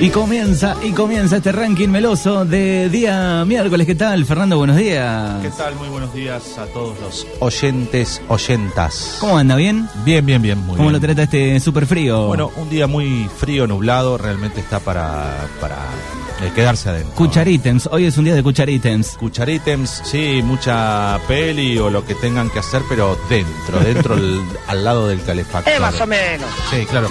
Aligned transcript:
Y 0.00 0.08
comienza, 0.08 0.76
y 0.82 0.92
comienza 0.92 1.36
este 1.36 1.52
ranking 1.52 1.88
meloso 1.90 2.46
de 2.46 2.88
día 2.88 3.44
miércoles. 3.44 3.86
¿Qué 3.86 3.94
tal, 3.94 4.24
Fernando? 4.24 4.56
Buenos 4.56 4.78
días. 4.78 5.42
¿Qué 5.42 5.50
tal? 5.50 5.74
Muy 5.74 5.88
buenos 5.88 6.14
días 6.14 6.56
a 6.56 6.64
todos 6.68 6.98
los 7.00 7.26
oyentes, 7.40 8.22
oyentas. 8.28 9.18
¿Cómo 9.20 9.36
anda? 9.36 9.56
¿Bien? 9.56 9.86
Bien, 10.02 10.24
bien, 10.24 10.40
bien. 10.40 10.56
Muy 10.58 10.76
¿Cómo 10.76 10.88
bien. 10.88 10.92
lo 10.94 11.00
trata 11.00 11.24
este 11.24 11.60
súper 11.60 11.84
frío? 11.84 12.28
Bueno, 12.28 12.50
un 12.56 12.70
día 12.70 12.86
muy 12.86 13.28
frío, 13.36 13.66
nublado, 13.66 14.16
realmente 14.16 14.60
está 14.60 14.80
para, 14.80 15.46
para 15.60 15.76
eh, 15.76 16.50
quedarse 16.54 16.88
adentro. 16.88 17.14
Cucharítems. 17.16 17.86
Hoy 17.92 18.06
es 18.06 18.16
un 18.16 18.24
día 18.24 18.34
de 18.34 18.42
cucharítems. 18.42 19.18
Cucharítems, 19.18 20.00
sí, 20.02 20.40
mucha 20.42 21.18
peli 21.28 21.76
o 21.76 21.90
lo 21.90 22.06
que 22.06 22.14
tengan 22.14 22.48
que 22.48 22.60
hacer, 22.60 22.80
pero 22.88 23.18
dentro, 23.28 23.80
dentro 23.80 24.14
al, 24.14 24.40
al 24.66 24.82
lado 24.82 25.08
del 25.08 25.22
calefactor. 25.22 25.74
Eh, 25.74 25.78
más 25.78 26.00
o 26.00 26.06
menos. 26.06 26.48
Sí, 26.70 26.86
claro. 26.86 27.10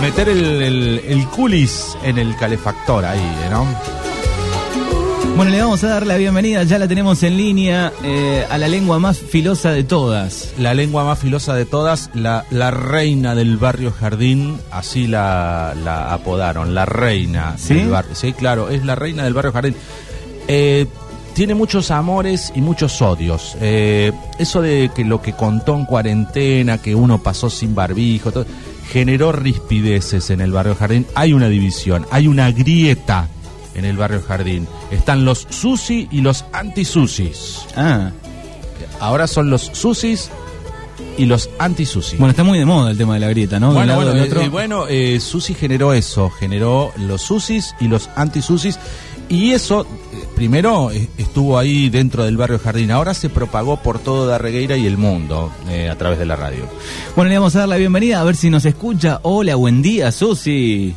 Meter 0.00 0.28
el, 0.28 0.62
el, 0.62 1.02
el 1.06 1.28
culis 1.28 1.96
en 2.02 2.18
el 2.18 2.36
calefactor 2.36 3.04
ahí, 3.04 3.20
¿no? 3.50 3.66
Bueno, 5.36 5.50
le 5.50 5.62
vamos 5.62 5.82
a 5.82 5.88
dar 5.88 6.06
la 6.06 6.18
bienvenida, 6.18 6.62
ya 6.64 6.78
la 6.78 6.86
tenemos 6.86 7.22
en 7.22 7.38
línea, 7.38 7.90
eh, 8.04 8.44
a 8.50 8.58
la 8.58 8.68
lengua 8.68 8.98
más 8.98 9.18
filosa 9.18 9.70
de 9.70 9.82
todas. 9.82 10.52
La 10.58 10.74
lengua 10.74 11.04
más 11.04 11.18
filosa 11.18 11.54
de 11.54 11.64
todas, 11.64 12.10
la, 12.12 12.44
la 12.50 12.70
reina 12.70 13.34
del 13.34 13.56
barrio 13.56 13.92
Jardín, 13.92 14.58
así 14.70 15.06
la, 15.06 15.74
la 15.84 16.12
apodaron, 16.12 16.74
la 16.74 16.84
reina 16.84 17.54
¿Sí? 17.56 17.74
del 17.74 17.88
barrio. 17.88 18.14
Sí, 18.14 18.34
claro, 18.34 18.68
es 18.68 18.84
la 18.84 18.94
reina 18.94 19.24
del 19.24 19.32
barrio 19.32 19.52
Jardín. 19.52 19.74
Eh, 20.48 20.86
tiene 21.32 21.54
muchos 21.54 21.90
amores 21.90 22.52
y 22.54 22.60
muchos 22.60 23.00
odios. 23.00 23.56
Eh, 23.62 24.12
eso 24.38 24.60
de 24.60 24.90
que 24.94 25.02
lo 25.02 25.22
que 25.22 25.32
contó 25.32 25.74
en 25.74 25.86
cuarentena, 25.86 26.76
que 26.76 26.94
uno 26.94 27.22
pasó 27.22 27.48
sin 27.48 27.74
barbijo, 27.74 28.32
todo, 28.32 28.44
generó 28.92 29.32
rispideces 29.32 30.28
en 30.28 30.42
el 30.42 30.52
barrio 30.52 30.74
Jardín. 30.74 31.06
Hay 31.14 31.32
una 31.32 31.48
división, 31.48 32.06
hay 32.10 32.28
una 32.28 32.52
grieta 32.52 33.28
en 33.74 33.86
el 33.86 33.96
barrio 33.96 34.22
Jardín. 34.22 34.68
Están 34.90 35.24
los 35.24 35.46
susi 35.48 36.08
y 36.10 36.20
los 36.20 36.44
anti-susis. 36.52 37.60
Ah, 37.74 38.10
Ahora 39.00 39.26
son 39.26 39.48
los 39.50 39.62
susis 39.62 40.30
y 41.18 41.26
los 41.26 41.50
anti-susi. 41.58 42.16
bueno, 42.16 42.30
está 42.30 42.44
muy 42.44 42.58
de 42.58 42.64
moda 42.64 42.90
el 42.90 42.98
tema 42.98 43.14
de 43.14 43.20
la 43.20 43.28
grieta, 43.28 43.58
¿no? 43.60 43.72
Bueno, 43.72 43.94
bueno, 43.96 44.12
del 44.12 44.24
otro. 44.24 44.40
eh, 44.40 44.48
bueno, 44.48 44.86
eh, 44.88 45.20
Susi 45.20 45.54
generó 45.54 45.92
eso, 45.92 46.30
generó 46.30 46.92
los 46.96 47.22
Susis 47.22 47.74
y 47.80 47.88
los 47.88 48.08
anti-Susis. 48.16 48.78
Y 49.28 49.52
eso, 49.52 49.82
eh, 50.12 50.24
primero 50.34 50.90
eh, 50.90 51.08
estuvo 51.16 51.56
ahí 51.58 51.88
dentro 51.88 52.24
del 52.24 52.36
barrio 52.36 52.58
Jardín, 52.58 52.90
ahora 52.90 53.14
se 53.14 53.30
propagó 53.30 53.78
por 53.78 53.98
todo 53.98 54.26
Darregueira 54.26 54.76
y 54.76 54.86
el 54.86 54.98
mundo 54.98 55.50
eh, 55.70 55.88
a 55.88 55.96
través 55.96 56.18
de 56.18 56.26
la 56.26 56.36
radio. 56.36 56.66
Bueno, 57.16 57.30
le 57.30 57.38
vamos 57.38 57.56
a 57.56 57.60
dar 57.60 57.68
la 57.68 57.76
bienvenida, 57.76 58.20
a 58.20 58.24
ver 58.24 58.36
si 58.36 58.50
nos 58.50 58.64
escucha. 58.66 59.20
Hola, 59.22 59.54
buen 59.54 59.80
día, 59.80 60.12
Susi. 60.12 60.94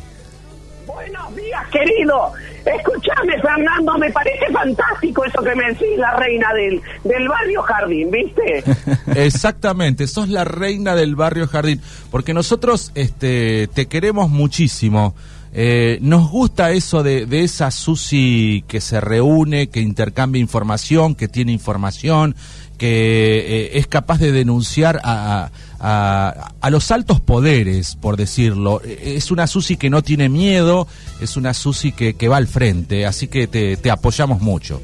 Buenos 0.86 1.34
días, 1.34 1.62
querido. 1.72 2.32
Escuchame, 2.66 3.40
Fernando, 3.40 3.96
me 3.96 4.10
parece 4.10 4.52
fantástico 4.52 5.24
eso 5.24 5.40
que 5.42 5.54
me 5.54 5.68
decís, 5.68 5.96
la 5.98 6.16
reina 6.16 6.52
del, 6.52 6.82
del 7.04 7.28
barrio 7.28 7.62
Jardín, 7.62 8.10
¿viste? 8.10 8.64
Exactamente, 9.24 10.06
sos 10.06 10.28
la 10.28 10.44
reina 10.44 10.94
del 10.96 11.14
barrio 11.14 11.46
Jardín, 11.46 11.80
porque 12.10 12.34
nosotros 12.34 12.90
este, 12.94 13.68
te 13.68 13.86
queremos 13.86 14.30
muchísimo. 14.30 15.14
Eh, 15.58 15.98
nos 16.02 16.30
gusta 16.30 16.72
eso 16.72 17.02
de, 17.02 17.24
de 17.24 17.44
esa 17.44 17.70
Susi 17.70 18.62
que 18.68 18.82
se 18.82 19.00
reúne, 19.00 19.68
que 19.68 19.80
intercambia 19.80 20.38
información, 20.38 21.14
que 21.14 21.28
tiene 21.28 21.52
información, 21.52 22.34
que 22.76 23.38
eh, 23.38 23.78
es 23.78 23.86
capaz 23.86 24.18
de 24.18 24.32
denunciar 24.32 25.00
a, 25.04 25.50
a- 25.80 26.52
a 26.60 26.70
los 26.70 26.90
altos 26.90 27.20
poderes, 27.20 27.96
por 27.96 28.16
decirlo. 28.16 28.80
Es 28.84 29.30
una 29.30 29.46
Susi 29.46 29.76
que 29.76 29.90
no 29.90 30.02
tiene 30.02 30.28
miedo, 30.28 30.86
es 31.20 31.36
una 31.36 31.54
Susi 31.54 31.92
que, 31.92 32.14
que 32.14 32.28
va 32.28 32.36
al 32.38 32.46
frente, 32.46 33.06
así 33.06 33.28
que 33.28 33.46
te, 33.46 33.76
te 33.76 33.90
apoyamos 33.90 34.40
mucho. 34.40 34.80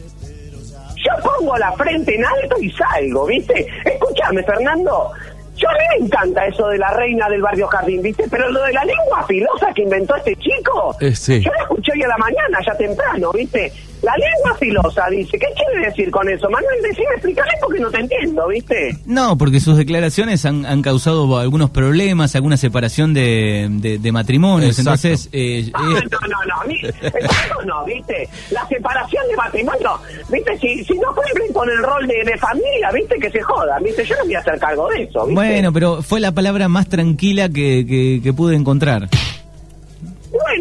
Yo 0.97 1.11
pongo 1.39 1.57
la 1.59 1.73
frente 1.73 2.15
en 2.15 2.25
alto 2.25 2.57
y 2.61 2.71
salgo, 2.71 3.27
¿viste? 3.27 3.67
Escúchame, 3.85 4.43
Fernando. 4.45 5.11
Yo 5.57 5.69
a 5.69 5.73
mí 5.73 5.79
me 6.01 6.07
encanta 6.07 6.47
eso 6.47 6.69
de 6.69 6.79
la 6.79 6.91
reina 6.95 7.29
del 7.29 7.43
barrio 7.43 7.67
Jardín, 7.69 8.01
¿viste? 8.03 8.25
Pero 8.31 8.51
lo 8.51 8.63
de 8.63 8.73
la 8.73 8.85
lengua 8.85 9.25
filosa 9.27 9.73
que 9.75 9.83
inventó 9.83 10.15
este 10.17 10.35
chico, 10.37 10.97
Eh, 11.01 11.15
sí. 11.15 11.41
yo 11.41 11.51
la 11.53 11.63
escuché 11.63 11.93
hoy 11.93 12.03
a 12.05 12.09
la 12.09 12.17
mañana, 12.19 12.59
ya 12.65 12.75
temprano, 12.77 13.33
¿viste? 13.33 13.73
La 14.03 14.13
lengua 14.17 14.57
filosa, 14.59 15.05
dice. 15.11 15.39
¿Qué 15.39 15.47
quiere 15.55 15.87
decir 15.89 16.11
con 16.11 16.29
eso? 16.29 16.51
Manuel, 16.51 16.75
decime, 16.83 17.07
explícame 17.15 17.51
porque 17.61 17.79
no 17.81 17.91
te 17.91 18.01
entiendo, 18.01 18.49
¿viste? 18.49 18.97
No, 19.07 19.39
porque 19.39 19.61
sus 19.61 19.77
declaraciones 19.77 20.45
han, 20.45 20.67
han 20.67 20.83
causado 20.83 21.39
algunos 21.39 21.71
problemas, 21.71 22.35
alguna 22.35 22.57
separación 22.57 23.15
de, 23.15 23.69
de- 23.71 23.99
de 23.99 24.13
matrimonios. 24.13 24.77
Exacto. 24.79 25.07
Entonces, 25.09 25.29
eh, 25.33 25.71
Ah, 25.75 25.83
eh, 26.01 26.09
no, 26.11 26.19
no, 26.29 26.37
no, 26.47 26.69
mí, 26.69 26.81
eso 26.83 27.63
no, 27.65 27.85
¿viste? 27.85 28.29
La 28.51 28.67
separación 28.67 29.23
de 29.29 29.37
matrimonio, 29.37 30.01
¿viste? 30.31 30.59
Si, 30.59 30.85
si 30.85 30.95
no 30.99 31.15
cumplen 31.15 31.53
con 31.53 31.71
el 31.71 31.79
rol 31.79 32.07
de, 32.07 32.25
de 32.25 32.37
familia, 32.39 32.91
¿viste? 32.93 33.17
Que 33.21 33.31
se 33.31 33.41
jodan, 33.41 33.83
¿viste? 33.85 34.05
Yo 34.05 34.15
no 34.17 34.23
me 34.23 34.27
voy 34.27 34.35
a 34.35 34.39
hacer 34.41 34.59
cargo 34.59 34.89
de 34.89 35.03
eso, 35.05 35.21
¿viste? 35.27 35.35
bueno, 35.35 35.73
pero 35.73 36.03
fue 36.03 36.19
la 36.19 36.33
palabra 36.33 36.67
más 36.69 36.89
tranquila 36.89 37.49
que, 37.49 37.87
que- 37.87 38.21
que 38.23 38.33
pude 38.33 38.57
encontrar. 38.57 39.09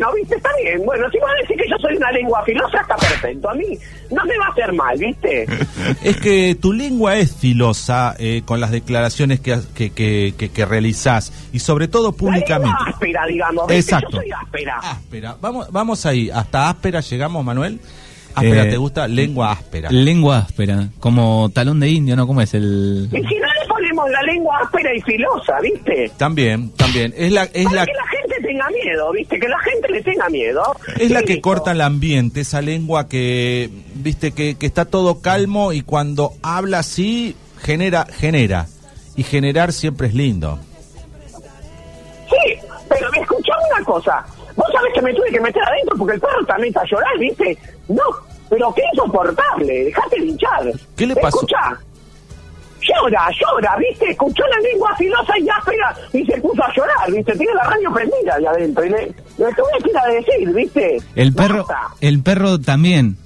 Bueno, 0.02 0.16
¿viste? 0.16 0.36
Está 0.36 0.50
bien. 0.64 0.82
Bueno, 0.86 1.10
si 1.12 1.20
vos 1.20 1.30
decís 1.42 1.58
que 1.64 1.70
yo 1.70 1.76
soy 1.80 1.96
una 1.98 2.12
lengua 2.12 2.44
filosa, 2.44 2.82
está 2.82 2.96
perfecto. 2.96 3.50
A 3.50 3.54
mí 3.54 3.66
no 4.10 4.26
me 4.26 4.38
va 4.38 4.46
a 4.48 4.50
hacer 4.50 4.74
mal, 4.74 4.98
¿viste? 4.98 5.46
Es 6.04 6.18
que 6.18 6.56
tu 6.60 6.74
lengua 6.74 7.18
es 7.18 7.36
filosa 7.36 8.16
eh, 8.18 8.42
con 8.46 8.60
las 8.60 8.72
declaraciones 8.72 9.40
que, 9.40 9.60
que, 9.76 9.92
que, 9.92 10.34
que- 10.38 10.50
que 10.50 10.66
realizás 10.66 11.32
y 11.54 11.60
sobre 11.60 11.88
todo 11.88 12.12
La 12.12 12.18
públicamente. 12.18 12.68
lengua 12.76 12.90
áspera, 12.94 13.26
digamos, 13.28 13.68
¿viste? 13.68 13.80
Exacto. 13.80 14.10
Yo 14.12 14.18
soy 14.18 14.32
áspera. 14.32 14.78
Áspera. 14.80 15.36
Vamos, 15.40 15.68
vamos 15.72 16.06
ahí. 16.06 16.30
Hasta 16.32 16.70
áspera 16.70 17.02
llegamos, 17.02 17.44
Manuel. 17.46 17.80
Áspera, 18.34 18.64
Eh, 18.64 18.70
¿te 18.72 18.78
gusta? 18.78 19.08
Lengua 19.10 19.52
áspera. 19.52 19.90
Lengua 19.92 20.38
áspera, 20.40 20.88
como 21.00 21.50
talón 21.54 21.80
de 21.82 21.90
indio, 21.90 22.16
¿no? 22.16 22.26
¿Cómo 22.26 22.42
es 22.42 22.54
el...? 22.54 23.10
Y 23.12 23.18
si 23.18 23.36
no 23.36 23.48
le 23.48 23.68
ponemos 23.68 24.10
la 24.10 24.22
lengua 24.24 24.58
áspera 24.64 24.96
y 24.96 25.02
filosa, 25.02 25.60
¿viste? 25.62 26.10
También, 26.18 26.70
también. 26.72 27.14
Es 27.18 27.30
la, 27.34 27.44
es 27.44 27.66
Para 27.66 27.76
la, 27.82 27.86
que 27.86 27.92
la 27.94 28.08
gente 28.08 28.31
tenga 28.52 28.68
miedo, 28.70 29.12
¿viste? 29.12 29.40
Que 29.40 29.48
la 29.48 29.60
gente 29.60 29.90
le 29.90 30.02
tenga 30.04 30.30
miedo. 30.30 30.64
es 31.00 31.12
la 31.12 31.24
que 31.24 31.42
corta 31.42 31.72
el 31.72 31.82
ambiente, 31.82 32.42
esa 32.42 32.62
lengua 32.62 33.08
que, 33.08 33.70
viste, 33.96 34.32
que, 34.34 34.56
que 34.56 34.66
está 34.66 34.86
todo 34.86 35.22
calmo 35.22 35.74
y 35.74 35.82
cuando 35.82 36.34
habla 36.42 36.80
así, 36.80 37.36
genera, 37.60 38.06
genera. 38.06 38.68
Y 39.16 39.24
generar 39.24 39.74
siempre 39.74 40.08
es 40.08 40.14
lindo. 40.14 40.60
Sí, 42.30 42.60
pero 42.90 43.10
me 43.12 43.20
escuchó 43.20 43.52
una 43.74 43.86
cosa. 43.86 44.26
Vos 44.56 44.68
sabés 44.74 44.94
que 44.94 45.02
me 45.02 45.14
tuve 45.14 45.30
que 45.32 45.40
meter 45.40 45.62
adentro 45.64 45.98
porque 45.98 46.16
el 46.16 46.22
perro 46.22 46.46
también 46.46 46.70
está 46.70 46.82
a 46.82 46.86
llorar, 46.86 47.18
¿viste? 47.20 47.58
No, 47.90 48.04
pero 48.50 48.74
qué 48.74 48.84
insoportable, 48.94 49.86
dejate 49.86 50.20
de 50.20 50.26
hinchar. 50.26 50.72
¿Qué 50.96 51.08
le 51.08 51.16
pasó? 51.16 51.38
Escuchá. 51.38 51.80
Llora, 52.82 53.30
llora, 53.40 53.76
¿viste? 53.78 54.10
Escuchó 54.12 54.44
la 54.48 54.60
lengua 54.60 54.96
filosa 54.98 55.34
y 55.40 55.48
áspera 55.50 55.96
y 56.14 56.26
se 56.26 56.42
puso 56.42 56.64
a 56.64 56.74
llorar, 56.74 57.12
¿viste? 57.12 57.34
Tiene 57.38 57.54
la 57.54 57.64
radio 57.64 57.94
prendida 57.94 58.36
ahí 58.36 58.46
adentro 58.46 58.86
y 58.86 58.90
le, 58.90 58.98
le 59.06 59.14
tuve 59.54 59.84
que 59.84 59.90
ir 59.92 59.98
a 59.98 60.08
decir, 60.08 60.54
¿viste? 60.54 60.98
El 61.16 61.34
perro, 61.34 61.58
Basta. 61.66 61.80
el 62.02 62.24
perro 62.24 62.60
también. 62.60 63.18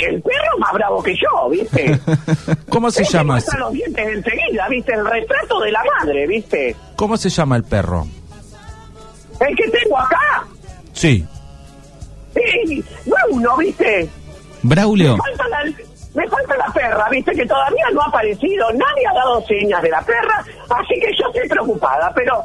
El 0.00 0.20
perro 0.22 0.44
es 0.54 0.58
más 0.60 0.72
bravo 0.72 1.02
que 1.02 1.14
yo, 1.14 1.48
¿viste? 1.50 1.98
¿Cómo 2.68 2.90
se 2.90 3.02
Ese 3.02 3.12
llama? 3.12 3.34
muestra 3.34 3.58
los 3.60 3.72
dientes 3.72 4.06
enseguida, 4.08 4.68
¿viste? 4.68 4.92
El 4.94 5.06
retrato 5.06 5.60
de 5.60 5.72
la 5.72 5.82
madre, 5.98 6.26
¿viste? 6.26 6.76
¿Cómo 6.96 7.16
se 7.16 7.28
llama 7.30 7.56
el 7.56 7.64
perro? 7.64 8.06
El 9.40 9.54
que 9.56 9.68
tengo 9.70 9.98
acá, 9.98 10.44
Sí. 10.92 11.26
sí, 12.34 12.84
Bruno, 13.04 13.56
¿viste? 13.58 14.08
Braulio, 14.62 15.16
Me 15.16 15.22
falta, 15.22 15.48
la, 15.48 15.64
me 16.16 16.26
falta 16.28 16.56
la 16.56 16.72
perra, 16.72 17.06
viste 17.10 17.32
que 17.32 17.46
todavía 17.46 17.84
no 17.92 18.00
ha 18.02 18.06
aparecido, 18.06 18.66
nadie 18.72 19.06
ha 19.08 19.14
dado 19.14 19.44
señas 19.46 19.82
de 19.82 19.90
la 19.90 20.00
perra, 20.02 20.42
así 20.70 20.94
que 21.00 21.10
yo 21.16 21.28
estoy 21.32 21.48
preocupada, 21.48 22.10
pero 22.14 22.42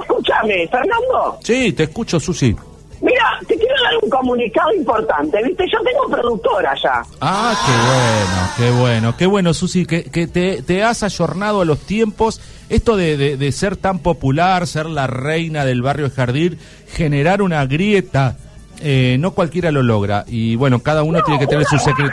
escúchame, 0.00 0.68
Fernando, 0.68 1.38
Sí, 1.42 1.72
te 1.72 1.84
escucho, 1.84 2.20
Susi. 2.20 2.54
mira, 3.00 3.24
te 3.46 3.56
quiero 3.56 3.74
dar 3.82 3.94
un 4.02 4.10
comunicado 4.10 4.72
importante, 4.74 5.42
viste, 5.42 5.64
yo 5.72 5.78
tengo 5.82 6.08
productora 6.10 6.74
ya. 6.82 7.02
Ah, 7.20 7.54
qué 7.66 7.72
bueno, 7.86 8.50
qué 8.56 8.78
bueno, 8.82 9.16
qué 9.16 9.26
bueno, 9.26 9.54
Susi, 9.54 9.86
que, 9.86 10.04
que 10.04 10.26
te, 10.26 10.62
te 10.62 10.82
has 10.82 11.02
ayornado 11.02 11.62
a 11.62 11.64
los 11.64 11.78
tiempos. 11.80 12.40
Esto 12.68 12.96
de, 12.96 13.16
de- 13.16 13.36
de 13.38 13.52
ser 13.52 13.76
tan 13.78 14.00
popular, 14.00 14.66
ser 14.66 14.84
la 14.86 15.06
reina 15.06 15.64
del 15.64 15.80
barrio 15.80 16.10
Jardín, 16.14 16.58
generar 16.92 17.40
una 17.40 17.64
grieta, 17.64 18.36
eh, 18.80 19.16
no 19.18 19.32
cualquiera 19.32 19.70
lo 19.70 19.82
logra. 19.82 20.24
Y 20.26 20.56
bueno, 20.56 20.80
cada 20.80 21.02
uno 21.02 21.18
No, 21.18 21.24
tiene 21.24 21.40
que 21.40 21.46
tener 21.46 21.64
su 21.66 21.78
secreto. 21.78 22.12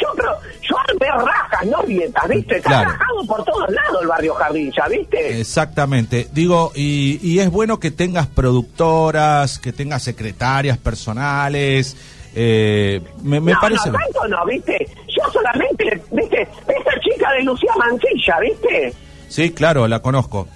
yo 0.00 0.08
creo, 0.16 0.32
yo 0.62 0.76
armé 0.78 1.24
rajas, 1.24 1.66
no 1.66 1.82
grietas, 1.82 2.28
viste, 2.28 2.56
está 2.56 2.68
Claro. 2.68 2.90
rajado 2.90 3.26
por 3.26 3.44
todos 3.44 3.70
lados 3.70 4.02
el 4.02 4.08
barrio 4.08 4.34
Jardín, 4.34 4.72
ya, 4.76 4.88
viste. 4.88 5.40
Exactamente. 5.40 6.28
Digo, 6.32 6.72
y, 6.74 7.18
y 7.22 7.38
es 7.40 7.50
bueno 7.50 7.78
que 7.80 7.90
tengas 7.90 8.26
productoras, 8.26 9.58
que 9.58 9.72
tengas 9.72 10.02
secretarias 10.02 10.78
personales. 10.78 11.96
eh, 12.34 13.00
me 13.22 13.40
me 13.40 13.52
no, 13.52 13.58
parece. 13.60 13.90
no, 13.90 13.98
tanto 13.98 14.28
no, 14.28 14.44
viste, 14.44 14.86
yo 15.08 15.30
solamente, 15.32 16.02
viste, 16.12 16.42
esta 16.42 17.00
chica 17.00 17.32
de 17.32 17.42
Lucía 17.44 17.72
Mancilla, 17.78 18.40
viste. 18.40 18.92
Sí, 19.28 19.50
claro, 19.52 19.88
la 19.88 20.00
conozco. 20.00 20.46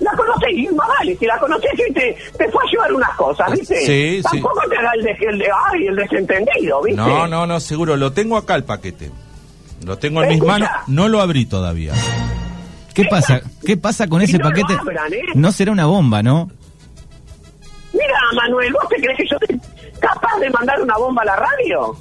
La 0.00 0.12
conocí, 0.12 0.46
y 0.50 0.68
más 0.68 0.86
vale, 0.88 1.16
si 1.16 1.24
la 1.26 1.38
conoces 1.38 1.70
y 1.88 1.92
te, 1.92 2.16
te 2.36 2.50
fue 2.50 2.62
a 2.62 2.70
llevar 2.70 2.92
unas 2.92 3.16
cosas, 3.16 3.50
¿viste? 3.52 3.76
Sí, 3.80 4.16
sí. 4.18 4.22
Tampoco 4.22 4.60
te 4.68 4.76
haga 4.76 4.90
el, 4.94 5.02
de, 5.04 5.10
el, 5.12 5.38
de- 5.38 5.48
ay, 5.72 5.86
el 5.86 5.96
desentendido, 5.96 6.82
¿viste? 6.82 7.00
No, 7.00 7.26
no, 7.26 7.46
no, 7.46 7.58
seguro. 7.60 7.96
Lo 7.96 8.12
tengo 8.12 8.36
acá 8.36 8.56
el 8.56 8.64
paquete. 8.64 9.10
Lo 9.84 9.96
tengo 9.98 10.22
en 10.22 10.28
mis 10.28 10.36
Escucha. 10.38 10.52
manos. 10.52 10.68
No 10.86 11.08
lo 11.08 11.20
abrí 11.20 11.46
todavía. 11.46 11.94
¿Qué 12.94 13.04
pasa? 13.04 13.40
¿Qué 13.64 13.76
pasa 13.76 14.06
con 14.08 14.20
ese 14.22 14.36
no 14.38 14.48
paquete? 14.48 14.74
abran, 14.78 15.12
¿eh? 15.12 15.22
No 15.34 15.50
será 15.52 15.72
una 15.72 15.86
bomba, 15.86 16.22
¿no? 16.22 16.50
Mira, 17.92 18.18
Manuel, 18.34 18.72
¿vos 18.72 18.88
te 18.88 18.96
crees 18.96 19.16
que 19.16 19.26
yo 19.28 19.36
soy 19.46 19.60
capaz 20.00 20.38
de 20.40 20.50
mandar 20.50 20.80
una 20.82 20.96
bomba 20.98 21.22
a 21.22 21.26
la 21.26 21.36
radio? 21.36 21.96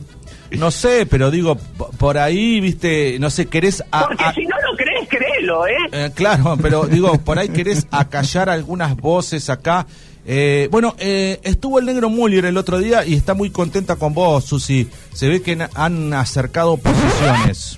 No 0.51 0.69
sé, 0.71 1.05
pero 1.05 1.31
digo, 1.31 1.57
por 1.97 2.17
ahí, 2.17 2.59
viste, 2.61 3.17
no 3.19 3.29
sé, 3.29 3.47
querés... 3.47 3.83
a- 3.91 4.07
Porque 4.07 4.23
a- 4.23 4.33
si 4.33 4.45
no 4.45 4.55
lo 4.69 4.75
créelo, 5.09 5.67
¿eh? 5.67 5.75
Eh, 5.91 6.11
claro, 6.13 6.57
pero 6.61 6.85
digo, 6.85 7.17
por 7.19 7.39
ahí 7.39 7.49
querés 7.49 7.87
acallar 7.91 8.49
algunas 8.49 8.95
voces 8.95 9.49
acá. 9.49 9.85
Eh, 10.27 10.67
bueno, 10.71 10.95
eh, 10.97 11.39
estuvo 11.43 11.77
el 11.79 11.85
negro 11.85 12.09
Muller 12.09 12.45
el 12.45 12.57
otro 12.57 12.79
día 12.79 13.05
y 13.05 13.13
está 13.15 13.33
muy 13.35 13.51
contenta 13.51 13.95
con 13.95 14.13
vos, 14.13 14.43
Susi. 14.45 14.89
Se 15.13 15.27
ve 15.29 15.41
que 15.41 15.57
han 15.75 16.13
acercado 16.13 16.77
posiciones. 16.77 17.77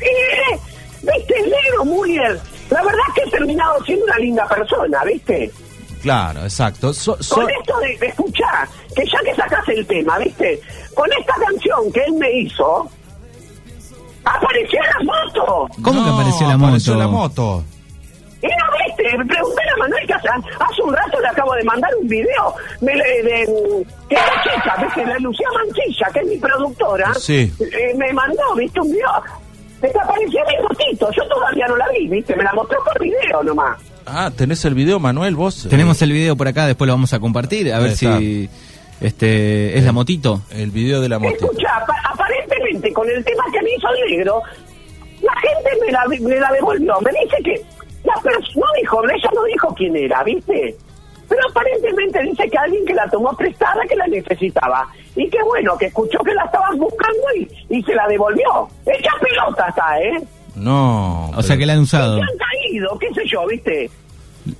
Eh, 0.00 0.58
¿Viste, 1.02 1.34
el 1.38 1.50
negro 1.50 1.84
Muller? 1.84 2.40
La 2.70 2.82
verdad 2.82 3.00
es 3.08 3.14
que 3.14 3.28
he 3.28 3.30
terminado 3.30 3.84
siendo 3.84 4.04
una 4.06 4.18
linda 4.18 4.48
persona, 4.48 5.04
¿viste? 5.04 5.50
Claro, 6.02 6.42
exacto. 6.42 6.92
So- 6.92 7.16
so- 7.22 7.36
Con 7.36 7.48
esto 7.50 7.78
de, 7.80 7.96
de 7.98 8.06
escuchar, 8.06 8.68
que 8.96 9.04
ya 9.04 9.18
que 9.24 9.34
sacas 9.36 9.68
el 9.68 9.86
tema, 9.86 10.18
¿viste? 10.18 10.60
Con 10.94 11.08
esta 11.18 11.34
canción 11.34 11.92
que 11.92 12.00
él 12.04 12.12
me 12.14 12.40
hizo, 12.40 12.90
apareció 14.24 14.78
la 14.80 15.04
moto. 15.04 15.68
¿Cómo 15.82 16.04
que 16.04 16.10
apareció 16.10 16.48
la 16.48 16.54
apareció 16.54 16.92
moto? 16.94 16.98
la 17.04 17.08
moto. 17.08 17.64
Y 18.42 18.46
no 18.46 18.66
viste, 18.86 19.04
pregunté 19.32 19.62
a 19.72 19.78
Manuel 19.78 20.04
que 20.06 20.12
hace, 20.14 20.82
un 20.84 20.92
rato 20.92 21.20
le 21.20 21.28
acabo 21.28 21.54
de 21.54 21.62
mandar 21.62 21.90
un 22.00 22.08
video 22.08 22.54
me 22.80 22.92
le- 22.96 23.22
de, 23.22 23.46
que 24.08 24.14
la 24.16 24.42
chica, 24.42 24.76
¿viste? 24.82 25.06
La 25.06 25.18
Lucía 25.20 25.46
Mancilla, 25.54 26.06
que 26.12 26.18
es 26.20 26.26
mi 26.26 26.36
productora, 26.38 27.14
Sí. 27.14 27.52
eh, 27.60 27.94
me 27.96 28.12
mandó, 28.12 28.42
¿viste? 28.56 28.80
Un 28.80 28.90
video. 28.90 29.08
Desapareció 29.80 30.40
mi 30.48 30.62
motito, 30.62 31.08
yo 31.16 31.28
todavía 31.28 31.66
no 31.68 31.76
la 31.76 31.88
vi, 31.90 32.08
¿viste? 32.08 32.34
Me 32.34 32.42
la 32.42 32.52
mostró 32.52 32.78
por 32.84 33.00
video 33.00 33.42
nomás. 33.44 33.78
Ah, 34.06 34.30
¿tenés 34.36 34.64
el 34.64 34.74
video, 34.74 34.98
Manuel, 34.98 35.36
vos? 35.36 35.68
Tenemos 35.70 36.02
Eh, 36.02 36.04
el 36.06 36.12
video 36.12 36.34
por 36.36 36.48
acá, 36.48 36.66
después 36.66 36.86
lo 36.88 36.94
vamos 36.94 37.12
a 37.12 37.20
compartir, 37.20 37.72
a 37.72 37.78
ver 37.78 37.96
si 37.96 38.48
este 39.00 39.78
es 39.78 39.84
la 39.84 39.92
motito. 39.92 40.42
el 40.50 40.70
video 40.72 41.00
de 41.00 41.08
la 41.08 41.18
moto. 41.20 41.34
Escucha, 41.34 41.76
apa- 41.76 41.94
aparentemente 42.12 42.61
con 42.92 43.08
el 43.10 43.24
tema 43.24 43.44
que 43.52 43.62
me 43.62 43.70
hizo 43.74 43.88
el 43.88 44.10
negro, 44.16 44.42
la 45.22 45.32
gente 45.40 45.70
me 45.84 45.92
la, 45.92 46.04
me 46.06 46.36
la 46.40 46.52
devolvió. 46.52 46.94
Me 47.00 47.10
dice 47.22 47.36
que 47.44 47.60
la 48.04 48.14
persona, 48.22 48.56
no 48.56 48.66
dijo, 48.80 49.02
ella 49.04 49.30
no 49.34 49.44
dijo 49.44 49.74
quién 49.76 49.96
era, 49.96 50.22
¿viste? 50.24 50.76
Pero 51.28 51.40
aparentemente 51.50 52.20
dice 52.22 52.48
que 52.50 52.58
alguien 52.58 52.84
que 52.84 52.94
la 52.94 53.08
tomó 53.08 53.32
prestada, 53.36 53.80
que 53.88 53.96
la 53.96 54.06
necesitaba. 54.06 54.86
Y 55.16 55.28
que 55.30 55.42
bueno, 55.44 55.76
que 55.78 55.86
escuchó 55.86 56.18
que 56.24 56.34
la 56.34 56.44
estaban 56.44 56.76
buscando 56.78 57.22
y, 57.36 57.48
y 57.76 57.82
se 57.82 57.94
la 57.94 58.06
devolvió. 58.08 58.68
Hecha 58.86 59.12
pelota 59.20 59.66
está, 59.68 60.00
¿eh? 60.00 60.22
No. 60.56 61.30
O 61.30 61.42
sea 61.42 61.56
que 61.56 61.64
la 61.64 61.72
han 61.74 61.80
usado. 61.80 62.16
Se 62.16 62.22
han 62.22 62.38
caído, 62.38 62.98
qué 62.98 63.14
sé 63.14 63.22
yo, 63.26 63.46
¿viste? 63.46 63.90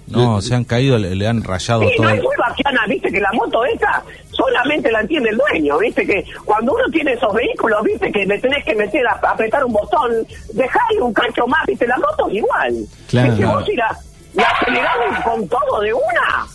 No, 0.06 0.40
se 0.40 0.54
han 0.54 0.64
caído, 0.64 0.96
le, 0.96 1.14
le 1.16 1.26
han 1.26 1.42
rayado 1.42 1.82
Sí, 1.82 1.94
todo. 1.96 2.06
no 2.06 2.14
es 2.14 2.22
muy 2.22 2.36
bacana, 2.38 2.86
viste, 2.88 3.10
que 3.10 3.20
la 3.20 3.32
moto 3.32 3.64
esa 3.64 4.02
solamente 4.46 4.90
la 4.90 5.00
entiende 5.00 5.30
el 5.30 5.38
dueño, 5.38 5.78
viste, 5.78 6.06
que 6.06 6.24
cuando 6.44 6.72
uno 6.72 6.84
tiene 6.92 7.12
esos 7.12 7.32
vehículos, 7.32 7.82
viste, 7.82 8.10
que 8.10 8.24
le 8.26 8.38
tenés 8.38 8.64
que 8.64 8.74
meter 8.74 9.06
a, 9.06 9.12
apretar 9.30 9.64
un 9.64 9.72
botón, 9.72 10.10
dejarle 10.52 11.00
un 11.00 11.12
cacho 11.12 11.46
más, 11.46 11.64
viste, 11.66 11.86
la 11.86 11.96
moto 11.98 12.28
es 12.28 12.34
igual. 12.36 12.74
Claro. 13.08 13.36
Que 13.36 13.44
vos 13.44 13.64
si 13.66 13.76
la, 13.76 13.96
la 14.34 14.44
acelerás 14.48 15.22
con 15.24 15.48
todo 15.48 15.80
de 15.80 15.92
una, 15.92 16.46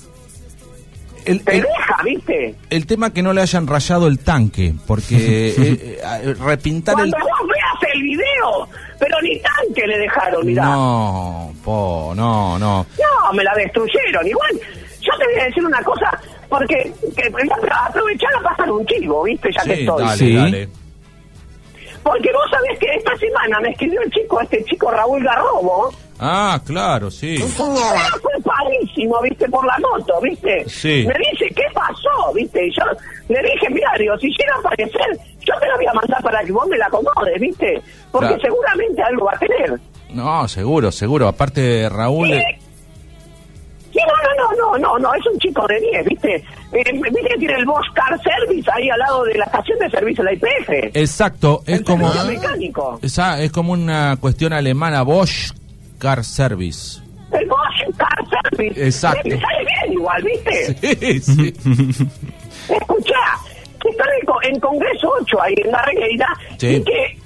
El, 1.25 1.43
te 1.43 1.55
el- 1.57 1.61
deja, 1.63 2.03
viste. 2.03 2.55
el 2.69 2.85
tema 2.87 3.13
que 3.13 3.21
no 3.21 3.33
le 3.33 3.41
hayan 3.41 3.67
rayado 3.67 4.07
el 4.07 4.19
tanque, 4.19 4.73
porque 4.85 5.15
eh, 5.57 5.99
eh, 6.03 6.33
repintar 6.39 6.93
el... 6.99 7.11
Cuando 7.11 7.17
vos 7.19 7.47
veas 7.47 7.93
el 7.93 8.01
video, 8.01 8.69
pero 8.99 9.15
ni 9.21 9.39
tanque 9.39 9.87
le 9.87 9.97
dejaron, 9.99 10.45
mirá. 10.45 10.63
No, 10.65 11.53
po, 11.63 12.13
no, 12.15 12.57
no. 12.59 12.85
No, 12.97 13.33
me 13.33 13.43
la 13.43 13.53
destruyeron. 13.55 14.25
Igual, 14.27 14.51
yo 15.01 15.11
te 15.17 15.25
voy 15.25 15.41
a 15.41 15.45
decir 15.45 15.65
una 15.65 15.81
cosa, 15.83 16.19
porque 16.49 16.91
que, 17.15 17.23
aprovechar 17.87 18.35
a 18.35 18.41
pasar 18.49 18.71
un 18.71 18.85
chivo, 18.85 19.23
¿viste? 19.23 19.49
Ya 19.51 19.63
que 19.63 19.81
estoy. 19.81 20.03
dale, 20.03 20.17
Sí. 20.17 20.35
dale. 20.35 20.69
Porque 22.03 22.29
vos 22.31 22.45
sabés 22.49 22.79
que 22.79 22.87
esta 22.95 23.15
semana 23.17 23.59
me 23.59 23.69
escribió 23.71 24.01
el 24.01 24.09
chico, 24.11 24.39
este 24.39 24.63
chico 24.65 24.89
Raúl 24.91 25.23
Garrobo. 25.23 25.89
Ah, 26.19 26.59
claro, 26.65 27.11
sí. 27.11 27.37
Fue 27.37 28.31
parísimo, 28.43 29.21
¿viste? 29.21 29.47
Por 29.49 29.65
la 29.65 29.77
moto, 29.79 30.13
¿viste? 30.21 30.63
Sí. 30.69 31.05
Me 31.05 31.13
dice, 31.31 31.53
¿qué 31.53 31.63
pasó? 31.73 32.33
¿Viste? 32.33 32.65
Y 32.65 32.71
yo 32.71 32.83
le 33.27 33.41
dije, 33.41 33.69
mira, 33.69 33.89
digo, 33.99 34.17
si 34.19 34.27
llega 34.29 34.55
a 34.55 34.59
aparecer, 34.59 35.19
yo 35.41 35.53
te 35.59 35.67
la 35.67 35.75
voy 35.75 35.85
a 35.85 35.93
mandar 35.93 36.23
para 36.23 36.43
que 36.43 36.51
vos 36.51 36.65
me 36.67 36.77
la 36.77 36.85
acomodes, 36.87 37.39
¿viste? 37.41 37.81
Porque 38.11 38.27
Claro. 38.29 38.41
seguramente 38.41 39.01
algo 39.03 39.25
va 39.25 39.33
a 39.33 39.39
tener. 39.39 39.79
No, 40.11 40.47
seguro, 40.47 40.91
seguro. 40.91 41.27
Aparte, 41.27 41.89
Raúl... 41.89 42.29
Sí. 42.29 42.41
No, 44.77 44.97
no, 44.99 45.13
es 45.13 45.25
un 45.31 45.37
chico 45.39 45.65
de 45.67 45.79
10, 45.79 46.05
¿viste? 46.05 46.35
Eh, 46.35 46.83
¿Viste 46.93 47.21
que 47.29 47.37
tiene 47.39 47.53
el 47.55 47.65
Bosch 47.65 47.85
Car 47.93 48.19
Service 48.21 48.69
ahí 48.73 48.89
al 48.89 48.99
lado 48.99 49.23
de 49.25 49.35
la 49.37 49.45
estación 49.45 49.79
de 49.79 49.89
servicio 49.89 50.23
de 50.23 50.31
la 50.31 50.33
IPF? 50.33 50.69
Exacto, 50.95 51.61
es 51.65 51.79
El 51.79 51.83
como... 51.85 52.11
mecánico. 52.25 52.99
Esa, 53.01 53.41
es 53.41 53.51
como 53.51 53.73
una 53.73 54.17
cuestión 54.19 54.53
alemana, 54.53 55.01
Bosch 55.03 55.51
Car 55.99 56.23
Service. 56.23 57.01
El 57.31 57.47
Bosch 57.47 57.95
Car 57.97 58.25
Service. 58.51 58.85
Exacto. 58.85 59.21
Me 59.29 59.39
sale 59.39 59.65
bien 59.65 59.93
igual, 59.93 60.23
¿viste? 60.23 60.75
Sí, 60.95 61.19
sí. 61.21 61.53
Escuchá, 62.69 63.15
que 63.81 63.89
están 63.89 64.07
en, 64.19 64.25
co- 64.25 64.41
en 64.43 64.59
Congreso 64.59 65.11
8 65.21 65.41
ahí 65.41 65.55
en 65.63 65.71
la 65.71 65.81
Regueira 65.85 66.27
Sí. 66.57 66.67
y 66.67 66.83
que 66.83 67.17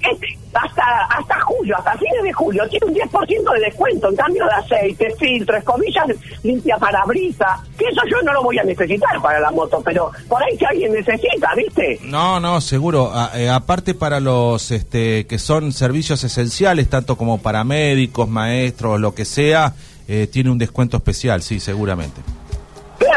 hasta 0.54 0.82
hasta 1.10 1.40
julio, 1.40 1.76
hasta 1.78 1.92
fines 1.98 2.22
de 2.22 2.32
julio, 2.32 2.68
tiene 2.68 2.86
un 2.86 2.94
10% 2.94 3.52
de 3.54 3.60
descuento 3.60 4.08
en 4.10 4.16
cambio 4.16 4.44
de 4.44 4.52
aceite, 4.52 5.14
filtro, 5.18 5.56
escobillas, 5.56 6.06
limpia 6.42 6.76
parabrisa, 6.78 7.62
que 7.78 7.84
eso 7.86 8.00
yo 8.10 8.20
no 8.22 8.32
lo 8.32 8.42
voy 8.42 8.58
a 8.58 8.64
necesitar 8.64 9.20
para 9.22 9.40
la 9.40 9.50
moto, 9.50 9.80
pero 9.84 10.10
por 10.28 10.42
ahí 10.42 10.56
si 10.58 10.64
alguien 10.64 10.92
necesita, 10.92 11.54
¿viste? 11.56 11.98
No, 12.04 12.40
no, 12.40 12.60
seguro. 12.60 13.10
A- 13.12 13.30
eh, 13.38 13.48
aparte 13.48 13.94
para 13.94 14.20
los 14.20 14.70
este, 14.70 15.26
que 15.26 15.38
son 15.38 15.72
servicios 15.72 16.22
esenciales, 16.24 16.88
tanto 16.88 17.16
como 17.16 17.38
para 17.42 17.64
médicos, 17.64 18.28
maestros, 18.28 19.00
lo 19.00 19.14
que 19.14 19.24
sea, 19.24 19.74
eh, 20.08 20.26
tiene 20.30 20.50
un 20.50 20.58
descuento 20.58 20.96
especial, 20.96 21.42
sí, 21.42 21.60
seguramente. 21.60 22.20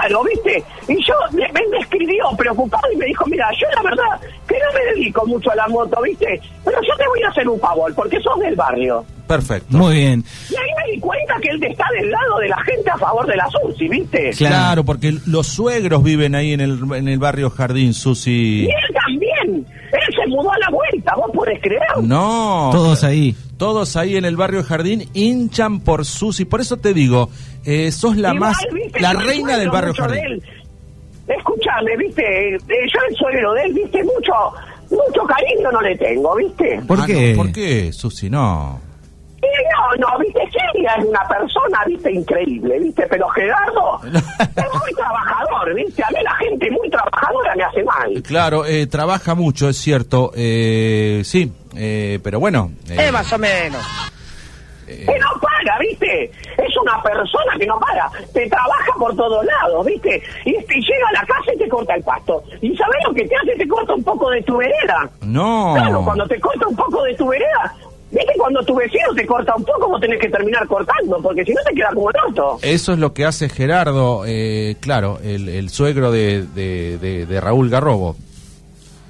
Claro, 0.07 0.23
¿viste? 0.23 0.63
Y 0.87 1.03
yo 1.03 1.13
me, 1.31 1.47
me- 1.51 1.77
escribió 1.79 2.25
preocupado 2.37 2.91
y 2.93 2.97
me 2.97 3.05
dijo, 3.05 3.25
mira, 3.27 3.47
yo 3.59 3.67
la 3.75 3.81
verdad 3.89 4.27
que 4.47 4.55
no 4.55 4.73
me 4.73 4.93
dedico 4.93 5.25
mucho 5.27 5.51
a 5.51 5.55
la 5.55 5.67
moto, 5.67 6.01
¿viste? 6.03 6.41
Pero 6.63 6.77
yo 6.81 6.95
te 6.97 7.07
voy 7.07 7.21
a 7.23 7.29
hacer 7.29 7.47
un 7.49 7.59
favor, 7.59 7.93
porque 7.95 8.19
sos 8.21 8.39
del 8.39 8.55
barrio. 8.55 9.03
Perfecto. 9.27 9.75
Muy 9.77 9.95
bien. 9.95 10.23
Y 10.51 10.55
ahí 10.55 10.69
me 10.85 10.91
di 10.93 10.99
cuenta 10.99 11.33
que 11.41 11.49
él 11.49 11.63
está 11.63 11.85
del 11.99 12.11
lado 12.11 12.37
de 12.39 12.47
la 12.49 12.61
gente 12.61 12.89
a 12.91 12.97
favor 12.97 13.25
de 13.25 13.35
la 13.35 13.47
SUSI, 13.49 13.87
¿viste? 13.87 14.29
Claro. 14.37 14.83
Porque 14.85 15.13
los 15.25 15.47
suegros 15.47 16.03
viven 16.03 16.35
ahí 16.35 16.53
en 16.53 16.61
el, 16.61 16.79
en 16.93 17.07
el 17.07 17.17
barrio 17.17 17.49
Jardín, 17.49 17.89
Y 17.89 17.93
Susi. 17.93 18.65
él 18.65 18.95
también. 18.95 19.65
Él 19.91 20.15
se 20.15 20.27
mudó 20.27 20.51
a 20.51 20.57
la 20.59 20.69
vuelta, 20.69 21.13
¿vos 21.15 21.31
podés 21.33 21.59
creer? 21.61 21.81
No. 22.03 22.69
Todos 22.71 23.03
ahí. 23.03 23.35
Todos 23.57 23.95
ahí 23.95 24.17
en 24.17 24.25
el 24.25 24.35
barrio 24.35 24.63
Jardín 24.63 25.09
hinchan 25.13 25.79
por 25.79 26.05
Susi. 26.05 26.45
Por 26.45 26.59
eso 26.61 26.77
te 26.77 26.93
digo, 26.93 27.29
eh, 27.63 27.91
sos 27.91 28.17
la 28.17 28.33
Igual, 28.33 28.39
más, 28.51 28.57
¿viste? 28.73 28.99
la 28.99 29.13
reina 29.13 29.57
del 29.57 29.69
barrio 29.69 29.93
de 29.93 29.99
Jardín. 29.99 30.23
él. 30.25 30.43
Escúchame, 31.27 31.97
¿viste? 31.97 32.55
Eh, 32.55 32.59
yo 32.67 32.99
el 33.09 33.15
suegro 33.15 33.53
de 33.53 33.63
él, 33.63 33.73
¿viste? 33.73 34.03
Mucho, 34.03 34.33
mucho 34.91 35.25
cariño 35.27 35.71
no 35.71 35.81
le 35.81 35.95
tengo, 35.97 36.35
¿viste? 36.35 36.81
¿Por 36.87 36.99
Ah, 36.99 37.03
qué? 37.07 37.31
no, 37.33 37.37
¿Por 37.43 37.51
qué, 37.51 37.91
Susi? 37.93 38.29
No. 38.29 38.79
Y 39.45 39.97
no, 40.01 40.07
no, 40.09 40.19
viste, 40.19 40.41
Celia 40.51 40.95
es 40.97 41.05
una 41.05 41.21
persona, 41.27 41.83
viste, 41.85 42.11
increíble, 42.11 42.79
viste, 42.79 43.05
pero 43.09 43.27
Gerardo 43.29 43.99
es 44.03 44.73
muy 44.81 44.93
trabajador, 44.95 45.73
viste, 45.75 46.03
a 46.03 46.09
mí 46.09 46.17
la 46.23 46.35
gente 46.35 46.71
muy 46.71 46.89
trabajadora 46.89 47.55
me 47.55 47.63
hace 47.63 47.83
mal. 47.83 48.23
Claro, 48.23 48.65
eh, 48.65 48.87
trabaja 48.87 49.35
mucho, 49.35 49.69
es 49.69 49.77
cierto. 49.77 50.31
Eh, 50.35 51.21
sí, 51.23 51.51
eh, 51.75 52.19
pero 52.23 52.39
bueno. 52.39 52.71
eh, 52.89 53.11
más 53.11 53.31
o 53.33 53.37
menos. 53.37 53.81
Que 54.85 55.17
no 55.19 55.39
para, 55.41 55.79
viste, 55.79 56.25
es 56.25 56.77
una 56.79 57.01
persona 57.01 57.53
que 57.59 57.65
no 57.65 57.79
para, 57.79 58.07
te 58.31 58.47
trabaja 58.47 58.93
por 58.99 59.15
todos 59.15 59.43
lados, 59.43 59.83
viste, 59.83 60.21
y, 60.45 60.51
y 60.51 60.55
llega 60.57 61.07
a 61.09 61.13
la 61.13 61.25
casa 61.25 61.53
y 61.55 61.57
te 61.57 61.67
corta 61.67 61.95
el 61.95 62.03
pasto. 62.03 62.43
¿Y 62.61 62.75
sabes 62.77 62.97
lo 63.07 63.13
que 63.15 63.25
te 63.27 63.35
hace? 63.35 63.55
Te 63.57 63.67
corta 63.67 63.95
un 63.95 64.03
poco 64.03 64.29
de 64.29 64.43
tu 64.43 64.57
vereda. 64.57 65.09
no. 65.21 65.73
Claro, 65.75 66.03
cuando 66.05 66.27
te 66.27 66.39
corta 66.39 66.67
un 66.67 66.75
poco 66.75 67.01
de 67.03 67.15
tu 67.15 67.27
vereda, 67.27 67.73
viste, 68.11 68.33
cuando 68.37 68.63
tu 68.63 68.75
vecino 68.75 69.13
te 69.15 69.25
corta 69.25 69.53
un 69.55 69.63
poco, 69.65 69.87
vos 69.89 70.01
tenés 70.01 70.19
que 70.19 70.29
terminar 70.29 70.65
cortando, 70.67 71.19
porque 71.21 71.43
si 71.43 71.53
no 71.53 71.61
te 71.67 71.73
queda 71.75 71.89
como 71.93 72.09
el 72.09 72.15
orto. 72.27 72.59
Eso 72.61 72.93
es 72.93 72.99
lo 72.99 73.13
que 73.13 73.25
hace 73.25 73.49
Gerardo, 73.49 74.23
eh, 74.25 74.75
claro, 74.79 75.19
el, 75.23 75.49
el 75.49 75.69
suegro 75.69 76.11
de, 76.11 76.43
de, 76.55 76.97
de- 76.97 77.25
de 77.25 77.41
Raúl 77.41 77.69
Garrobo. 77.69 78.15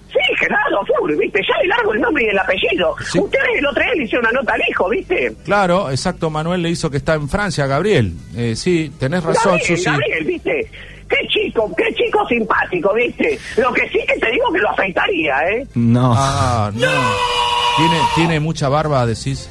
Sí, 0.07 0.19
Gerardo, 0.39 0.65
Betancourt, 1.05 1.17
¿viste? 1.19 1.41
Ya 1.47 1.61
le 1.61 1.67
largo 1.67 1.93
el 1.93 2.01
nombre 2.01 2.23
y 2.23 2.27
el 2.27 2.39
apellido. 2.39 2.95
Sí. 3.11 3.19
Ustedes 3.19 3.43
el 3.57 3.65
otro 3.65 3.83
día 3.83 3.93
le 3.95 4.03
hicieron 4.03 4.25
una 4.29 4.39
nota 4.39 4.53
al 4.53 4.61
hijo, 4.69 4.89
¿viste? 4.89 5.35
Claro, 5.43 5.91
exacto, 5.91 6.29
Manuel 6.29 6.61
le 6.61 6.69
hizo 6.69 6.89
que 6.89 6.97
está 6.97 7.15
en 7.15 7.27
Francia, 7.29 7.67
Gabriel. 7.67 8.13
Eh, 8.35 8.55
sí, 8.55 8.91
tenés 8.99 9.23
razón, 9.23 9.53
Gabriel, 9.57 9.77
Susi. 9.77 9.89
Gabriel, 9.89 10.23
¿viste? 10.25 10.71
Qué 11.07 11.17
chico, 11.27 11.71
qué 11.77 11.93
chico 11.93 12.27
simpático, 12.27 12.93
¿viste? 12.93 13.37
Lo 13.57 13.71
que 13.73 13.87
sí 13.89 13.99
que 14.07 14.17
te 14.19 14.31
digo 14.31 14.51
que 14.51 14.59
lo 14.59 14.69
afeitaría, 14.71 15.37
¿eh? 15.51 15.67
No. 15.75 16.13
Ah, 16.15 16.71
no. 16.73 16.87
Tiene, 17.77 17.99
tiene 18.15 18.39
mucha 18.39 18.69
barba, 18.69 19.05
decís. 19.05 19.49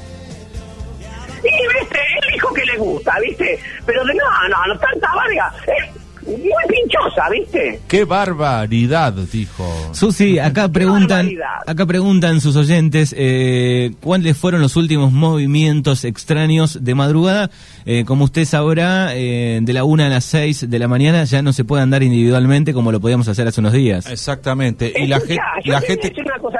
Y, 1.43 1.78
¿viste? 1.78 1.99
Él 2.23 2.33
dijo 2.33 2.52
que 2.54 2.64
le 2.64 2.78
gusta, 2.78 3.19
¿viste? 3.21 3.59
Pero 3.85 4.04
de 4.04 4.14
no, 4.14 4.49
no, 4.49 4.66
no, 4.66 4.78
tanta 4.78 5.09
barba. 5.14 5.54
Es 5.66 6.04
muy 6.26 6.64
pinchosa, 6.69 7.28
¿viste? 7.31 7.81
Qué 7.87 8.04
barbaridad, 8.04 9.12
dijo. 9.12 9.90
Susi, 9.93 10.38
acá 10.38 10.69
preguntan, 10.69 11.31
acá 11.66 11.85
preguntan 11.85 12.40
sus 12.40 12.57
oyentes 12.57 13.14
eh, 13.16 13.93
cuáles 14.00 14.37
fueron 14.37 14.62
los 14.62 14.76
últimos 14.76 15.12
movimientos 15.12 16.04
extraños 16.04 16.83
de 16.83 16.95
madrugada. 16.95 17.50
Eh, 17.85 18.04
como 18.07 18.25
usted 18.25 18.47
sabrá, 18.47 19.14
eh, 19.14 19.59
de 19.61 19.73
la 19.75 19.85
una 19.85 20.07
a 20.07 20.09
las 20.09 20.25
6 20.25 20.71
de 20.71 20.78
la 20.78 20.88
mañana 20.88 21.25
ya 21.25 21.43
no 21.43 21.52
se 21.52 21.64
puede 21.64 21.83
andar 21.83 22.02
individualmente 22.02 22.73
como 22.73 22.90
lo 22.90 23.00
podíamos 23.00 23.28
hacer 23.28 23.47
hace 23.47 23.61
unos 23.61 23.75
días. 23.75 24.07
Exactamente. 24.11 24.95
Y 24.97 25.07
la, 25.07 25.19
yo 25.62 25.73
la 25.73 25.81
gente, 25.83 26.11
una 26.19 26.38
cosa. 26.38 26.59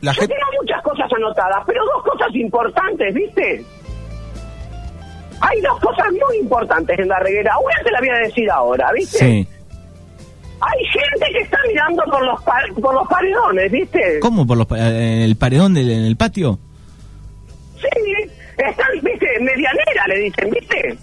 La 0.00 0.12
yo 0.12 0.20
gente, 0.20 0.34
tengo 0.34 0.62
muchas 0.62 0.82
cosas 0.82 1.12
anotadas, 1.12 1.62
pero 1.66 1.84
dos 1.84 2.02
cosas 2.04 2.34
importantes, 2.34 3.14
¿viste? 3.14 3.64
Hay 5.42 5.60
dos 5.62 5.78
cosas 5.80 6.06
muy 6.12 6.38
importantes 6.38 6.98
en 6.98 7.08
la 7.08 7.18
reguera. 7.18 7.56
Una 7.58 7.74
te 7.82 7.90
la 7.90 7.98
voy 8.00 8.08
a 8.10 8.18
decir 8.18 8.50
ahora, 8.50 8.92
¿viste? 8.92 9.18
Sí. 9.18 9.48
Hay 10.62 10.84
gente 10.84 11.26
que 11.32 11.38
está 11.38 11.56
mirando 11.66 12.04
por 12.04 12.22
los 12.26 12.42
pa- 12.42 12.60
por 12.82 12.92
los 12.94 13.08
paredones, 13.08 13.72
¿viste? 13.72 14.18
¿Cómo? 14.20 14.46
¿Por 14.46 14.58
los, 14.58 14.66
pa- 14.66 14.78
el 14.78 15.34
paredón 15.36 15.72
del 15.72 15.90
en 15.90 16.04
el 16.04 16.16
patio? 16.16 16.58
Sí, 17.80 18.30
están, 18.58 18.86
¿viste? 19.02 19.26
Medianera, 19.40 20.04
le 20.08 20.18
dicen, 20.18 20.50
¿viste? 20.50 20.98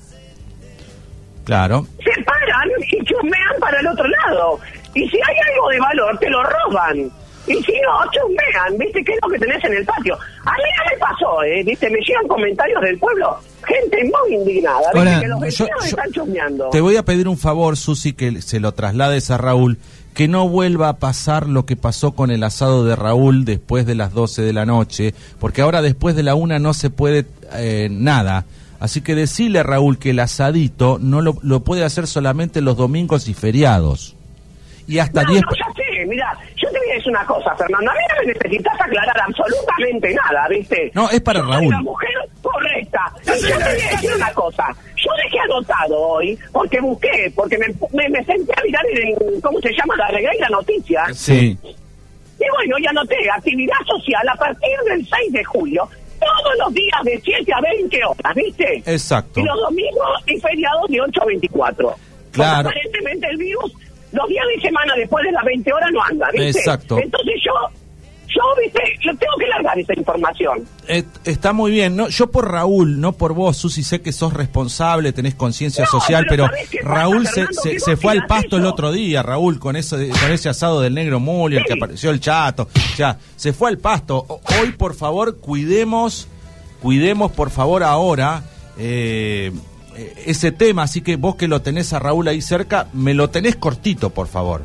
claro. 1.44 1.88
Se 2.04 2.24
paran 2.24 2.70
y 2.92 3.04
chusmean 3.06 3.56
para 3.60 3.80
el 3.80 3.88
otro 3.88 4.06
lado. 4.08 4.60
Y 4.94 5.08
si 5.10 5.18
hay 5.18 5.36
algo 5.54 5.70
de 5.70 5.80
valor, 5.80 6.18
te 6.20 6.30
lo 6.30 6.44
roban. 6.44 7.10
Y 7.48 7.54
si 7.64 7.72
no, 7.82 8.12
chusmean, 8.12 8.78
¿viste? 8.78 9.04
¿Qué 9.04 9.14
es 9.14 9.20
lo 9.24 9.30
que 9.30 9.40
tenés 9.40 9.64
en 9.64 9.74
el 9.74 9.86
patio? 9.86 10.16
A 10.16 10.52
mí 10.52 10.64
no 10.78 10.92
me 10.92 10.98
pasó, 11.00 11.44
¿eh? 11.44 11.64
¿Viste? 11.64 11.90
Me 11.90 12.00
llegan 12.00 12.28
comentarios 12.28 12.82
del 12.82 12.98
pueblo, 13.00 13.38
gente 13.66 13.98
muy 14.04 14.36
indignada, 14.36 14.92
¿viste? 14.94 15.20
Que 15.22 15.28
los 15.28 15.40
vecinos 15.40 15.72
yo- 15.82 15.86
están 15.88 16.12
chusmeando. 16.12 16.70
Te 16.72 16.82
voy 16.82 16.98
a 16.98 17.04
pedir 17.06 17.28
un 17.28 17.38
favor, 17.38 17.78
Susi, 17.78 18.14
que 18.14 18.42
se 18.42 18.60
lo 18.60 18.74
traslades 18.74 19.32
a 19.32 19.38
Raúl, 19.38 19.78
que 20.14 20.28
no 20.28 20.50
vuelva 20.50 20.90
a 20.90 20.98
pasar 20.98 21.48
lo 21.48 21.66
que 21.66 21.76
pasó 21.76 22.12
con 22.14 22.32
el 22.32 22.44
asado 22.44 22.84
de 22.84 22.96
Raúl 22.96 23.46
después 23.46 23.86
de 23.86 23.96
las 23.96 24.14
12 24.14 24.42
de 24.42 24.52
la 24.52 24.66
noche, 24.66 25.14
porque 25.40 25.62
ahora 25.62 25.82
después 25.82 26.16
de 26.16 26.24
la 26.24 26.36
una 26.36 26.60
no 26.60 26.74
se 26.74 26.90
puede 26.90 27.26
eh, 27.54 27.88
nada. 27.92 28.46
Así 28.80 29.02
que 29.02 29.16
decile 29.16 29.60
a 29.60 29.64
Raúl 29.64 29.98
que 30.00 30.10
el 30.12 30.20
asadito 30.20 30.98
no 31.02 31.22
lo, 31.22 31.38
lo 31.44 31.62
puede 31.64 31.84
hacer 31.84 32.08
solamente 32.08 32.62
los 32.62 32.78
domingos 32.78 33.28
y 33.28 33.34
feriados. 33.34 34.16
Y 34.88 35.00
hasta 35.00 35.24
No, 35.24 35.32
10... 35.32 35.42
no, 35.42 35.50
ya 35.52 35.74
sé, 35.76 36.06
mira, 36.06 36.38
decir 36.96 37.10
una 37.12 37.26
cosa, 37.26 37.56
Fernando. 37.56 37.92
A 37.92 37.94
mí 37.94 38.00
no 38.10 38.16
me 38.26 38.34
necesitas 38.34 38.74
aclarar 38.80 39.16
absolutamente 39.22 40.14
nada, 40.14 40.48
¿viste? 40.50 40.92
No, 40.94 41.10
es 41.10 41.22
para 41.22 41.40
Yo 41.40 41.46
soy 41.46 41.54
Raúl. 41.56 41.72
la 41.72 41.82
mujer 41.82 42.10
correcta. 42.42 43.02
Y 43.24 43.42
yo 43.48 43.58
te 43.58 43.64
voy 43.64 43.64
a 43.64 43.92
decir 43.92 44.12
una 44.16 44.32
cosa. 44.34 44.66
Yo 44.96 45.12
dejé 45.24 45.40
anotado 45.40 46.00
hoy, 46.00 46.38
porque 46.52 46.80
busqué, 46.80 47.32
porque 47.36 47.58
me, 47.58 47.68
me, 47.94 48.10
me 48.10 48.24
senté 48.26 48.54
a 48.60 48.64
mirar 48.64 48.84
en, 48.94 49.42
¿cómo 49.42 49.60
se 49.60 49.70
llama? 49.74 49.96
La 49.98 50.08
regueira 50.08 50.50
noticias. 50.50 51.18
Sí. 51.18 51.58
Y 51.64 52.46
bueno, 52.56 52.76
ya 52.84 52.90
anoté 52.92 53.16
actividad 53.36 53.78
social 53.88 54.28
a 54.30 54.36
partir 54.36 54.78
del 54.90 55.08
6 55.08 55.32
de 55.34 55.44
julio, 55.44 55.90
todos 56.20 56.58
los 56.60 56.74
días 56.74 57.02
de 57.04 57.20
7 57.24 57.52
a 57.54 57.62
20 57.62 58.06
horas, 58.06 58.36
¿viste? 58.36 58.84
Exacto. 58.86 59.40
Y 59.40 59.44
los 59.44 59.60
domingos 59.60 60.08
y 60.28 60.40
feriados 60.40 60.88
de 60.90 61.02
8 61.02 61.22
a 61.22 61.26
24. 61.26 61.96
Claro. 62.32 62.64
Porque 62.70 62.80
aparentemente 62.80 63.28
el 63.32 63.38
virus, 63.38 63.74
los 64.18 64.28
días 64.30 64.46
de 64.56 64.62
semana 64.62 64.94
después 64.98 65.24
de 65.26 65.32
las 65.32 65.44
20 65.46 65.74
horas 65.74 65.90
no 65.94 66.04
anda, 66.04 66.28
¿viste? 66.34 66.60
Exacto. 66.60 66.98
Entonces 66.98 67.36
yo, 67.46 67.52
yo, 68.28 68.42
¿viste? 68.62 68.82
Yo 69.02 69.12
tengo 69.18 69.34
que 69.40 69.48
largar 69.48 69.78
esa 69.80 69.94
información. 69.94 70.66
Eh, 70.88 71.04
está 71.24 71.54
muy 71.54 71.72
bien, 71.72 71.96
no, 71.96 72.10
yo 72.10 72.30
por 72.32 72.52
Raúl, 72.52 73.00
no 73.00 73.14
por 73.14 73.34
vos, 73.34 73.56
Susi, 73.58 73.84
sé 73.84 74.02
que 74.02 74.12
sos 74.12 74.34
responsable, 74.34 75.14
tenés 75.14 75.36
conciencia 75.36 75.86
No, 75.86 75.92
social, 76.00 76.26
pero 76.28 76.46
pero, 76.46 76.56
¿sabés 76.56 76.70
qué 76.70 76.78
pasa, 76.80 76.94
Raúl 76.94 77.28
se, 77.28 77.80
se, 77.80 77.96
fue 77.98 78.12
al 78.14 78.26
pasto 78.26 78.58
el 78.58 78.66
otro 78.66 78.92
día, 78.92 79.24
Raúl, 79.24 79.60
con 79.60 79.76
ese, 79.76 80.10
con 80.10 80.32
ese 80.32 80.50
asado 80.50 80.82
del 80.82 80.94
negro 80.94 81.20
Muli, 81.20 81.58
el 81.58 81.64
que 81.64 81.74
Sí. 81.74 81.80
apareció 81.80 82.10
el 82.10 82.20
chato, 82.20 82.68
sea, 82.96 83.18
se 83.36 83.54
fue 83.54 83.70
al 83.70 83.78
pasto. 83.78 84.26
Hoy, 84.62 84.72
por 84.78 84.94
favor, 84.96 85.40
cuidemos, 85.40 86.28
cuidemos, 86.82 87.32
por 87.32 87.50
favor, 87.50 87.84
ahora 87.84 88.44
eh, 88.78 89.52
ese 90.26 90.52
tema, 90.52 90.84
así 90.84 91.02
que 91.02 91.16
vos 91.16 91.36
que 91.36 91.48
lo 91.48 91.62
tenés 91.62 91.94
a 91.94 92.00
Raúl 92.00 92.28
ahí 92.28 92.42
cerca, 92.42 92.88
me 92.94 93.14
lo 93.14 93.30
tenés 93.30 93.56
cortito, 93.56 94.10
por 94.10 94.28
favor. 94.28 94.64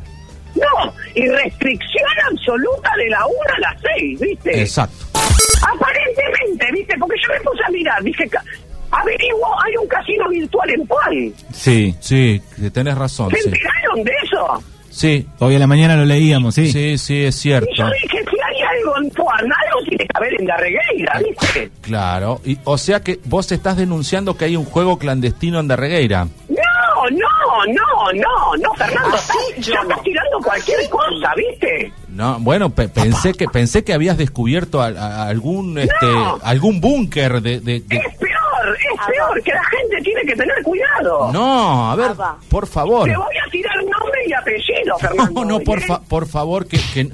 No, 0.55 0.93
y 1.15 1.27
restricción 1.27 2.05
absoluta 2.31 2.91
de 2.97 3.09
la 3.09 3.25
1 3.25 3.35
a 3.55 3.59
las 3.59 3.81
6, 3.97 4.19
¿viste? 4.19 4.61
Exacto. 4.61 5.05
Aparentemente, 5.61 6.71
¿viste? 6.73 6.95
Porque 6.99 7.15
yo 7.25 7.33
me 7.33 7.39
puse 7.41 7.63
a 7.65 7.69
mirar, 7.71 8.03
dije, 8.03 8.29
averiguo, 8.91 9.47
hay 9.65 9.75
un 9.81 9.87
casino 9.87 10.29
virtual 10.29 10.69
en 10.69 10.87
Puan. 10.87 11.33
Sí. 11.53 11.95
Sí, 11.99 12.41
que 12.55 12.69
tenés 12.69 12.97
razón, 12.97 13.31
¿Se 13.31 13.37
sí. 13.41 13.49
enteraron 13.49 14.03
de 14.03 14.11
eso? 14.23 14.63
Sí, 14.89 15.27
Hoy 15.39 15.55
a 15.55 15.59
la 15.59 15.65
mañana 15.65 15.95
lo 15.95 16.05
leíamos, 16.05 16.53
sí. 16.53 16.71
sí, 16.71 16.99
sí, 16.99 17.23
es 17.23 17.35
cierto. 17.35 17.71
Y 17.71 17.77
yo 17.77 17.85
dije, 18.03 18.23
algo 18.63 18.97
en 19.01 19.09
Puan, 19.11 19.41
algo 19.43 19.79
tiene 19.87 20.05
que 20.05 20.17
haber 20.17 20.41
en 20.41 20.47
la 20.47 20.57
regueira, 20.57 21.19
¿viste? 21.19 21.71
Claro, 21.81 22.41
y, 22.45 22.57
o 22.63 22.77
sea 22.77 23.01
que 23.01 23.19
vos 23.25 23.51
estás 23.51 23.77
denunciando 23.77 24.35
que 24.37 24.45
hay 24.45 24.55
un 24.55 24.65
juego 24.65 24.97
clandestino 24.97 25.59
en 25.59 25.67
Darregueira. 25.67 26.27
No, 26.49 27.09
no, 27.09 27.73
no, 27.73 28.13
no, 28.13 28.57
no, 28.61 28.73
Fernando, 28.75 29.17
ya 29.59 29.81
estás 29.81 30.03
tirando 30.03 30.37
cualquier 30.43 30.89
cosa, 30.89 31.33
¿viste? 31.35 31.91
No, 32.09 32.37
bueno, 32.39 32.69
pe- 32.69 32.87
pensé 32.87 33.33
que 33.33 33.47
pensé 33.47 33.83
que 33.83 33.93
habías 33.93 34.17
descubierto 34.17 34.81
a- 34.81 34.87
a- 34.87 35.27
algún 35.27 35.77
este 35.79 36.05
No. 36.05 36.39
algún 36.43 36.79
búnker 36.79 37.41
de, 37.41 37.59
de- 37.59 37.81
de- 37.81 37.95
Es 37.97 38.17
peor, 38.17 38.77
es 38.77 39.05
peor, 39.07 39.43
que 39.43 39.51
la 39.51 39.63
gente 39.65 40.01
tiene 40.01 40.21
que 40.21 40.35
tener 40.35 40.63
cuidado. 40.63 41.31
No, 41.33 41.91
a 41.91 41.95
ver, 41.95 42.11
por 42.49 42.67
favor. 42.67 43.09
Te 43.09 43.17
voy 43.17 43.35
a 43.45 43.51
tirar 43.51 43.75
nombre 43.77 44.21
y 44.27 44.33
apellido, 44.33 44.97
Fernando. 44.99 45.33
No, 45.43 45.45
no, 45.45 45.59
por, 45.59 45.79
¿eh? 45.79 45.85
fa- 45.85 46.01
por 46.01 46.27
favor, 46.27 46.67
que, 46.67 46.77
que, 46.93 47.09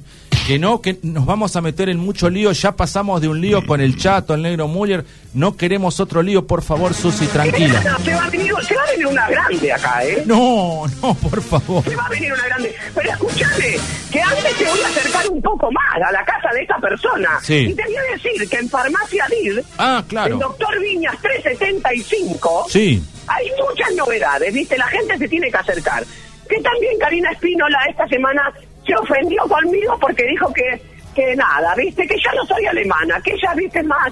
que 0.49 0.57
no, 0.57 0.81
que 0.81 0.97
nos 1.03 1.27
vamos 1.27 1.55
a 1.55 1.61
meter 1.61 1.89
en 1.89 1.99
mucho 1.99 2.27
lío. 2.27 2.51
Ya 2.53 2.71
pasamos 2.71 3.21
de 3.21 3.27
un 3.27 3.39
lío 3.39 3.63
con 3.67 3.81
el 3.81 3.95
chato, 3.97 4.33
el 4.33 4.41
negro 4.41 4.67
Muller. 4.67 5.05
No 5.35 5.55
queremos 5.55 5.99
otro 5.99 6.23
lío, 6.23 6.47
por 6.47 6.63
favor, 6.63 6.95
Susi, 6.95 7.27
tranquila. 7.27 7.79
No, 7.85 7.99
se 7.99 8.15
va, 8.15 8.23
a 8.25 8.29
venir, 8.31 8.51
se 8.67 8.75
va 8.75 8.81
a 8.81 8.87
venir 8.89 9.05
una 9.05 9.29
grande 9.29 9.71
acá, 9.71 10.03
¿eh? 10.03 10.23
No, 10.25 10.87
no, 11.03 11.13
por 11.13 11.39
favor. 11.43 11.83
Se 11.83 11.95
va 11.95 12.03
a 12.07 12.09
venir 12.09 12.33
una 12.33 12.43
grande. 12.47 12.75
Pero 12.95 13.11
escúchame, 13.11 13.77
que 14.11 14.21
antes 14.23 14.55
te 14.57 14.65
voy 14.65 14.79
a 14.81 14.87
acercar 14.87 15.29
un 15.29 15.39
poco 15.39 15.69
más 15.71 16.07
a 16.07 16.11
la 16.11 16.25
casa 16.25 16.49
de 16.55 16.61
esta 16.63 16.77
persona. 16.79 17.29
Sí. 17.43 17.67
Y 17.69 17.73
te 17.75 17.83
voy 17.83 17.95
a 17.97 18.13
decir 18.15 18.49
que 18.49 18.57
en 18.57 18.69
Farmacia 18.69 19.27
DIR, 19.29 19.63
Ah, 19.77 20.03
claro. 20.07 20.37
Doctor 20.39 20.79
Viñas 20.81 21.15
375, 21.21 22.65
Sí. 22.69 23.03
hay 23.27 23.45
muchas 23.69 23.93
novedades, 23.95 24.51
¿viste? 24.51 24.79
La 24.79 24.87
gente 24.87 25.15
se 25.15 25.27
tiene 25.27 25.51
que 25.51 25.57
acercar. 25.57 26.03
Que 26.49 26.59
también 26.61 26.97
Karina 26.99 27.29
Espínola 27.31 27.77
esta 27.87 28.07
semana 28.07 28.51
se 28.89 28.95
ofendió 28.95 29.43
conmigo 29.43 29.97
porque 30.01 30.23
dijo 30.25 30.51
que, 30.53 30.81
que 31.15 31.35
nada, 31.35 31.73
¿viste? 31.75 32.07
Que 32.07 32.15
yo 32.15 32.31
no 32.35 32.45
soy 32.45 32.65
alemana, 32.65 33.21
que 33.23 33.31
ella, 33.33 33.53
¿viste? 33.55 33.83
Más, 33.83 34.11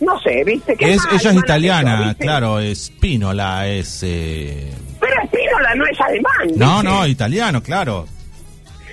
no 0.00 0.18
sé, 0.20 0.42
¿viste? 0.44 0.76
Que 0.76 0.92
Es, 0.94 1.02
ella 1.12 1.30
es 1.30 1.36
italiana, 1.36 2.14
claro, 2.18 2.58
es 2.58 2.90
Pínola, 3.00 3.68
es... 3.68 4.00
eh, 4.02 4.70
Pero 5.00 5.14
Espínola 5.22 5.74
no 5.76 5.84
es 5.86 6.00
alemán. 6.00 6.48
No, 6.56 6.72
¿viste? 6.82 6.88
no, 6.88 7.06
italiano, 7.06 7.62
claro. 7.62 8.06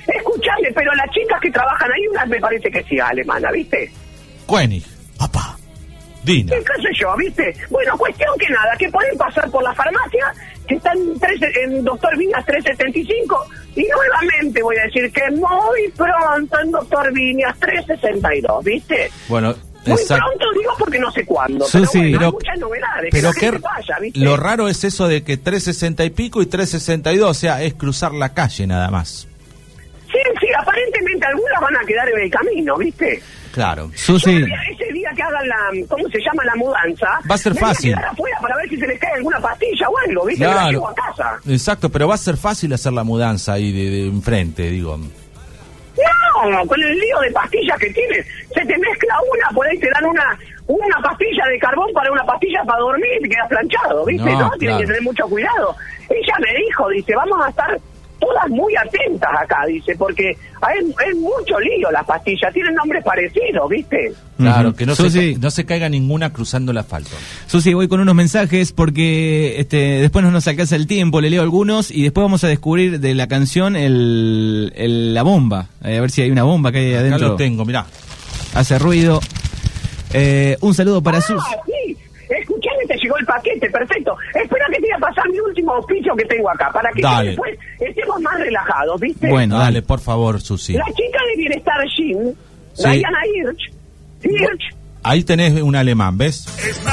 Escuchame, 0.08 0.72
pero 0.74 0.94
las 0.96 1.10
chicas 1.12 1.40
que 1.42 1.52
trabajan 1.52 1.90
ahí, 1.92 2.08
unas 2.08 2.28
me 2.28 2.40
parece 2.40 2.70
que 2.72 2.84
sí, 2.84 3.00
alemana, 3.00 3.52
¿viste? 3.52 3.92
Koenig, 4.46 4.84
papá, 5.18 5.58
Dina. 6.24 6.52
¿Qué 6.56 6.82
sé 6.82 6.90
yo, 7.00 7.16
viste? 7.18 7.56
Bueno, 7.70 7.98
cuestión 7.98 8.30
que 8.38 8.50
nada, 8.52 8.76
que 8.78 8.90
pueden 8.90 9.18
pasar 9.18 9.50
por 9.50 9.64
la 9.64 9.74
farmacia, 9.74 10.34
que 10.68 10.76
está 10.76 10.92
en, 10.94 11.20
tres- 11.20 11.42
en 11.64 11.84
Doctor 11.84 12.18
Viñas 12.18 12.46
375, 12.46 13.46
y 13.76 13.86
nuevamente 13.88 14.62
voy 14.64 14.78
a 14.78 14.84
decir 14.84 15.12
que 15.12 15.30
muy 15.32 15.90
pronto 15.96 16.60
en 16.60 16.72
Doctor 16.72 17.14
Viñas 17.14 17.58
362, 17.60 18.64
¿viste? 18.64 19.10
Bueno, 19.28 19.56
Muy 19.86 20.00
exacto. 20.00 20.24
pronto 20.28 20.60
digo 20.60 20.72
porque 20.78 21.00
no 21.00 21.12
sé 21.12 21.26
cuándo, 21.26 21.66
pero 21.72 21.86
bueno, 21.94 22.18
pero- 22.18 22.26
hay 22.28 22.32
muchas 22.32 22.60
novedades, 22.60 23.10
que 23.12 23.18
Pero 23.18 23.34
gente 23.34 23.58
vaya, 23.60 24.00
¿viste? 24.00 24.20
lo 24.20 24.38
raro 24.38 24.68
es 24.68 24.84
eso 24.84 25.08
de 25.08 25.24
que 25.24 25.38
360 25.38 26.04
y 26.06 26.10
pico 26.12 26.42
y 26.42 26.46
362, 26.46 27.30
o 27.30 27.34
sea, 27.34 27.62
es 27.64 27.74
cruzar 27.74 28.14
la 28.14 28.30
calle 28.34 28.68
nada 28.68 28.90
más. 28.92 29.28
Sí, 30.12 30.18
sí, 30.40 30.48
aparentemente 30.60 31.26
algunas 31.26 31.62
van 31.62 31.76
a 31.78 31.86
quedar 31.86 32.08
en 32.10 32.20
el 32.20 32.30
camino, 32.30 32.78
¿viste? 32.78 33.22
Claro. 33.54 33.92
Susi, 33.96 34.40
Yo, 34.40 34.46
ese 34.72 34.94
día 34.94 35.10
que 35.16 35.24
hagan 35.24 35.48
la, 35.48 35.56
¿cómo 35.90 36.08
se 36.10 36.20
llama? 36.20 36.44
La 36.46 36.56
mudanza. 36.56 37.08
Va 37.30 37.36
a 37.36 37.38
ser 37.38 37.54
me 37.54 37.60
voy 37.62 37.70
fácil. 37.70 37.94
afuera 37.96 38.38
para 38.42 38.56
ver 38.58 38.70
si 38.70 38.78
se 38.78 38.88
les 38.88 39.00
cae 39.00 39.12
alguna 39.16 39.40
pastilla 39.40 39.90
o 39.90 39.98
algo, 40.08 40.26
¿viste? 40.26 40.44
Me 40.44 40.48
la 40.48 40.54
Claro. 40.54 40.72
llevo 40.72 40.90
a 40.90 40.96
casa. 40.96 41.38
Exacto, 41.48 41.90
pero 41.90 42.08
va 42.08 42.16
a 42.16 42.18
ser 42.18 42.38
fácil 42.38 42.72
hacer 42.74 42.94
la 42.94 43.04
mudanza 43.04 43.54
ahí 43.54 43.72
de, 43.72 43.90
de 43.90 44.08
enfrente, 44.08 44.64
digo. 44.70 44.98
No, 46.50 46.66
con 46.66 46.82
el 46.82 46.98
lío 46.98 47.20
de 47.20 47.32
pastillas 47.32 47.78
que 47.78 47.90
tienes, 47.92 48.26
se 48.54 48.62
te 48.66 48.78
mezcla 48.80 49.16
una, 49.32 49.56
por 49.56 49.68
ahí 49.68 49.78
te 49.78 49.90
dan 49.92 50.06
una 50.06 50.38
una 50.68 50.98
pastilla 51.04 51.44
de 51.52 51.60
carbón 51.60 51.92
para 51.94 52.12
una 52.12 52.24
pastilla 52.24 52.64
para 52.66 52.80
dormir 52.80 53.10
y 53.20 53.24
te 53.24 53.30
quedas 53.30 53.48
planchado, 53.50 54.06
¿viste? 54.06 54.32
No, 54.32 54.40
No, 54.40 54.50
tienes 54.52 54.60
que 54.60 54.84
claro. 54.84 54.88
tener 54.88 55.02
mucho 55.02 55.24
cuidado. 55.28 55.76
Ella 56.10 56.34
me 56.40 56.54
dijo, 56.66 56.90
dice, 56.90 57.14
vamos 57.16 57.46
a 57.46 57.50
estar 57.50 57.78
todas 58.22 58.48
muy 58.50 58.74
atentas 58.76 59.30
acá, 59.44 59.66
dice, 59.68 59.96
porque 59.98 60.30
es, 60.30 60.38
es 61.10 61.16
mucho 61.18 61.60
lío 61.60 61.92
las 61.92 62.06
pastillas, 62.06 62.54
tienen 62.54 62.74
nombres 62.76 63.04
parecidos, 63.04 63.68
¿viste? 63.70 64.14
Claro, 64.38 64.74
que 64.74 64.86
no, 64.86 64.96
Susi. 64.96 65.34
se, 65.34 65.40
no 65.40 65.52
se 65.52 65.66
caiga 65.66 65.90
ninguna 65.90 66.32
cruzando 66.32 66.72
el 66.72 66.78
asfalto. 66.78 67.10
Susi, 67.48 67.74
voy 67.74 67.88
con 67.88 68.00
unos 68.00 68.16
mensajes 68.16 68.72
porque 68.72 69.60
este, 69.60 69.78
después 70.02 70.24
no 70.24 70.32
nos 70.32 70.48
alcanza 70.48 70.76
el 70.76 70.88
tiempo, 70.88 71.20
le 71.20 71.30
leo 71.30 71.42
algunos 71.42 71.92
y 71.92 72.04
después 72.04 72.24
vamos 72.24 72.44
a 72.44 72.48
descubrir 72.48 73.00
de 73.00 73.14
la 73.16 73.28
canción 73.28 73.76
el, 73.76 74.72
el- 74.76 75.14
la 75.14 75.24
bomba. 75.24 75.68
Eh, 75.84 75.98
a 75.98 76.02
ver 76.02 76.12
si 76.12 76.22
hay 76.22 76.32
una 76.32 76.44
bomba 76.44 76.72
que 76.72 76.78
hay 76.80 76.92
Acá 76.94 77.00
adentro. 77.02 77.28
lo 77.30 77.36
tengo, 77.36 77.66
mirá. 77.66 77.86
Hace 78.54 78.80
ruido. 78.80 79.20
Eh, 80.14 80.58
un 80.62 80.74
saludo 80.74 81.02
para 81.02 81.22
Susi. 81.22 81.40
Ah, 81.52 81.56
sí. 81.66 81.71
Paquete, 83.36 83.70
perfecto. 83.70 84.16
Espera 84.36 84.66
que 84.68 84.76
te 84.76 84.82
voy 84.82 84.92
a 84.96 85.00
pasar 85.00 85.30
mi 85.30 85.40
último 85.40 85.74
auspicio 85.74 86.16
que 86.16 86.26
tengo 86.26 86.50
acá, 86.50 86.70
para 86.74 86.90
que 86.92 87.02
Dale. 87.02 87.30
después 87.30 87.58
estemos 87.80 88.22
más 88.22 88.40
relajados, 88.40 89.00
¿viste? 89.00 89.30
Bueno, 89.30 89.58
Dale, 89.58 89.82
por 89.82 90.00
favor, 90.00 90.42
Susi. 90.42 90.74
La 90.74 90.86
chica 90.86 91.20
de 91.30 91.38
Bienestar 91.38 91.86
Gym, 91.96 92.34
Sí. 92.74 92.90
Diana 92.90 93.20
Hirsch, 93.36 93.72
Hirsch, 94.24 94.76
Ahí 95.04 95.24
tenés 95.24 95.60
un 95.62 95.76
alemán, 95.76 96.16
¿ves? 96.16 96.44
Sí, 96.44 96.72
sí, 96.74 96.88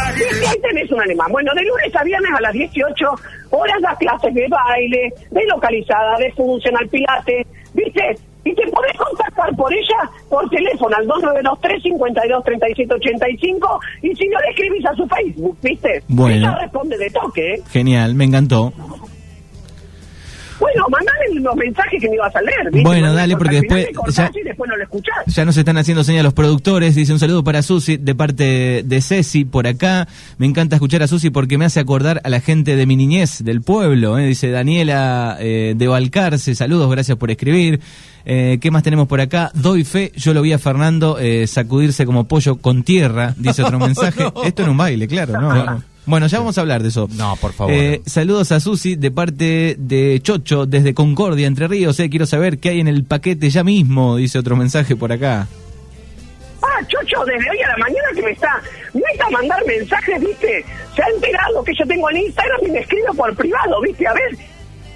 ahí 0.49 0.59
tenés 0.63 0.91
un 0.91 0.99
alemán. 1.01 1.31
Bueno, 1.31 1.53
de 1.55 1.61
lunes 1.63 1.95
a 1.95 2.03
viernes 2.05 2.31
a 2.35 2.41
las 2.41 2.53
18 2.55 3.07
horas 3.51 3.77
las 3.83 3.99
clases 3.99 4.33
de 4.33 4.47
baile, 4.49 5.13
de 5.31 5.45
localizada, 5.47 6.17
de 6.19 6.33
funcional 6.33 6.89
pilates, 6.89 7.47
¿viste? 7.75 8.17
Y 8.49 8.55
te 8.55 8.63
podés 8.71 8.97
contactar 8.97 9.55
por 9.57 9.71
ella 9.73 10.11
por 10.31 10.49
teléfono 10.49 10.97
al 10.97 11.07
292-352-3785 11.07 13.79
y 14.03 14.15
si 14.15 14.29
no 14.29 14.39
le 14.41 14.51
escribís 14.51 14.87
a 14.87 14.95
su 14.95 15.07
Facebook, 15.07 15.59
¿viste? 15.63 16.03
Bueno. 16.09 16.49
Ella 16.49 16.59
responde 16.63 16.97
de 16.97 17.11
toque, 17.11 17.55
¿eh? 17.55 17.63
Genial, 17.69 18.15
me 18.15 18.25
encantó. 18.25 18.73
Bueno, 20.61 20.85
mandame 20.91 21.41
los 21.41 21.55
mensajes 21.57 22.01
que 22.01 22.09
me 22.09 22.17
ibas 22.17 22.35
a 22.35 22.41
leer, 22.41 22.65
¿viste? 22.73 22.83
Bueno, 22.83 23.13
dale, 23.13 23.37
porque 23.37 23.57
después 23.61 23.87
ya- 24.15 24.31
y 24.35 24.43
después 24.43 24.69
no 24.69 24.77
lo 24.77 24.83
escuchás. 24.83 25.15
Ya 25.27 25.45
nos 25.45 25.57
están 25.57 25.79
haciendo 25.79 26.03
señas 26.05 26.25
los 26.25 26.35
productores. 26.35 26.95
Dice 26.95 27.13
un 27.13 27.19
saludo 27.19 27.45
para 27.45 27.63
Susi 27.63 27.97
de 27.97 28.15
parte 28.15 28.83
de 28.85 29.01
Ceci 29.01 29.45
por 29.45 29.67
acá. 29.67 30.09
Me 30.39 30.47
encanta 30.47 30.77
escuchar 30.77 31.03
a 31.03 31.07
Susi 31.07 31.31
porque 31.31 31.59
me 31.59 31.65
hace 31.65 31.81
acordar 31.81 32.21
a 32.25 32.29
la 32.29 32.41
gente 32.41 32.75
de 32.77 32.87
mi 32.87 32.97
niñez, 32.97 33.45
del 33.45 33.63
pueblo. 33.63 34.19
¿eh? 34.19 34.27
Dice 34.27 34.51
Daniela 34.51 35.37
eh, 35.41 35.75
de 35.77 35.87
Balcarce. 35.89 36.55
Saludos, 36.55 36.91
gracias 36.91 37.17
por 37.19 37.31
escribir. 37.31 37.81
Eh, 38.25 38.59
¿Qué 38.61 38.71
más 38.71 38.83
tenemos 38.83 39.09
por 39.09 39.21
acá? 39.21 39.51
Doy 39.55 39.85
fe, 39.85 40.13
yo 40.17 40.35
lo 40.35 40.43
vi 40.43 40.53
a 40.53 40.59
Fernando 40.59 41.19
eh, 41.19 41.47
sacudirse 41.47 42.05
como 42.05 42.25
pollo 42.29 42.57
con 42.57 42.83
tierra, 42.83 43.33
dice 43.39 43.63
otro 43.63 43.79
mensaje. 43.79 44.25
No. 44.25 44.43
Esto 44.45 44.65
en 44.65 44.69
un 44.71 44.77
baile, 44.77 45.07
claro, 45.09 45.41
¿no? 45.41 45.83
Bueno, 46.09 46.27
ya 46.27 46.39
vamos 46.39 46.57
a 46.57 46.63
hablar 46.63 46.83
de 46.83 46.89
eso. 46.89 47.07
No, 47.17 47.37
por 47.37 47.53
favor. 47.53 47.75
Eh, 47.75 48.01
saludos 48.07 48.51
a 48.51 48.61
Susi 48.61 48.97
de 48.97 49.11
parte 49.11 49.77
de 49.79 50.19
Chocho 50.23 50.65
desde 50.65 50.95
Concordia, 50.95 51.47
Entre 51.47 51.69
Ríos. 51.69 52.01
Eh, 52.01 52.09
quiero 52.09 52.25
saber 52.25 52.59
qué 52.59 52.71
hay 52.71 52.81
en 52.81 52.89
el 52.89 53.05
paquete 53.05 53.51
ya 53.51 53.63
mismo, 53.63 54.17
dice 54.17 54.39
otro 54.39 54.57
mensaje 54.57 54.97
por 54.97 55.13
acá. 55.13 55.47
Ah, 56.63 56.83
Chocho, 56.87 57.23
desde 57.27 57.51
hoy 57.51 57.61
a 57.61 57.69
la 57.69 57.77
mañana 57.77 58.09
que 58.15 58.23
me 58.23 58.31
está, 58.31 58.63
me 58.95 59.03
está 59.13 59.27
a 59.27 59.31
mandar 59.31 59.63
mensajes, 59.67 60.19
¿viste? 60.19 60.65
Se 60.97 61.03
ha 61.03 61.07
enterado 61.15 61.63
que 61.63 61.75
yo 61.79 61.87
tengo 61.87 62.11
en 62.11 62.17
Instagram 62.17 62.61
y 62.67 62.71
me 62.71 62.79
escribe 62.79 63.09
por 63.15 63.37
privado, 63.37 63.81
¿viste? 63.83 64.07
A 64.07 64.15
ver, 64.15 64.39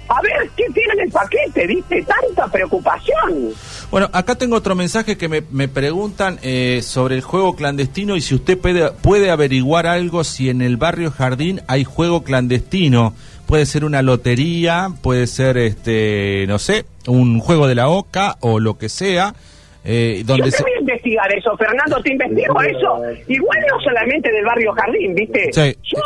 a 0.09 0.21
ver, 0.21 0.49
¿qué 0.55 0.65
tiene 0.73 0.93
en 0.93 0.99
el 1.01 1.11
paquete, 1.11 1.67
¿viste? 1.67 2.03
Tanta 2.03 2.47
preocupación. 2.51 3.51
Bueno, 3.89 4.09
acá 4.13 4.35
tengo 4.35 4.55
otro 4.55 4.75
mensaje 4.75 5.17
que 5.17 5.27
me, 5.29 5.41
me 5.51 5.67
preguntan 5.67 6.39
eh, 6.43 6.81
sobre 6.83 7.15
el 7.15 7.21
juego 7.21 7.55
clandestino 7.55 8.15
y 8.15 8.21
si 8.21 8.35
usted 8.35 8.57
puede, 8.57 8.91
puede 8.91 9.31
averiguar 9.31 9.87
algo 9.87 10.23
si 10.23 10.49
en 10.49 10.61
el 10.61 10.77
barrio 10.77 11.11
Jardín 11.11 11.61
hay 11.67 11.83
juego 11.83 12.23
clandestino. 12.23 13.13
Puede 13.45 13.65
ser 13.65 13.85
una 13.85 14.01
lotería, 14.01 14.89
puede 15.01 15.27
ser, 15.27 15.57
este, 15.57 16.45
no 16.47 16.59
sé, 16.59 16.85
un 17.07 17.39
juego 17.39 17.67
de 17.67 17.75
la 17.75 17.89
OCA 17.89 18.37
o 18.39 18.59
lo 18.59 18.77
que 18.77 18.89
sea. 18.89 19.35
Eh, 19.85 20.19
Yo 20.19 20.25
donde 20.27 20.45
te 20.49 20.57
se- 20.57 20.63
voy 20.63 20.71
a 20.71 20.79
investigar 20.79 21.33
eso, 21.33 21.57
Fernando, 21.57 22.01
te 22.01 22.13
investigo 22.13 22.61
eso. 22.61 23.01
Igual 23.27 23.59
no 23.69 23.81
solamente 23.83 24.31
del 24.31 24.45
barrio 24.45 24.71
Jardín, 24.73 25.13
¿viste? 25.13 25.49
Sí. 25.51 25.77
Yo, 25.83 25.99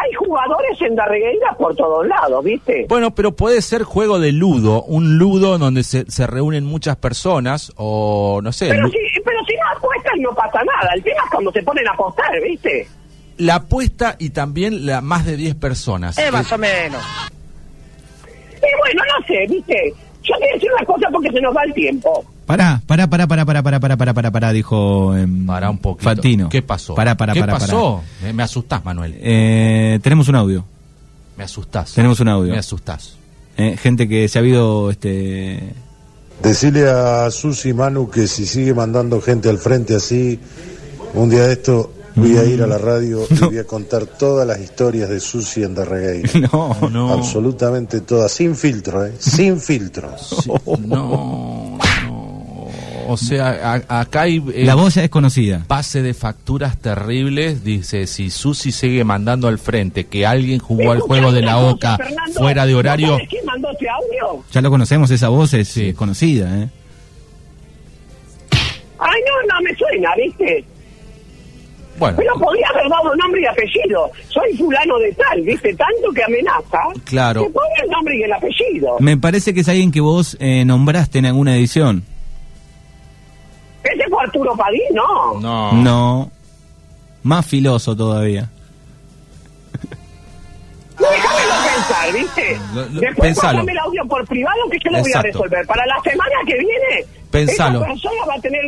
hay 0.00 0.12
jugadores 0.14 0.80
en 0.80 0.94
Darregueira 0.94 1.54
por 1.58 1.74
todos 1.74 2.06
lados, 2.06 2.44
¿viste? 2.44 2.86
Bueno, 2.88 3.12
pero 3.14 3.32
puede 3.34 3.60
ser 3.62 3.82
juego 3.82 4.18
de 4.20 4.30
ludo, 4.32 4.82
un 4.84 5.18
ludo 5.18 5.58
donde 5.58 5.82
se, 5.82 6.08
se 6.10 6.26
reúnen 6.26 6.64
muchas 6.64 6.96
personas 6.96 7.72
o 7.76 8.40
no 8.42 8.52
sé. 8.52 8.68
Pero 8.68 8.86
si, 8.88 8.98
pero 9.24 9.38
si 9.48 9.54
no 9.56 9.76
apuestas 9.76 10.12
no 10.20 10.34
pasa 10.34 10.60
nada. 10.64 10.92
El 10.94 11.02
tema 11.02 11.20
es 11.24 11.30
cuando 11.32 11.50
se 11.52 11.62
ponen 11.62 11.88
a 11.88 11.92
apostar, 11.92 12.30
¿viste? 12.42 12.86
La 13.38 13.56
apuesta 13.56 14.16
y 14.18 14.30
también 14.30 14.86
la 14.86 15.00
más 15.00 15.26
de 15.26 15.36
10 15.36 15.54
personas. 15.56 16.16
Eh, 16.18 16.24
Que- 16.26 16.30
más 16.32 16.52
o 16.52 16.58
menos. 16.58 17.02
Y 18.56 18.78
bueno, 18.78 19.02
no 19.18 19.26
sé, 19.26 19.46
¿viste? 19.48 19.92
Yo 20.22 20.34
a 20.34 20.38
decir 20.54 20.70
una 20.76 20.84
cosa 20.84 21.08
porque 21.12 21.30
se 21.30 21.40
nos 21.40 21.56
va 21.56 21.62
el 21.64 21.72
tiempo. 21.74 22.24
Pará, 22.48 22.80
pará, 22.86 23.06
pará, 23.10 23.26
pará, 23.26 23.44
pará, 23.44 23.62
pará, 23.62 23.78
pará, 23.78 23.96
pará, 23.98 24.14
pará, 24.14 24.30
pará, 24.30 24.52
dijo 24.52 25.14
Para 25.46 25.68
un 25.68 25.76
poquito. 25.76 26.04
Fantino. 26.04 26.48
¿Qué 26.48 26.62
pasó? 26.62 26.94
Pará, 26.94 27.14
pará, 27.14 27.34
¿Qué 27.34 27.40
pará, 27.40 27.52
pará. 27.52 27.66
pasó? 27.66 28.02
Me, 28.22 28.32
me 28.32 28.42
asustás, 28.42 28.82
Manuel. 28.82 29.16
Eh, 29.20 30.00
tenemos 30.02 30.28
un 30.28 30.34
audio. 30.36 30.64
Me 31.36 31.44
asustás. 31.44 31.92
Tenemos 31.92 32.18
un 32.20 32.28
audio. 32.28 32.52
Me 32.52 32.58
asustás. 32.58 33.16
Eh, 33.58 33.76
gente 33.76 34.08
que 34.08 34.26
se 34.28 34.38
ha 34.38 34.40
habido 34.40 34.90
este 34.90 35.74
Decirle 36.42 36.88
a 36.88 37.30
Susi 37.30 37.74
Manu 37.74 38.08
que 38.08 38.26
si 38.26 38.46
sigue 38.46 38.72
mandando 38.72 39.20
gente 39.20 39.50
al 39.50 39.58
frente 39.58 39.96
así, 39.96 40.38
un 41.14 41.28
día 41.28 41.48
de 41.48 41.52
esto 41.52 41.92
voy 42.14 42.36
a 42.36 42.44
ir 42.44 42.62
a 42.62 42.66
la 42.66 42.78
radio 42.78 43.26
y 43.28 43.34
voy 43.44 43.58
a 43.58 43.64
contar 43.64 44.06
todas 44.06 44.46
las 44.46 44.58
historias 44.58 45.10
de 45.10 45.20
Susi 45.20 45.64
en 45.64 45.74
Darregueira. 45.74 46.30
no, 46.52 46.76
No. 46.90 47.12
Absolutamente 47.12 48.00
todas, 48.00 48.32
sin 48.32 48.56
filtro, 48.56 49.04
¿eh? 49.04 49.14
Sin 49.18 49.60
filtro. 49.60 50.14
Sí, 50.18 50.50
no, 50.66 50.76
no. 50.78 51.67
O 53.10 53.16
sea, 53.16 53.72
a- 53.88 54.00
acá 54.00 54.22
hay 54.22 54.36
eh, 54.54 54.64
la 54.66 54.74
voz 54.74 54.94
ya 54.96 55.02
es 55.02 55.08
conocida. 55.08 55.64
pase 55.66 56.02
de 56.02 56.12
facturas 56.12 56.76
terribles. 56.78 57.64
Dice, 57.64 58.06
si 58.06 58.28
Susi 58.28 58.70
sigue 58.70 59.02
mandando 59.02 59.48
al 59.48 59.58
frente 59.58 60.04
que 60.04 60.26
alguien 60.26 60.58
jugó 60.58 60.92
al 60.92 61.00
juego 61.00 61.32
de 61.32 61.40
la 61.40 61.56
OCA 61.58 61.96
Fernando, 61.96 62.38
fuera 62.38 62.66
de 62.66 62.72
¿no 62.72 62.78
horario. 62.78 63.18
quién 63.30 63.44
mandó 63.46 63.70
ese 63.70 63.88
audio? 63.88 64.44
Ya 64.52 64.60
lo 64.60 64.68
conocemos, 64.70 65.10
esa 65.10 65.28
voz 65.30 65.54
es 65.54 65.68
Sí. 65.68 65.94
conocida, 65.94 66.54
¿eh? 66.64 66.68
Ay, 68.98 69.20
no, 69.26 69.54
no 69.54 69.62
me 69.62 69.74
suena, 69.76 70.10
¿viste? 70.16 70.64
Bueno, 71.98 72.16
Pero 72.18 72.32
podría 72.34 72.66
haber 72.68 72.88
dado 72.90 73.16
nombre 73.16 73.40
y 73.40 73.46
apellido. 73.46 74.10
Soy 74.28 74.56
fulano 74.56 74.98
de 74.98 75.12
tal, 75.14 75.40
¿viste? 75.42 75.74
Tanto 75.74 76.12
que 76.14 76.22
amenaza. 76.22 76.78
Claro. 77.04 77.42
Que 77.44 77.50
ponga 77.50 77.66
el 77.84 77.90
nombre 77.90 78.16
y 78.18 78.22
el 78.22 78.32
apellido. 78.32 78.96
Me 79.00 79.16
parece 79.16 79.52
que 79.54 79.60
es 79.60 79.68
alguien 79.68 79.90
que 79.90 80.00
vos 80.00 80.36
eh, 80.40 80.64
nombraste 80.64 81.18
en 81.18 81.26
alguna 81.26 81.56
edición. 81.56 82.04
¿Ese 84.28 84.38
fue 84.38 84.48
Arturo 84.48 84.56
Padín? 84.56 84.80
No. 84.94 85.40
no. 85.40 85.72
No. 85.72 86.30
Más 87.22 87.44
filoso 87.46 87.96
todavía. 87.96 88.48
Déjamelo 90.98 91.54
pensar, 91.74 92.12
¿viste? 92.12 92.58
Lo- 92.74 92.80
lo- 92.86 93.00
Después 93.00 93.28
pensalo. 93.28 93.60
el 93.68 93.78
audio 93.78 94.04
por 94.08 94.26
privado 94.26 94.56
que 94.70 94.78
yo 94.84 94.90
lo 94.90 95.00
voy 95.00 95.12
a 95.12 95.22
resolver. 95.22 95.66
Para 95.66 95.86
la 95.86 96.00
semana 96.02 96.34
que 96.46 96.54
viene, 96.54 97.06
Pensalo. 97.30 97.78
esa 97.80 97.86
persona 97.88 98.24
va 98.28 98.34
a 98.34 98.40
tener 98.40 98.62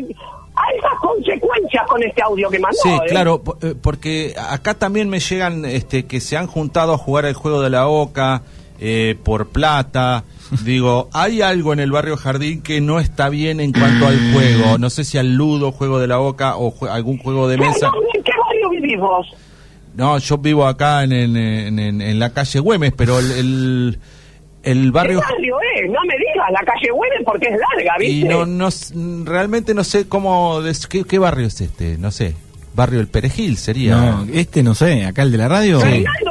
altas 0.54 0.92
consecuencias 1.00 1.86
con 1.88 2.02
este 2.04 2.22
audio 2.22 2.48
que 2.50 2.58
mandó. 2.60 2.78
Sí, 2.82 2.88
¿eh? 2.90 3.00
claro, 3.08 3.42
eh, 3.62 3.74
porque 3.80 4.34
acá 4.38 4.74
también 4.74 5.08
me 5.08 5.18
llegan 5.18 5.64
este, 5.64 6.06
que 6.06 6.20
se 6.20 6.36
han 6.36 6.46
juntado 6.46 6.92
a 6.94 6.98
jugar 6.98 7.24
el 7.24 7.34
juego 7.34 7.62
de 7.62 7.70
la 7.70 7.88
OCA 7.88 8.42
eh, 8.78 9.16
por 9.24 9.48
plata. 9.48 10.22
Digo, 10.64 11.08
hay 11.12 11.42
algo 11.42 11.72
en 11.72 11.80
el 11.80 11.92
barrio 11.92 12.16
Jardín 12.16 12.60
que 12.62 12.80
no 12.80 12.98
está 13.00 13.28
bien 13.28 13.60
en 13.60 13.72
cuanto 13.72 14.06
al 14.06 14.32
juego. 14.32 14.78
No 14.78 14.90
sé 14.90 15.04
si 15.04 15.16
al 15.18 15.34
ludo, 15.34 15.70
juego 15.72 15.98
de 16.00 16.06
la 16.08 16.18
OCA 16.20 16.56
o 16.56 16.72
jue- 16.72 16.90
algún 16.90 17.18
juego 17.18 17.46
de 17.48 17.56
mesa. 17.56 17.90
¿En 18.14 18.22
qué 18.22 18.32
barrio 18.46 18.70
vivís 18.70 18.98
vos? 18.98 19.26
No, 19.94 20.18
yo 20.18 20.38
vivo 20.38 20.66
acá 20.66 21.04
en, 21.04 21.12
en, 21.12 21.36
en- 21.36 21.78
en- 21.78 22.00
en 22.02 22.18
la 22.18 22.30
calle 22.30 22.58
Güemes, 22.60 22.92
pero 22.96 23.18
el, 23.20 23.30
el, 23.32 23.98
el 24.62 24.82
¿Qué 24.84 24.90
barrio... 24.90 25.20
barrio 25.20 25.56
es? 25.76 25.90
No 25.90 25.98
me 26.06 26.14
digas, 26.16 26.50
la 26.52 26.60
calle 26.64 26.90
Güemes 26.92 27.20
porque 27.24 27.46
es 27.48 27.52
larga, 27.76 27.94
¿viste? 27.98 28.14
Y 28.14 28.24
no, 28.24 28.44
no, 28.46 28.68
realmente 29.24 29.72
no 29.74 29.84
sé 29.84 30.08
cómo... 30.08 30.62
des- 30.62 30.86
¿qué, 30.86 31.04
qué 31.04 31.18
barrio 31.18 31.46
es 31.46 31.60
este? 31.60 31.96
No 31.98 32.10
sé. 32.10 32.34
Barrio 32.72 33.00
El 33.00 33.08
Perejil 33.08 33.56
sería. 33.56 33.96
No, 33.96 34.26
este 34.32 34.62
no 34.62 34.76
sé, 34.76 35.04
acá 35.04 35.22
el 35.22 35.32
de 35.32 35.38
la 35.38 35.48
radio. 35.48 35.80
Fernando, 35.80 36.29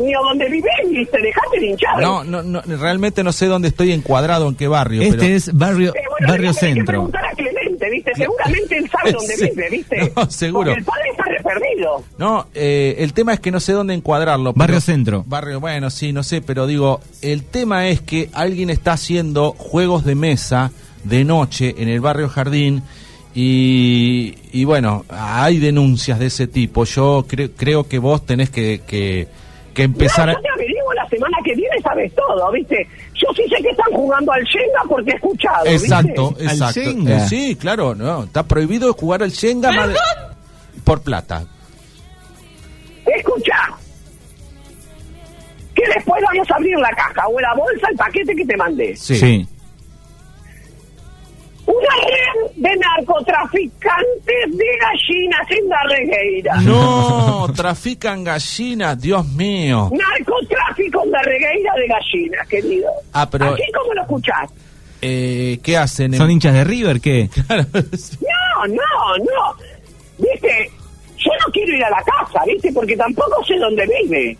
ni, 0.00 0.14
a 0.14 0.18
dónde 0.18 0.48
vivís, 0.48 0.64
¿viste? 0.90 1.18
Dejate 1.20 1.60
de 1.60 1.66
hinchar. 1.66 2.00
No, 2.00 2.24
no, 2.24 2.42
no, 2.42 2.60
realmente 2.62 3.22
no 3.24 3.32
sé 3.32 3.46
dónde 3.46 3.68
estoy 3.68 3.92
encuadrado, 3.92 4.48
en 4.48 4.54
qué 4.54 4.68
barrio. 4.68 5.02
Este 5.02 5.16
pero- 5.16 5.34
es 5.34 5.52
barrio, 5.52 5.90
Eh, 5.94 6.00
bueno, 6.10 6.28
barrio 6.32 6.52
centro. 6.52 6.84
preguntar 6.86 7.24
a 7.24 7.30
Clemente, 7.32 7.90
¿viste? 7.90 8.12
Seguramente 8.14 8.78
él 8.78 8.90
sabe 8.90 9.12
dónde 9.12 9.36
Sí. 9.36 9.50
vive, 9.50 9.68
¿viste? 9.70 10.12
No, 10.16 10.30
seguro. 10.30 10.64
Porque 10.72 10.78
el 10.80 10.84
padre 10.84 11.02
está 11.10 11.24
perdido. 11.48 12.02
No, 12.18 12.46
eh, 12.54 12.96
el 12.98 13.12
tema 13.12 13.34
es 13.34 13.40
que 13.40 13.50
no 13.50 13.60
sé 13.60 13.72
dónde 13.72 13.94
encuadrarlo. 13.94 14.52
pero- 14.52 14.60
Barrio 14.60 14.80
Centro. 14.80 15.24
Barrio, 15.26 15.60
bueno, 15.60 15.90
sí, 15.90 16.12
no 16.12 16.22
sé, 16.22 16.40
pero 16.40 16.66
digo, 16.66 17.00
el 17.22 17.44
tema 17.44 17.88
es 17.88 18.00
que 18.00 18.30
alguien 18.32 18.70
está 18.70 18.92
haciendo 18.92 19.52
juegos 19.52 20.04
de 20.04 20.14
mesa 20.14 20.70
de 21.04 21.24
noche 21.24 21.74
en 21.78 21.88
el 21.88 22.00
barrio 22.00 22.28
Jardín. 22.28 22.82
Y, 23.36 24.36
y 24.52 24.64
bueno, 24.64 25.04
hay 25.08 25.58
denuncias 25.58 26.18
de 26.20 26.26
ese 26.26 26.46
tipo. 26.46 26.84
Yo 26.84 27.26
cre- 27.28 27.50
creo 27.56 27.86
que 27.88 27.98
vos 27.98 28.24
tenés 28.24 28.48
que, 28.48 28.80
que, 28.86 29.26
que 29.74 29.82
empezar 29.82 30.26
No, 30.26 30.32
a... 30.32 30.34
yo 30.36 30.40
te 30.40 30.48
averiguo 30.50 30.92
la 30.94 31.08
semana 31.08 31.36
que 31.44 31.54
viene, 31.54 31.76
sabes 31.82 32.12
todo, 32.14 32.50
¿viste? 32.52 32.88
Yo 33.14 33.28
sí 33.34 33.42
sé 33.48 33.62
que 33.62 33.70
están 33.70 33.92
jugando 33.92 34.32
al 34.32 34.42
Shenga 34.44 34.82
porque 34.88 35.10
he 35.10 35.14
escuchado, 35.14 35.64
¿viste? 35.64 35.86
Exacto, 35.86 36.34
Al 36.38 36.44
exacto. 36.46 36.80
Shenga. 36.80 37.16
Eh, 37.16 37.28
sí, 37.28 37.56
claro, 37.56 37.94
no, 37.94 38.24
está 38.24 38.42
prohibido 38.44 38.92
jugar 38.94 39.22
al 39.22 39.30
Shenga 39.30 39.86
de- 39.86 39.94
por 40.84 41.02
plata. 41.02 41.44
Escucha. 43.06 43.54
Que 45.74 45.82
después 45.94 46.22
vamos 46.24 46.50
a 46.50 46.54
abrir 46.54 46.78
la 46.78 46.90
caja 46.90 47.26
o 47.28 47.40
la 47.40 47.52
bolsa, 47.54 47.88
el 47.90 47.96
paquete 47.96 48.34
que 48.36 48.44
te 48.44 48.56
mandé. 48.56 48.96
Sí. 48.96 49.16
Sí. 49.16 49.48
Una 51.66 51.94
red 51.96 52.50
de 52.56 52.76
narcotraficantes 52.76 54.56
de 54.56 54.64
gallinas 54.80 55.50
en 55.50 55.68
Darregueira. 55.68 56.54
No, 56.60 57.46
trafican 57.54 58.22
gallinas, 58.24 59.00
Dios 59.00 59.26
mío. 59.28 59.90
Narcotráfico 59.92 61.04
en 61.04 61.10
Darregueira 61.10 61.72
de 61.74 61.86
gallinas, 61.88 62.48
querido. 62.48 62.90
Ah, 63.12 63.28
pero- 63.30 63.46
Así 63.54 63.62
como 63.76 63.94
lo 63.94 64.02
escuchás. 64.02 64.50
Eh, 65.00 65.58
¿Qué 65.62 65.76
hacen? 65.76 66.12
en- 66.14 66.18
¿Son 66.18 66.30
hinchas 66.30 66.54
de 66.54 66.64
River 66.64 67.00
qué? 67.00 67.28
Claro, 67.46 67.66
No, 67.72 68.66
no, 68.68 69.18
no. 69.18 69.56
Viste, 70.18 70.70
yo 71.18 71.30
no 71.46 71.52
quiero 71.52 71.76
ir 71.76 71.84
a 71.84 71.90
la 71.90 72.02
casa, 72.02 72.44
viste, 72.46 72.72
porque 72.72 72.96
tampoco 72.96 73.42
sé 73.44 73.56
dónde 73.58 73.86
vive. 74.02 74.36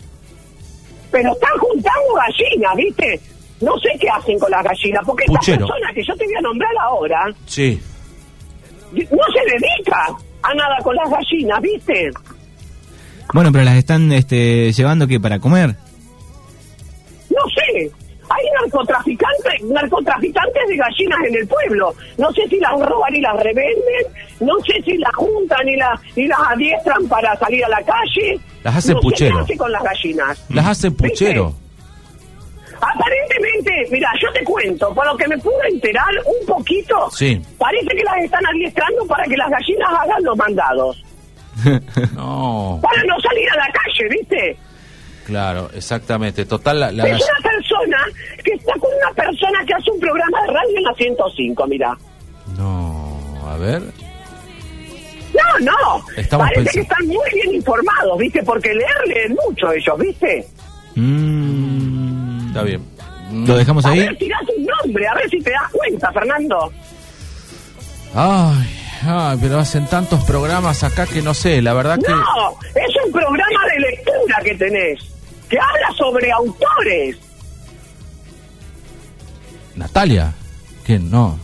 Pero 1.11 1.31
están 1.33 1.57
juntando 1.59 2.13
gallinas, 2.15 2.75
viste. 2.75 3.19
No 3.61 3.77
sé 3.79 3.89
qué 3.99 4.07
hacen 4.09 4.37
con 4.37 4.51
las 4.51 4.63
gallinas, 4.63 5.01
porque 5.05 5.23
esta 5.25 5.39
persona 5.39 5.93
que 5.93 6.03
yo 6.03 6.13
te 6.15 6.25
voy 6.25 6.35
a 6.35 6.41
nombrar 6.41 6.71
ahora 6.81 7.33
sí. 7.45 7.81
no 8.91 8.99
se 9.01 9.51
dedica 9.51 10.17
a 10.41 10.53
nada 10.53 10.77
con 10.83 10.95
las 10.95 11.09
gallinas, 11.09 11.61
viste. 11.61 12.11
Bueno, 13.33 13.51
pero 13.51 13.63
las 13.63 13.75
están 13.77 14.11
este, 14.11 14.71
llevando 14.71 15.07
que 15.07 15.19
para 15.19 15.39
comer. 15.39 15.75
No 17.29 17.41
sé. 17.55 17.91
Hay 18.27 18.45
narcotraficantes, 18.61 19.63
narcotraficantes 19.63 20.67
de 20.67 20.77
gallinas 20.77 21.19
en 21.27 21.35
el 21.35 21.47
pueblo. 21.47 21.93
No 22.17 22.31
sé 22.31 22.47
si 22.49 22.59
las 22.59 22.71
roban 22.79 23.15
y 23.15 23.21
las 23.21 23.35
revenden. 23.35 24.05
No 24.39 24.53
sé 24.65 24.81
si 24.83 24.97
las 24.97 25.13
juntan 25.13 25.67
y, 25.67 25.75
las 25.75 25.99
y 26.15 26.27
las 26.27 26.39
adiestran 26.49 27.07
para 27.07 27.35
salir 27.37 27.63
a 27.65 27.69
la 27.69 27.83
calle. 27.83 28.39
Las 28.63 28.77
hacen 28.77 28.95
no 28.95 29.01
puchero. 29.01 29.29
Sé 29.29 29.35
qué 29.35 29.43
hace 29.43 29.57
con 29.57 29.71
las 29.71 29.83
gallinas. 29.83 30.45
Las 30.49 30.65
hacen 30.67 30.95
puchero. 30.95 31.53
Aparentemente, 32.93 33.87
mira, 33.91 34.09
yo 34.21 34.31
te 34.33 34.43
cuento, 34.43 34.93
por 34.93 35.05
lo 35.05 35.17
que 35.17 35.27
me 35.27 35.37
pude 35.37 35.67
enterar 35.71 36.09
un 36.25 36.45
poquito, 36.45 37.09
Sí. 37.11 37.41
parece 37.57 37.87
que 37.87 38.03
las 38.03 38.17
están 38.23 38.45
adiestrando 38.45 39.05
para 39.07 39.23
que 39.25 39.35
las 39.37 39.49
gallinas 39.49 39.89
hagan 40.01 40.23
los 40.23 40.37
mandados. 40.37 41.03
No, 42.15 42.79
Para 42.81 43.01
no 43.03 43.19
salir 43.21 43.49
a 43.51 43.55
la 43.57 43.67
calle, 43.71 44.09
¿viste? 44.09 44.57
claro, 45.25 45.69
exactamente. 45.73 46.45
Total, 46.45 46.79
la, 46.79 46.91
la 46.91 47.07
es 47.07 47.13
una 47.15 47.49
persona 47.49 47.97
que 48.43 48.51
está 48.53 48.73
con 48.73 48.91
una 48.93 49.11
persona 49.15 49.59
que 49.65 49.73
hace 49.73 49.89
un 49.91 49.99
programa 49.99 50.41
de 50.41 50.47
radio 50.47 50.77
en 50.77 50.83
la 50.83 50.93
105, 50.93 51.67
mira. 51.67 51.97
No, 52.57 53.17
a 53.49 53.57
ver. 53.57 53.81
No, 55.33 55.59
no. 55.65 56.05
Estamos 56.15 56.47
Parece 56.47 56.63
pensando- 56.63 56.71
que 56.71 56.79
están 56.81 57.07
muy 57.07 57.29
bien 57.33 57.55
informados, 57.55 58.17
¿viste? 58.19 58.43
Porque 58.43 58.73
leer 58.73 59.07
leen 59.07 59.35
mucho 59.47 59.71
ellos, 59.71 59.97
¿viste? 59.97 60.47
Mm. 60.95 61.94
Está 62.55 62.63
bien. 62.63 62.81
¿Lo 63.33 63.57
dejamos 63.57 63.85
A 63.85 63.89
ahí? 63.89 63.99
ver, 63.99 64.17
tirá 64.17 64.37
tu 64.47 64.53
nombre, 64.61 65.05
a 65.05 65.13
ver 65.15 65.29
si 65.29 65.41
te 65.41 65.51
das 65.51 65.69
cuenta, 65.73 66.09
Fernando. 66.13 66.71
Ay, 68.13 68.65
ay, 69.05 69.37
pero 69.41 69.59
hacen 69.59 69.85
tantos 69.87 70.23
programas 70.23 70.81
acá 70.85 71.05
que 71.05 71.21
no 71.21 71.33
sé, 71.33 71.61
la 71.61 71.73
verdad 71.73 71.99
que... 71.99 72.13
No, 72.13 72.57
es 72.75 72.95
un 73.05 73.11
programa 73.11 73.59
de 73.73 73.79
lectura 73.91 74.37
que 74.41 74.55
tenés, 74.55 75.01
que 75.49 75.57
habla 75.59 75.91
sobre 75.97 76.31
autores. 76.31 77.17
Natalia, 79.75 80.33
¿quién? 80.85 81.11
No. 81.11 81.37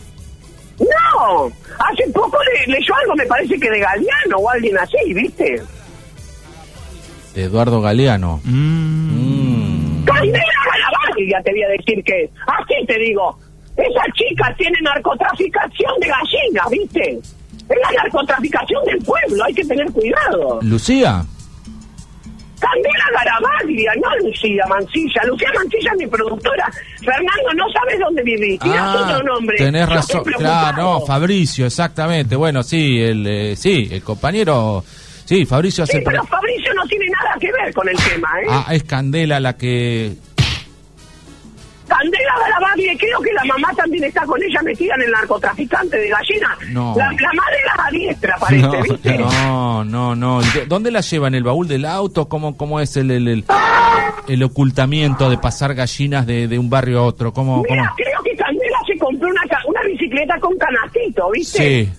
No, 0.80 1.52
hace 1.90 2.10
poco 2.10 2.38
le, 2.42 2.72
leyó 2.72 2.94
algo, 3.02 3.14
me 3.16 3.26
parece 3.26 3.60
que 3.60 3.70
de 3.70 3.80
Galeano 3.80 4.38
o 4.38 4.48
alguien 4.48 4.78
así, 4.78 5.12
¿viste? 5.12 5.62
Eduardo 7.34 7.82
Galeano. 7.82 8.40
Mm. 8.44 10.00
Mm. 10.00 10.04
Candela 10.06 10.42
Galavaglia, 11.12 11.42
te 11.42 11.50
voy 11.52 11.62
a 11.62 11.68
decir 11.68 12.04
que, 12.04 12.30
así 12.46 12.86
te 12.86 12.98
digo, 12.98 13.38
esa 13.76 14.04
chica 14.14 14.54
tiene 14.58 14.78
narcotraficación 14.82 15.92
de 16.00 16.08
gallinas, 16.08 16.70
¿viste? 16.70 17.18
Es 17.68 17.78
la 17.82 18.02
narcotraficación 18.02 18.84
del 18.84 18.98
pueblo, 18.98 19.44
hay 19.44 19.54
que 19.54 19.64
tener 19.64 19.90
cuidado. 19.92 20.58
Lucía. 20.62 21.24
Candela 22.62 23.04
Garavaglia, 23.12 23.92
no 24.00 24.28
Lucía 24.28 24.64
Mancilla. 24.68 25.20
Lucía 25.26 25.48
Mancilla 25.52 25.90
es 25.92 25.98
mi 25.98 26.06
productora. 26.06 26.70
Fernando, 27.00 27.54
no 27.56 27.64
sabes 27.72 27.98
dónde 27.98 28.22
vivís. 28.22 28.60
Tirás 28.60 28.94
otro 28.94 29.22
nombre. 29.24 29.56
Ah, 29.58 29.64
tenés 29.64 29.88
Yo 29.88 29.94
razón. 29.94 30.24
Claro, 30.24 30.76
no, 30.82 31.00
Fabricio, 31.00 31.66
exactamente. 31.66 32.36
Bueno, 32.36 32.62
sí, 32.62 33.00
el, 33.00 33.26
eh, 33.26 33.56
sí, 33.56 33.88
el 33.90 34.02
compañero, 34.04 34.84
sí, 35.24 35.44
Fabricio 35.44 35.84
Sí, 35.86 35.96
hace... 35.96 36.04
pero 36.04 36.22
Fabricio 36.24 36.72
no 36.74 36.86
tiene 36.86 37.06
nada 37.06 37.36
que 37.40 37.50
ver 37.50 37.74
con 37.74 37.88
el 37.88 37.96
tema, 37.96 38.28
¿eh? 38.40 38.46
Ah, 38.48 38.66
es 38.70 38.84
Candela 38.84 39.40
la 39.40 39.56
que... 39.56 40.12
Candela 42.02 42.34
Garavaglia, 42.40 42.92
creo 42.98 43.20
que 43.20 43.32
la 43.32 43.44
mamá 43.44 43.68
también 43.76 44.04
está 44.04 44.22
con 44.26 44.42
ella 44.42 44.60
metida 44.62 44.94
en 44.96 45.02
el 45.02 45.10
narcotraficante 45.12 45.96
de 45.96 46.08
gallinas. 46.08 46.58
No. 46.70 46.94
La, 46.96 47.04
la 47.06 47.12
madre 47.12 47.58
las 47.66 47.86
adiestra, 47.86 48.36
parece, 48.40 48.62
No, 48.62 48.82
¿viste? 48.82 49.18
No, 49.18 49.84
no, 49.84 50.14
no. 50.16 50.42
¿Y 50.42 50.46
de- 50.58 50.66
¿Dónde 50.66 50.90
la 50.90 51.00
llevan? 51.00 51.34
¿El 51.34 51.44
baúl 51.44 51.68
del 51.68 51.84
auto? 51.84 52.28
¿Cómo, 52.28 52.56
cómo 52.56 52.80
es 52.80 52.96
el, 52.96 53.10
el, 53.10 53.28
el, 53.28 53.44
el 54.28 54.42
ocultamiento 54.42 55.30
de 55.30 55.38
pasar 55.38 55.74
gallinas 55.74 56.26
de, 56.26 56.48
de 56.48 56.58
un 56.58 56.68
barrio 56.68 56.98
a 57.00 57.02
otro? 57.04 57.32
¿Cómo, 57.32 57.62
cómo? 57.62 57.64
Mira, 57.70 57.92
creo 57.96 58.22
que 58.24 58.34
Candela 58.36 58.78
se 58.86 58.98
compró 58.98 59.28
una, 59.28 59.42
una 59.66 59.82
bicicleta 59.82 60.38
con 60.40 60.56
canastito, 60.58 61.30
¿viste? 61.30 61.58
Sí, 61.86 61.92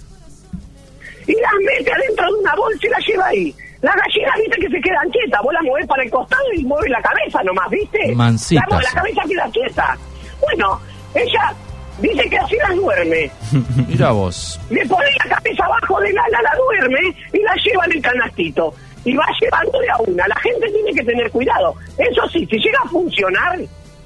y 1.26 1.34
las 1.39 1.54
mete 1.66 1.92
adentro 1.92 2.26
de 2.34 2.39
una 2.42 2.56
bolsa 2.56 2.86
y 2.86 2.89
la 2.89 3.00
lleva 3.00 3.28
ahí. 3.28 3.56
Las 3.84 3.96
gallinas, 3.96 4.34
viste, 4.39 4.58
que 4.62 4.69
se 4.69 4.82
quedan 4.82 5.10
quietas. 5.12 5.41
Vos 5.43 5.54
las 5.54 5.63
movés 5.63 5.86
para 5.86 6.04
el 6.04 6.10
costado 6.10 6.41
y 6.56 6.63
mueves 6.63 6.89
la 6.89 7.02
cabeza 7.02 7.43
nomás, 7.43 7.69
¿viste? 7.69 8.15
Mancitas. 8.15 8.65
La, 8.69 8.78
la 8.82 8.91
cabeza 8.91 9.22
queda 9.28 9.50
quieta. 9.52 9.98
Bueno, 10.41 10.80
ella 11.13 11.54
dice 12.00 12.30
que 12.30 12.38
así 12.38 12.56
las 12.56 12.76
duerme. 12.78 13.30
mira 13.89 14.12
vos. 14.12 14.60
Le 14.69 14.86
pone 14.88 15.06
la 15.24 15.36
cabeza 15.36 15.65
abajo 15.65 16.00
de 16.00 16.13
la, 16.13 16.24
la, 16.32 16.41
la 16.41 16.52
duerme 16.56 17.15
y 17.34 17.39
la 17.39 17.54
lleva 17.56 17.86
en 17.86 17.91
el 17.91 18.02
canastito. 18.02 18.74
Y 19.06 19.15
va 19.17 19.26
llevándole 19.41 19.89
a 19.89 19.98
una. 20.08 20.28
La 20.30 20.36
gente 20.38 20.72
tiene 20.72 20.93
que 20.93 21.04
tener 21.04 21.30
cuidado. 21.30 21.76
Eso 21.98 22.28
sí, 22.30 22.46
si 22.50 22.58
llega 22.58 22.80
a 22.86 22.88
funcionar, 22.88 23.58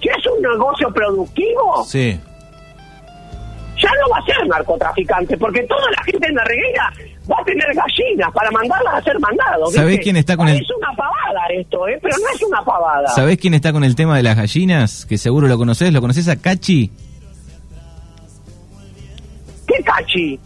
si 0.02 0.10
es 0.10 0.26
un 0.36 0.42
negocio 0.42 0.92
productivo, 0.92 1.86
Sí. 1.86 2.20
Va 4.18 4.24
a 4.24 4.26
ser 4.26 4.48
narcotraficante, 4.48 5.38
porque 5.38 5.64
toda 5.64 5.90
la 5.92 6.04
gente 6.04 6.28
en 6.28 6.36
la 6.36 6.44
reguera 6.44 6.94
va 7.30 7.36
a 7.40 7.46
tener 7.46 7.68
gallinas 7.74 8.32
para 8.34 8.52
mandarlas 8.52 8.96
a 8.96 9.02
ser 9.04 9.20
mandados. 9.20 9.74
¿Sabés 9.74 10.00
quién 10.00 10.18
está 10.18 10.36
con 10.38 10.48
el- 10.48 10.58
Es 10.62 10.68
una 10.78 10.88
pavada 10.96 11.46
esto, 11.54 11.88
¿eh? 11.88 12.00
Pero 12.02 12.16
no 12.18 12.30
es 12.34 12.44
una 12.44 12.62
pavada. 12.64 13.08
¿Sabés 13.10 13.38
quién 13.38 13.54
está 13.54 13.72
con 13.72 13.84
el 13.84 13.96
tema 13.96 14.18
de 14.18 14.24
las 14.24 14.36
gallinas? 14.38 15.06
Que 15.06 15.18
seguro 15.18 15.48
lo 15.48 15.58
conoces. 15.58 15.92
¿Lo 15.94 16.02
conoces 16.02 16.28
a 16.30 16.36
Cachi? 16.38 16.90
¿Qué 19.68 19.84
cachi? 19.84 20.40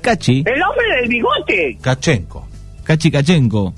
Cachi. 0.00 0.44
¿El 0.46 0.62
hombre 0.62 0.96
del 1.00 1.08
bigote? 1.08 1.78
Kachenko. 1.80 2.46
Cachi 2.84 3.10
Cachenko. 3.10 3.74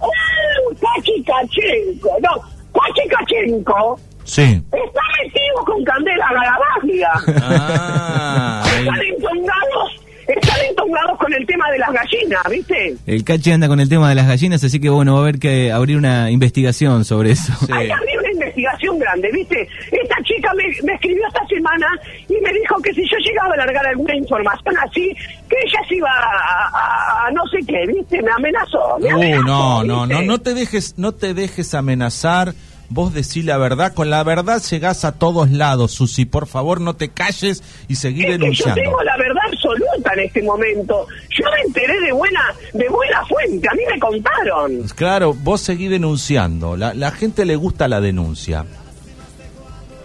¡Oh, 0.00 0.74
Cachi 0.80 1.22
Kachenko! 1.24 2.08
No, 2.22 2.40
Cachi 2.72 3.08
Kachenko 3.08 3.98
Sí. 4.30 4.42
está 4.42 5.00
metido 5.24 5.64
con 5.66 5.84
Candela 5.84 6.26
Galavaglia. 6.32 7.10
Ah, 7.42 8.62
ahí. 8.66 8.80
están 8.86 9.00
entongados, 9.02 10.00
están 10.28 10.56
entongados 10.68 11.18
con 11.18 11.32
el 11.34 11.46
tema 11.46 11.70
de 11.72 11.78
las 11.78 11.92
gallinas, 11.92 12.42
¿viste? 12.50 12.96
El 13.06 13.24
Cachi 13.24 13.50
anda 13.52 13.66
con 13.68 13.80
el 13.80 13.88
tema 13.88 14.08
de 14.08 14.14
las 14.14 14.28
gallinas, 14.28 14.62
así 14.62 14.78
que 14.80 14.88
bueno, 14.88 15.14
va 15.14 15.18
a 15.18 15.22
haber 15.22 15.38
que 15.38 15.72
abrir 15.72 15.96
una 15.96 16.30
investigación 16.30 17.04
sobre 17.04 17.32
eso. 17.32 17.52
Sí. 17.66 17.72
Hay 17.72 17.86
que 17.88 17.92
abrir 17.92 18.18
una 18.20 18.32
investigación 18.32 18.98
grande, 18.98 19.30
¿viste? 19.32 19.68
Esta 19.90 20.16
chica 20.22 20.52
me, 20.54 20.64
me 20.84 20.94
escribió 20.94 21.26
esta 21.26 21.44
semana 21.46 21.86
y 22.28 22.34
me 22.40 22.52
dijo 22.52 22.80
que 22.82 22.92
si 22.94 23.02
yo 23.02 23.16
llegaba 23.18 23.54
a 23.54 23.56
largar 23.56 23.86
alguna 23.88 24.14
información 24.14 24.74
así, 24.78 25.12
que 25.48 25.56
ella 25.66 25.80
se 25.88 25.96
iba 25.96 26.08
a, 26.08 26.68
a- 26.68 27.26
a 27.26 27.30
no 27.32 27.42
sé 27.48 27.58
qué, 27.66 27.84
¿viste? 27.88 28.22
Me 28.22 28.30
amenazó. 28.30 28.98
Me 29.00 29.08
Uh, 29.08 29.16
amenazó, 29.16 29.42
no, 29.44 29.84
no, 29.84 30.06
¿viste? 30.06 30.14
no, 30.14 30.32
no 30.32 30.38
te 30.40 30.54
dejes, 30.54 30.94
no 30.98 31.12
te 31.12 31.34
dejes 31.34 31.74
amenazar. 31.74 32.52
Vos 32.92 33.14
decís 33.14 33.44
la 33.44 33.56
verdad, 33.56 33.94
con 33.94 34.10
la 34.10 34.22
verdad 34.24 34.60
llegás 34.68 35.04
a 35.04 35.12
todos 35.12 35.48
lados, 35.50 35.92
Susi. 35.92 36.24
Por 36.24 36.48
favor, 36.48 36.80
no 36.80 36.96
te 36.96 37.08
calles 37.10 37.62
y 37.86 37.94
seguí 37.94 38.22
Es 38.22 38.26
que 38.26 38.32
yo 38.32 38.38
denunciando. 38.38 38.74
tengo 38.74 39.02
la 39.04 39.16
verdad 39.16 39.42
absoluta 39.46 40.12
en 40.14 40.20
este 40.20 40.42
momento. 40.42 41.06
Yo 41.38 41.44
me 41.54 41.60
enteré 41.68 42.00
de 42.00 42.10
buena, 42.12 42.40
de 42.72 42.88
buena 42.88 43.24
fuente, 43.26 43.68
a 43.70 43.74
mí 43.74 43.82
me 43.92 43.98
contaron. 44.00 44.82
Claro, 44.96 45.34
vos 45.34 45.60
seguí 45.60 45.86
denunciando. 45.86 46.76
La, 46.76 46.92
la 46.92 47.12
gente 47.12 47.44
le 47.44 47.54
gusta 47.54 47.86
la 47.86 48.00
denuncia. 48.00 48.64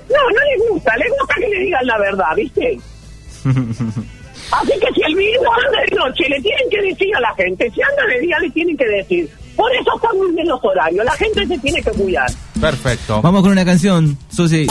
No, 0.07 0.21
no 0.29 0.39
les 0.51 0.69
gusta, 0.69 0.95
les 0.97 1.09
gusta 1.19 1.35
que 1.39 1.47
le 1.47 1.59
digan 1.61 1.87
la 1.87 1.97
verdad, 1.97 2.35
¿viste? 2.35 2.79
Así 4.51 4.71
que 4.79 4.93
si 4.93 5.01
el 5.01 5.15
video 5.15 5.41
anda 5.51 5.81
de 5.89 5.95
noche, 5.95 6.23
le 6.29 6.39
tienen 6.39 6.69
que 6.69 6.81
decir 6.81 7.15
a 7.15 7.19
la 7.19 7.33
gente. 7.33 7.71
Si 7.71 7.81
anda 7.81 8.05
de 8.13 8.19
día, 8.21 8.37
le 8.39 8.49
tienen 8.51 8.77
que 8.77 8.85
decir. 8.87 9.29
Por 9.55 9.71
eso 9.73 9.95
están 9.95 10.15
muy 10.17 10.31
bien 10.33 10.47
los 10.47 10.63
horarios. 10.63 11.03
La 11.03 11.13
gente 11.13 11.47
se 11.47 11.57
tiene 11.57 11.81
que 11.81 11.91
cuidar. 11.91 12.29
Perfecto. 12.65 13.21
Vamos 13.21 13.41
con 13.43 13.51
una 13.51 13.63
canción, 13.63 14.17
Susi. 14.35 14.65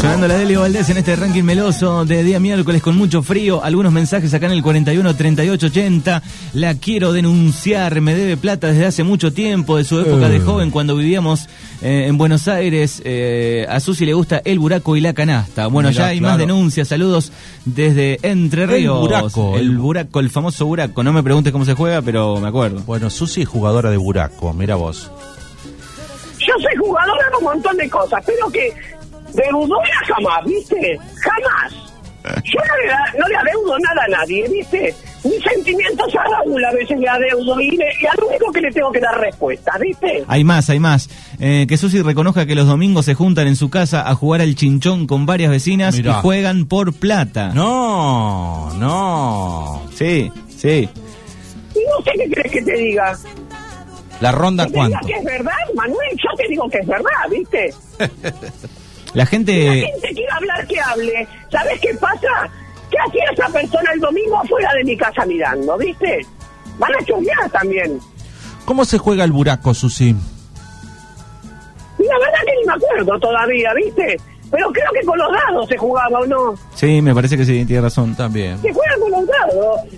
Sonando 0.00 0.28
la 0.28 0.34
de 0.36 0.44
Leo 0.44 0.60
Valdés 0.60 0.88
en 0.90 0.98
este 0.98 1.16
ranking 1.16 1.42
meloso 1.42 2.04
de 2.04 2.22
día 2.22 2.38
miércoles 2.38 2.82
con 2.82 2.96
mucho 2.96 3.20
frío. 3.22 3.64
Algunos 3.64 3.90
mensajes 3.90 4.32
acá 4.34 4.46
en 4.46 4.52
el 4.52 4.62
41 4.62 5.16
38 5.16 5.66
80. 5.66 6.22
La 6.52 6.74
quiero 6.74 7.12
denunciar, 7.12 8.00
me 8.00 8.14
debe 8.14 8.36
plata 8.36 8.68
desde 8.68 8.86
hace 8.86 9.02
mucho 9.02 9.32
tiempo, 9.32 9.76
de 9.76 9.84
su 9.84 9.98
época 9.98 10.28
de 10.28 10.38
joven, 10.40 10.70
cuando 10.70 10.94
vivíamos 10.94 11.48
eh, 11.82 12.04
en 12.06 12.16
Buenos 12.18 12.46
Aires. 12.48 13.02
Eh, 13.04 13.66
a 13.68 13.80
Susi 13.80 14.04
le 14.04 14.12
gusta 14.14 14.40
el 14.44 14.58
buraco 14.58 14.94
y 14.96 15.00
la 15.00 15.14
canasta. 15.14 15.66
Bueno, 15.66 15.88
Mirá, 15.88 15.98
ya 16.02 16.06
hay 16.08 16.18
claro. 16.18 16.32
más 16.32 16.38
denuncias. 16.38 16.86
Saludos 16.88 17.32
desde 17.64 18.18
Entre 18.22 18.64
El 18.64 18.68
Ríos. 18.68 19.00
buraco, 19.00 19.56
el 19.56 19.62
el- 19.70 19.78
buraco, 19.78 20.20
el 20.20 20.30
famoso 20.30 20.66
buraco. 20.66 21.02
No 21.02 21.12
me 21.12 21.22
preguntes 21.24 21.52
cómo 21.52 21.64
se 21.64 21.74
juega, 21.74 22.02
pero 22.02 22.38
me 22.40 22.48
acuerdo. 22.48 22.82
Bueno, 22.86 23.10
Susi 23.10 23.42
es 23.42 23.48
jugadora 23.48 23.90
de 23.90 23.96
buraco, 23.96 24.52
mira 24.52 24.76
vos. 24.76 25.10
Yo 26.48 26.54
soy 26.62 26.76
jugadora 26.78 27.28
de 27.30 27.36
un 27.36 27.44
montón 27.44 27.76
de 27.76 27.88
cosas, 27.90 28.22
pero 28.26 28.50
que 28.50 28.72
deudora 29.34 29.90
jamás, 30.06 30.44
¿viste? 30.46 30.98
Jamás. 31.20 31.72
Yo 32.44 32.60
no 32.60 32.76
le, 32.82 32.88
da- 32.88 33.12
no 33.18 33.26
le 33.28 33.36
adeudo 33.36 33.78
nada 33.78 34.02
a 34.04 34.08
nadie, 34.20 34.46
¿viste? 34.48 34.94
Mis 35.24 35.42
sentimientos 35.42 36.06
a 36.14 36.24
Raúl 36.24 36.62
a 36.64 36.72
veces 36.72 36.98
le 36.98 37.08
adeudo 37.08 37.58
y, 37.60 37.70
le- 37.70 37.86
y 38.02 38.06
al 38.06 38.22
único 38.28 38.52
que 38.52 38.60
le 38.60 38.70
tengo 38.70 38.92
que 38.92 39.00
dar 39.00 39.18
respuesta, 39.18 39.72
¿viste? 39.80 40.24
Hay 40.26 40.44
más, 40.44 40.68
hay 40.68 40.78
más. 40.78 41.08
Eh, 41.40 41.64
que 41.68 41.76
Susi 41.78 42.02
reconozca 42.02 42.44
que 42.44 42.54
los 42.54 42.66
domingos 42.66 43.04
se 43.06 43.14
juntan 43.14 43.46
en 43.46 43.56
su 43.56 43.70
casa 43.70 44.08
a 44.08 44.14
jugar 44.14 44.40
al 44.42 44.54
chinchón 44.56 45.06
con 45.06 45.24
varias 45.26 45.50
vecinas 45.50 45.94
Mirá. 45.96 46.10
y 46.10 46.14
juegan 46.22 46.66
por 46.66 46.92
plata. 46.92 47.52
No, 47.54 48.72
no. 48.74 49.82
Sí, 49.94 50.30
sí. 50.54 50.88
Y 51.74 51.78
no 51.78 52.04
sé 52.04 52.10
qué 52.16 52.30
crees 52.30 52.52
que 52.52 52.62
te 52.62 52.72
diga. 52.72 53.16
¿La 54.20 54.32
ronda 54.32 54.66
Que 54.66 54.72
te 54.72 54.78
diga 54.78 54.88
cuánto? 54.90 55.06
que 55.06 55.14
es 55.14 55.24
verdad, 55.24 55.52
Manuel, 55.74 56.10
yo 56.12 56.36
te 56.36 56.48
digo 56.48 56.68
que 56.68 56.78
es 56.78 56.86
verdad, 56.86 57.28
¿viste? 57.30 57.74
La 57.98 58.08
La 59.14 59.26
gente... 59.26 59.52
gente 59.52 60.08
quiere 60.12 60.28
hablar, 60.36 60.66
que 60.66 60.80
hable. 60.80 61.28
¿Sabes 61.50 61.80
qué 61.80 61.94
pasa? 61.94 62.50
¿Qué 62.90 62.96
hacía 63.06 63.24
esa 63.32 63.48
persona 63.48 63.92
el 63.94 64.00
domingo 64.00 64.40
fuera 64.48 64.72
de 64.74 64.84
mi 64.84 64.96
casa 64.96 65.24
mirando, 65.26 65.76
viste? 65.78 66.20
Van 66.78 66.90
a 66.94 67.04
chorrear 67.04 67.50
también. 67.50 67.98
¿Cómo 68.64 68.84
se 68.84 68.98
juega 68.98 69.24
el 69.24 69.32
buraco, 69.32 69.72
Susi? 69.74 70.14
Y 71.98 72.02
la 72.04 72.18
verdad 72.18 72.38
que 72.46 72.52
ni 72.60 72.66
me 72.66 72.72
acuerdo 72.74 73.18
todavía, 73.18 73.74
¿viste? 73.74 74.20
Pero 74.50 74.70
creo 74.72 74.86
que 74.98 75.04
con 75.06 75.18
los 75.18 75.28
dados 75.32 75.68
se 75.68 75.76
jugaba, 75.76 76.20
¿o 76.20 76.26
no? 76.26 76.54
Sí, 76.74 77.02
me 77.02 77.14
parece 77.14 77.36
que 77.36 77.44
sí, 77.44 77.64
tiene 77.66 77.82
razón. 77.82 78.14
También. 78.14 78.60
Se 78.62 78.72
juega 78.72 78.96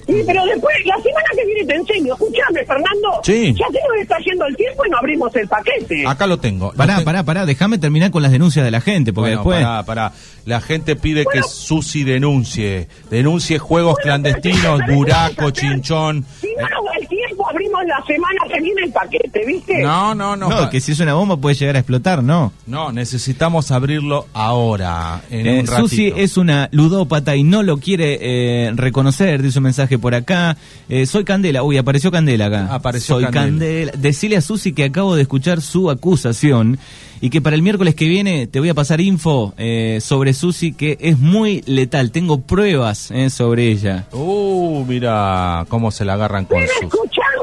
Y, 0.06 0.22
pero 0.26 0.44
después, 0.46 0.74
la 0.86 0.96
semana 0.96 1.26
que 1.36 1.44
viene 1.46 1.64
te 1.66 1.74
enseño. 1.76 2.14
Escuchame, 2.14 2.64
Fernando. 2.66 3.20
Sí. 3.22 3.54
Ya 3.58 3.66
se 3.66 3.78
nos 3.88 4.00
está 4.00 4.16
yendo 4.18 4.46
el 4.46 4.56
tiempo 4.56 4.86
y 4.86 4.90
no 4.90 4.98
abrimos 4.98 5.34
el 5.36 5.48
paquete. 5.48 6.06
Acá 6.06 6.26
lo 6.26 6.38
tengo. 6.38 6.66
Lo 6.72 6.76
Pará, 6.76 6.96
ten- 6.96 7.04
pará, 7.04 7.22
pará, 7.24 7.46
déjame 7.46 7.78
terminar 7.78 8.10
con 8.10 8.22
las 8.22 8.32
denuncias 8.32 8.64
de 8.64 8.70
la 8.70 8.80
gente, 8.80 9.12
porque 9.12 9.36
Bueno, 9.36 9.40
después... 9.42 9.62
pará, 9.64 9.82
pará. 9.84 10.12
La 10.46 10.60
gente 10.60 10.96
pide 10.96 11.24
Bueno. 11.24 11.42
que 11.42 11.48
Susi 11.48 12.02
denuncie. 12.02 12.88
Denuncie 13.10 13.58
juegos 13.58 13.94
Bueno, 13.94 14.04
clandestinos, 14.22 14.62
¿sabés 14.78 14.86
qué 14.88 14.94
buraco, 14.94 15.50
chinchón. 15.50 16.24
Si 16.40 16.48
no 16.58 16.62
nos 16.62 16.84
da 16.86 16.90
el 17.00 17.08
tiempo, 17.08 17.48
abrimos 17.48 17.80
la 17.86 18.02
semana 18.06 18.40
que 18.52 18.60
viene 18.60 18.82
el 18.84 18.92
paquete, 18.92 19.44
¿viste? 19.46 19.82
No, 19.82 20.14
no, 20.14 20.36
no. 20.36 20.48
No, 20.48 20.70
que 20.70 20.80
si 20.80 20.92
es 20.92 21.00
una 21.00 21.14
bomba 21.14 21.36
puede 21.36 21.54
llegar 21.56 21.76
a 21.76 21.80
explotar, 21.80 22.22
¿no? 22.22 22.52
No, 22.66 22.90
necesitamos 22.90 23.70
abrirlo 23.70 24.26
ahora, 24.32 25.22
en 25.30 25.46
Eh, 25.46 25.60
un 25.60 25.66
ratito. 25.66 25.88
Susi 25.88 26.12
es 26.16 26.36
una 26.36 26.68
ludópata 26.72 27.36
y 27.36 27.42
no 27.44 27.62
lo 27.62 27.76
quiere 27.78 28.18
eh, 28.20 28.72
reconocer, 28.74 29.09
dice 29.18 29.58
un 29.58 29.64
mensaje 29.64 29.98
por 29.98 30.14
acá. 30.14 30.56
Eh, 30.88 31.06
soy 31.06 31.24
Candela, 31.24 31.62
uy, 31.62 31.76
apareció 31.78 32.10
Candela 32.10 32.46
acá. 32.46 32.68
Apareció 32.70 33.16
soy 33.16 33.24
Candela. 33.24 33.42
Candela. 33.46 33.92
Decile 33.96 34.36
a 34.36 34.40
Susi 34.40 34.72
que 34.72 34.84
acabo 34.84 35.16
de 35.16 35.22
escuchar 35.22 35.60
su 35.60 35.90
acusación 35.90 36.78
y 37.20 37.30
que 37.30 37.40
para 37.40 37.54
el 37.54 37.62
miércoles 37.62 37.94
que 37.94 38.06
viene 38.06 38.46
te 38.46 38.60
voy 38.60 38.70
a 38.70 38.74
pasar 38.74 39.00
info 39.00 39.52
eh, 39.58 39.98
sobre 40.00 40.32
Susi 40.32 40.72
que 40.72 40.96
es 41.00 41.18
muy 41.18 41.62
letal. 41.66 42.10
Tengo 42.12 42.40
pruebas 42.40 43.10
eh, 43.10 43.30
sobre 43.30 43.68
ella. 43.68 44.06
Uh, 44.12 44.84
mira 44.86 45.66
cómo 45.68 45.90
se 45.90 46.04
la 46.04 46.14
agarran 46.14 46.44
con 46.44 46.58
Pero 46.58 47.00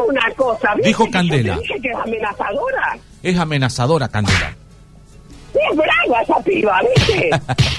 una 0.08 0.32
cosa. 0.36 0.69
Dijo 0.84 1.06
que 1.06 1.12
Candela. 1.12 1.56
Yo 1.56 1.62
te 1.62 1.67
dije 1.67 1.82
que 1.82 1.89
es 1.89 1.95
amenazadora. 1.95 2.97
Es 3.23 3.38
amenazadora, 3.38 4.08
Candela. 4.08 4.56
Es 5.53 5.77
brava 5.77 6.21
esa 6.21 6.39
piba, 6.43 6.82
¿viste? 6.95 7.30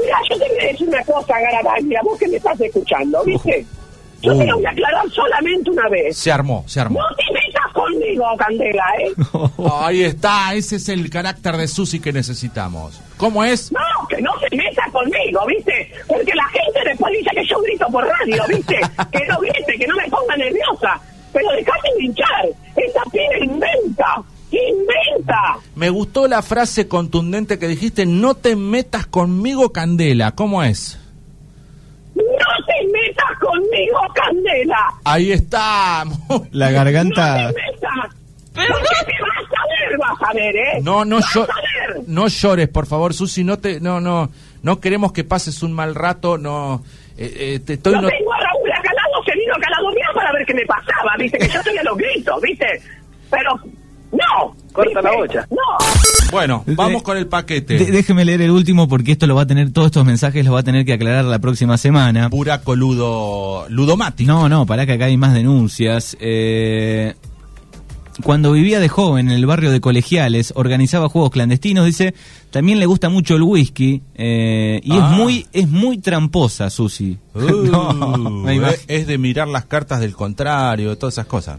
Mira, 0.00 0.18
yo 0.30 0.38
te 0.38 0.48
voy 0.48 0.58
a 0.60 0.66
decir 0.72 0.88
una 0.88 1.04
cosa, 1.04 1.38
Garabaglia, 1.40 2.00
vos 2.04 2.18
que 2.18 2.28
me 2.28 2.36
estás 2.36 2.60
escuchando, 2.60 3.22
¿viste? 3.24 3.66
Yo 4.20 4.32
Uh. 4.34 4.38
te 4.38 4.46
lo 4.46 4.56
voy 4.56 4.66
a 4.66 4.70
aclarar 4.70 5.08
solamente 5.10 5.70
una 5.70 5.88
vez. 5.88 6.16
Se 6.16 6.32
armó, 6.32 6.64
se 6.66 6.80
armó. 6.80 6.98
No 6.98 7.06
te 7.16 7.32
metas 7.32 7.72
conmigo, 7.72 8.24
Candela, 8.36 8.84
¿eh? 9.00 9.12
Ahí 9.80 10.02
está, 10.02 10.54
ese 10.54 10.76
es 10.76 10.88
el 10.88 11.08
carácter 11.08 11.56
de 11.56 11.68
Susi 11.68 12.00
que 12.00 12.12
necesitamos. 12.12 13.00
¿Cómo 13.16 13.44
es? 13.44 13.70
No, 13.70 13.78
que 14.08 14.20
no 14.20 14.32
se 14.40 14.56
meta 14.56 14.82
conmigo, 14.92 15.46
¿viste? 15.46 15.92
Porque 16.08 16.32
la 16.34 16.44
gente 16.48 16.80
después 16.84 17.12
dice 17.16 17.30
que 17.32 17.46
yo 17.46 17.60
grito 17.60 17.86
por 17.92 18.04
radio, 18.06 18.42
¿viste? 18.48 18.74
que 19.12 19.24
no 19.26 19.38
grite, 19.40 19.78
que 19.78 19.86
no 19.86 19.94
me 19.96 20.08
ponga 20.08 20.36
nerviosa. 20.36 21.00
Pero 21.32 21.52
dejate 21.52 21.88
de 21.98 22.04
hinchar. 22.04 22.46
Esta 22.74 23.02
piba 23.12 23.38
inventa. 23.44 24.22
¡Inventa! 24.50 25.58
Me 25.74 25.90
gustó 25.90 26.26
la 26.26 26.42
frase 26.42 26.88
contundente 26.88 27.58
que 27.58 27.68
dijiste, 27.68 28.06
no 28.06 28.34
te 28.34 28.56
metas 28.56 29.06
conmigo, 29.06 29.72
Candela. 29.72 30.32
¿Cómo 30.32 30.62
es? 30.62 30.98
¡No 32.14 32.22
te 32.66 32.86
metas 32.92 33.38
conmigo, 33.40 33.98
Candela! 34.14 34.94
Ahí 35.04 35.32
está. 35.32 36.04
La 36.52 36.70
¡No 36.70 36.74
garganta... 36.76 37.52
te 37.52 37.54
metas! 37.54 38.14
¡Pero 38.54 38.74
no 38.74 38.84
te 38.84 39.12
vas 39.22 39.52
a 39.52 39.88
ver, 39.88 39.98
vas 39.98 40.30
a 40.30 40.32
ver, 40.34 40.56
eh! 40.56 40.80
No, 40.82 41.04
no, 41.04 41.16
vas 41.16 41.24
llo- 41.34 41.42
a 41.48 41.94
ver! 41.94 42.02
no 42.08 42.26
llores, 42.28 42.68
por 42.68 42.86
favor, 42.86 43.14
Susi. 43.14 43.44
No 43.44 43.58
te, 43.58 43.78
no, 43.80 44.00
no, 44.00 44.30
no 44.62 44.80
queremos 44.80 45.12
que 45.12 45.22
pases 45.24 45.62
un 45.62 45.72
mal 45.72 45.94
rato. 45.94 46.38
No, 46.38 46.82
eh, 47.16 47.32
eh, 47.36 47.60
te 47.60 47.74
estoy. 47.74 47.94
Yo 47.94 48.00
no- 48.00 48.08
tengo 48.08 48.32
a 48.32 48.38
Raúl 48.38 48.72
acá 48.72 48.90
al 48.90 48.96
lado, 48.96 49.24
se 49.24 49.32
vino 49.38 49.54
acá 49.54 49.66
al 49.68 49.72
lado 49.84 49.94
mío 49.94 50.06
para 50.14 50.32
ver 50.32 50.44
qué 50.46 50.54
me 50.54 50.66
pasaba, 50.66 51.14
¿viste? 51.18 51.38
Que 51.38 51.48
yo 51.48 51.58
estoy 51.60 51.78
a 51.78 51.82
los 51.84 51.96
gritos, 51.98 52.40
¿viste? 52.42 52.82
Pero, 53.30 53.60
no. 54.12 54.56
Corta 54.72 55.02
la 55.02 55.10
bocha. 55.16 55.46
No. 55.50 55.56
Bueno, 56.30 56.62
vamos 56.76 57.02
con 57.02 57.16
el 57.16 57.26
paquete. 57.26 57.78
De- 57.78 57.90
déjeme 57.90 58.24
leer 58.24 58.42
el 58.42 58.50
último 58.50 58.86
porque 58.86 59.12
esto 59.12 59.26
lo 59.26 59.34
va 59.34 59.42
a 59.42 59.46
tener, 59.46 59.72
todos 59.72 59.86
estos 59.86 60.04
mensajes 60.04 60.44
los 60.44 60.54
va 60.54 60.60
a 60.60 60.62
tener 60.62 60.84
que 60.84 60.92
aclarar 60.92 61.24
la 61.24 61.38
próxima 61.38 61.78
semana. 61.78 62.28
Buraco 62.28 62.76
ludo, 62.76 63.66
ludomático. 63.70 64.30
No, 64.30 64.48
no, 64.48 64.66
para 64.66 64.84
que 64.86 64.92
acá 64.92 65.06
hay 65.06 65.16
más 65.16 65.32
denuncias. 65.34 66.16
Eh, 66.20 67.14
cuando 68.22 68.52
vivía 68.52 68.78
de 68.80 68.88
joven 68.88 69.28
en 69.28 69.34
el 69.36 69.46
barrio 69.46 69.70
de 69.70 69.80
Colegiales, 69.80 70.52
organizaba 70.56 71.08
juegos 71.08 71.30
clandestinos, 71.30 71.86
dice, 71.86 72.14
también 72.50 72.78
le 72.80 72.86
gusta 72.86 73.08
mucho 73.08 73.36
el 73.36 73.42
whisky 73.42 74.02
eh, 74.16 74.80
y 74.82 74.92
Ah. 74.92 75.10
es 75.12 75.16
muy 75.16 75.46
es 75.52 75.68
muy 75.68 75.98
tramposa, 75.98 76.68
Susi. 76.70 77.16
Uh, 77.34 77.64
no, 77.70 78.48
es, 78.50 78.84
es 78.88 79.06
de 79.06 79.18
mirar 79.18 79.46
las 79.48 79.64
cartas 79.66 80.00
del 80.00 80.14
contrario, 80.14 80.96
todas 80.98 81.14
esas 81.14 81.26
cosas. 81.26 81.58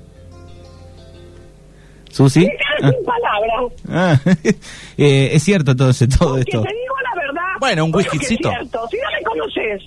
¿Susi? 2.09 2.41
Me 2.41 2.47
quedé 2.47 2.91
sin 2.95 3.05
palabras. 3.05 3.73
Ah, 3.89 4.19
eh, 4.97 5.29
es 5.33 5.43
cierto 5.43 5.75
todo, 5.75 5.89
ese- 5.91 6.07
todo 6.07 6.35
Que 6.35 6.41
esto. 6.41 6.61
te 6.61 6.69
digo 6.69 6.95
la 7.03 7.21
verdad. 7.21 7.41
Bueno, 7.59 7.85
un 7.85 7.91
Porque 7.91 8.09
whiskycito. 8.11 8.49
es 8.49 8.55
cierto, 8.57 8.87
Si 8.89 8.97
no 8.97 9.03
me 9.17 9.23
conoces, 9.23 9.83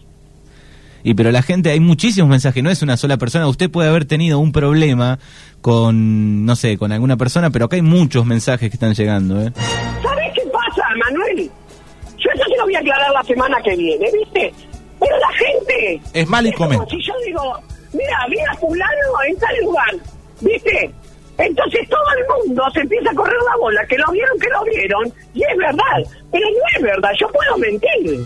Y 1.05 1.15
pero 1.15 1.31
la 1.33 1.43
gente, 1.43 1.71
hay 1.71 1.81
muchísimos 1.81 2.31
mensajes, 2.31 2.63
no 2.63 2.71
es 2.71 2.83
una 2.83 2.97
sola 2.97 3.17
persona. 3.17 3.49
Usted 3.49 3.71
puede 3.71 3.89
haber 3.89 4.05
tenido 4.05 4.39
un 4.39 4.53
problema 4.53 5.19
con, 5.61 6.45
no 6.45 6.55
sé, 6.57 6.77
con 6.79 6.93
alguna 6.93 7.17
persona, 7.17 7.51
pero 7.51 7.65
acá 7.67 7.77
hay 7.77 7.83
muchos 7.83 8.25
mensajes 8.27 8.71
que 8.71 8.77
están 8.77 8.95
llegando, 8.95 9.41
¿eh? 9.43 9.53
¿sabes 10.03 10.33
qué 10.35 10.43
pasa, 10.53 10.83
Manuel? 11.05 11.51
Yo 12.19 12.31
eso 12.35 12.45
te 12.49 12.57
lo 12.57 12.65
voy 12.65 12.75
a 12.77 12.79
aclarar 12.81 13.11
la 13.13 13.23
semana 13.25 13.57
que 13.63 13.75
viene, 13.77 14.07
¿viste? 14.13 14.53
Pero 15.01 15.17
la 15.19 15.29
gente... 15.37 16.01
Es 16.13 16.29
mal 16.29 16.47
y 16.47 16.53
como 16.53 16.69
comenta. 16.71 16.87
si 16.91 17.03
yo 17.03 17.13
digo, 17.27 17.43
mira, 17.93 18.17
mira 18.29 18.55
fulano 18.61 19.23
en 19.29 19.37
tal 19.39 19.57
lugar, 19.65 19.91
¿viste? 20.41 20.95
Entonces 21.39 21.89
todo 21.89 22.01
el 22.19 22.47
mundo 22.49 22.63
se 22.75 22.81
empieza 22.81 23.11
a 23.11 23.15
correr 23.15 23.37
la 23.51 23.57
bola, 23.59 23.85
que 23.89 23.97
lo 23.99 24.11
vieron, 24.13 24.39
que 24.39 24.49
lo 24.49 24.65
vieron, 24.65 25.13
y 25.35 25.43
es 25.43 25.57
verdad, 25.57 26.13
pero 26.31 26.47
no 26.47 26.77
es 26.77 26.83
verdad, 26.83 27.11
yo 27.19 27.29
puedo 27.29 27.57
mentir. 27.59 28.25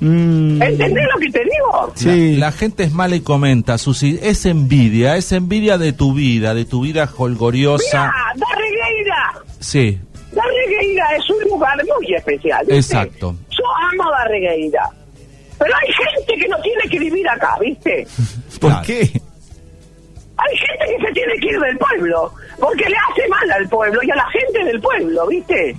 Mm, 0.00 0.62
¿Entendés 0.62 1.04
lo 1.12 1.18
que 1.20 1.30
te 1.30 1.40
digo? 1.40 1.92
Sí. 1.96 2.36
La, 2.36 2.46
la 2.46 2.52
gente 2.52 2.84
es 2.84 2.92
mala 2.92 3.16
y 3.16 3.20
comenta, 3.20 3.78
Susi. 3.78 4.18
Es 4.22 4.46
envidia, 4.46 5.16
es 5.16 5.32
envidia 5.32 5.76
de 5.76 5.92
tu 5.92 6.14
vida, 6.14 6.54
de 6.54 6.64
tu 6.64 6.82
vida 6.82 7.08
holgoriosa. 7.16 8.02
Mira, 8.02 8.46
Darregueira, 8.48 9.42
Sí, 9.58 9.98
Darregueira 10.32 11.16
es 11.16 11.28
un 11.30 11.50
lugar 11.50 11.76
muy 11.98 12.14
especial. 12.14 12.60
¿viste? 12.66 12.76
Exacto. 12.76 13.34
Yo 13.50 13.64
amo 13.92 14.10
Darregueira. 14.12 14.88
Pero 15.58 15.72
hay 15.74 15.92
gente 15.92 16.40
que 16.44 16.48
no 16.48 16.56
tiene 16.60 16.82
que 16.88 16.98
vivir 17.00 17.28
acá, 17.28 17.56
¿viste? 17.60 18.06
¿Por 18.60 18.70
Claro. 18.70 18.86
qué? 18.86 19.20
Hay 20.38 20.56
gente 20.56 20.86
que 20.86 21.06
se 21.06 21.12
tiene 21.12 21.34
que 21.40 21.46
ir 21.48 21.60
del 21.60 21.78
pueblo, 21.78 22.32
porque 22.60 22.88
le 22.88 22.96
hace 22.96 23.28
mal 23.28 23.50
al 23.50 23.68
pueblo 23.68 24.00
y 24.02 24.10
a 24.10 24.14
la 24.14 24.26
gente 24.30 24.64
del 24.64 24.80
pueblo, 24.80 25.26
¿viste? 25.26 25.76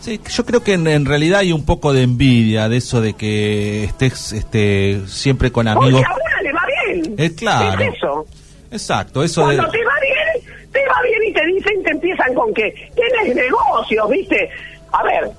Sí, 0.00 0.20
yo 0.30 0.46
creo 0.46 0.62
que 0.62 0.74
en, 0.74 0.86
en 0.86 1.04
realidad 1.04 1.40
hay 1.40 1.52
un 1.52 1.64
poco 1.66 1.92
de 1.92 2.02
envidia 2.02 2.68
de 2.68 2.78
eso 2.78 3.00
de 3.00 3.14
que 3.14 3.84
estés 3.84 4.32
este, 4.32 5.02
siempre 5.06 5.52
con 5.52 5.68
amigos. 5.68 6.02
Porque 6.02 6.06
a 6.06 6.14
una 6.14 6.42
le 6.42 6.52
va 6.52 6.62
bien. 6.66 7.14
Eh, 7.18 7.34
claro. 7.34 7.82
Es 7.82 7.94
eso. 7.96 8.26
Exacto, 8.70 9.22
eso 9.22 9.46
de... 9.48 9.56
Cuando 9.56 9.72
te 9.72 9.84
va 9.84 9.92
bien, 10.00 10.68
te 10.72 10.86
va 10.86 11.02
bien 11.02 11.22
y 11.28 11.32
te 11.32 11.46
dicen, 11.46 11.82
te 11.82 11.90
empiezan 11.90 12.34
con 12.34 12.54
que 12.54 12.72
tienes 12.94 13.34
negocios, 13.34 14.08
¿viste? 14.10 14.48
A 14.92 15.02
ver, 15.02 15.30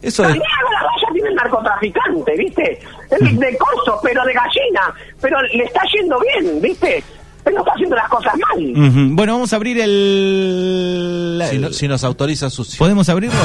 Eso 0.00 0.22
de... 0.22 0.28
Santiago 0.28 0.70
la 0.72 0.82
Valla 0.82 1.12
tiene 1.12 1.28
el 1.28 1.34
narcotraficante, 1.34 2.36
¿viste? 2.36 2.78
Es 3.10 3.38
de 3.38 3.58
coso, 3.58 4.00
pero 4.02 4.24
de 4.24 4.32
gallina. 4.32 4.94
Pero 5.20 5.42
le 5.42 5.64
está 5.64 5.82
yendo 5.92 6.18
bien, 6.20 6.62
¿viste? 6.62 7.02
Pero 7.44 7.58
está 7.60 7.72
haciendo 7.72 7.96
las 7.96 8.08
cosas 8.08 8.34
mal. 8.36 8.72
Bueno, 9.12 9.32
vamos 9.34 9.52
a 9.52 9.56
abrir 9.56 9.78
el... 9.80 11.42
Si, 11.50 11.58
no- 11.58 11.72
si 11.72 11.88
nos 11.88 12.04
autoriza 12.04 12.50
su... 12.50 12.66
¿Podemos 12.78 13.08
abrirlo? 13.08 13.38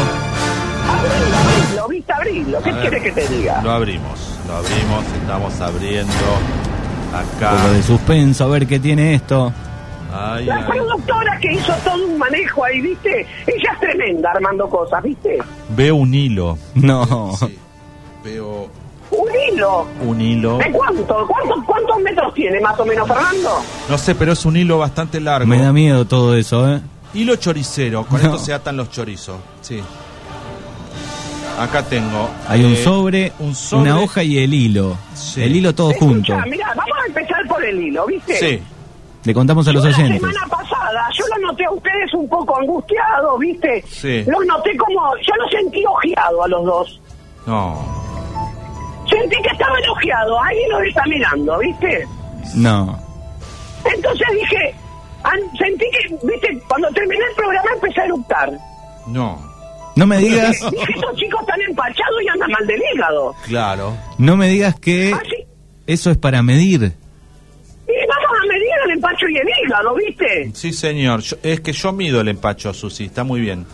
Abrilo, 0.88 1.38
abrilo, 1.38 1.88
¿viste? 1.88 2.14
Abrilo. 2.14 2.62
¿Qué 2.64 2.72
quieres 2.72 3.04
que 3.04 3.12
te 3.12 3.28
diga? 3.28 3.62
Lo 3.62 3.72
abrimos, 3.72 4.38
lo 4.48 4.56
abrimos, 4.58 5.06
estamos 5.22 5.62
abriendo 5.62 6.14
Un 7.10 7.16
acá. 7.16 7.56
poco 7.58 7.74
de 7.74 7.84
suspenso, 7.84 8.44
a 8.44 8.48
ver 8.48 8.68
qué 8.68 8.80
tiene 8.80 9.16
esto. 9.16 9.52
Ay, 10.14 10.46
La 10.46 10.58
ay. 10.58 10.64
productora 10.68 11.38
que 11.42 11.54
hizo 11.54 11.74
todo 11.84 12.06
un 12.06 12.18
manejo 12.18 12.64
ahí, 12.64 12.80
¿viste? 12.82 13.22
Ella 13.48 13.72
es 13.74 13.80
tremenda 13.80 14.32
armando 14.32 14.70
cosas, 14.70 15.04
¿viste? 15.04 15.40
Veo 15.70 15.96
un 15.96 16.14
hilo. 16.14 16.58
No. 16.76 17.36
Sí, 17.38 17.58
veo 18.24 18.70
Un 19.12 19.28
hilo. 19.54 19.88
un 20.02 20.20
hilo. 20.22 20.58
¿De 20.58 20.72
cuánto? 20.72 21.28
¿Cuántos, 21.28 21.64
¿Cuántos 21.66 22.00
metros 22.02 22.34
tiene 22.34 22.60
más 22.60 22.78
o 22.80 22.86
menos, 22.86 23.08
Fernando? 23.08 23.50
No 23.90 23.98
sé, 23.98 24.16
pero 24.16 24.34
es 24.34 24.46
un 24.46 24.58
hilo 24.58 24.78
bastante 24.80 25.20
largo. 25.22 25.48
Me 25.48 25.60
da 25.62 25.72
miedo 25.72 26.06
todo 26.06 26.36
eso, 26.36 26.68
¿eh? 26.74 26.82
Hilo 27.14 27.36
choricero, 27.38 28.06
con 28.06 28.22
No. 28.22 28.26
esto 28.30 28.40
se 28.40 28.54
atan 28.54 28.76
los 28.78 28.90
chorizos. 28.92 29.38
Sí. 29.62 29.82
Acá 31.60 31.84
tengo. 31.84 32.30
Hay 32.50 32.64
un 32.66 32.74
eh, 32.74 32.84
sobre, 32.84 33.32
un 33.40 33.56
sobre. 33.56 33.84
una 33.92 34.00
hoja 34.02 34.24
y 34.24 34.38
el 34.40 34.54
hilo. 34.54 34.98
Sí. 35.14 35.42
El 35.44 35.56
hilo 35.56 35.74
todo 35.74 35.94
junto. 35.94 36.36
Mira, 36.48 36.68
vamos 36.76 36.98
a 37.02 37.08
empezar 37.08 37.48
por 37.48 37.64
el 37.64 37.80
hilo, 37.82 38.06
¿viste? 38.08 38.36
Sí. 38.38 38.62
Le 39.24 39.34
contamos 39.34 39.66
a 39.68 39.72
los 39.72 39.82
Yo 39.84 39.90
La 39.90 39.96
oyentes. 39.96 40.20
semana 40.20 40.46
pasada, 40.50 41.08
yo 41.18 41.26
los 41.30 41.40
noté 41.52 41.66
a 41.66 41.72
ustedes 41.72 42.14
un 42.14 42.28
poco 42.28 42.60
angustiados, 42.60 43.40
¿viste? 43.40 43.84
Sí. 43.88 44.24
Los 44.30 44.46
noté 44.46 44.76
como, 44.78 45.02
yo 45.26 45.34
los 45.42 45.50
sentí 45.52 45.84
ojeado 45.86 46.44
a 46.44 46.48
los 46.50 46.66
dos. 46.66 47.02
No. 47.48 48.05
Sentí 49.22 49.36
que 49.42 49.50
estaban 49.50 49.82
ojeados, 49.90 50.40
ahí 50.44 50.58
los 50.70 50.82
está 50.88 51.04
mirando, 51.08 51.58
¿viste? 51.60 52.08
No. 52.56 53.00
Entonces 53.94 54.28
dije, 54.34 54.76
sentí 55.58 55.86
que, 55.92 56.16
¿viste? 56.28 56.60
Cuando 56.68 56.90
terminé 56.90 57.24
el 57.30 57.36
programa 57.36 57.70
empecé 57.76 58.02
a 58.02 58.06
eructar. 58.06 58.52
No. 59.08 59.40
No 59.96 60.06
me 60.06 60.18
digas, 60.18 60.60
Dije, 60.72 60.86
estos 60.94 61.16
chicos 61.16 61.40
están 61.42 61.62
empachados 61.62 62.22
y 62.24 62.28
andan 62.28 62.52
mal 62.52 62.68
del 62.68 62.82
hígado. 62.94 63.34
Claro. 63.46 63.96
no 64.18 64.36
me 64.36 64.48
digas 64.50 64.78
que 64.80 65.14
Así, 65.14 65.46
eso 65.88 66.12
es 66.12 66.18
para 66.18 66.42
medir. 66.44 66.82
y 66.84 68.08
vamos 68.08 68.40
a 68.44 68.48
medir 68.48 68.68
el 68.86 68.92
empacho 68.92 69.28
y 69.30 69.38
el 69.38 69.48
hígado, 69.66 69.96
¿viste? 69.96 70.52
Sí, 70.54 70.74
señor. 70.74 71.22
Yo- 71.22 71.38
es 71.44 71.62
que 71.62 71.72
yo 71.72 71.94
mido 71.94 72.20
el 72.20 72.28
empacho, 72.28 72.74
Susi. 72.74 73.06
Está 73.06 73.24
muy 73.24 73.40
bien. 73.40 73.66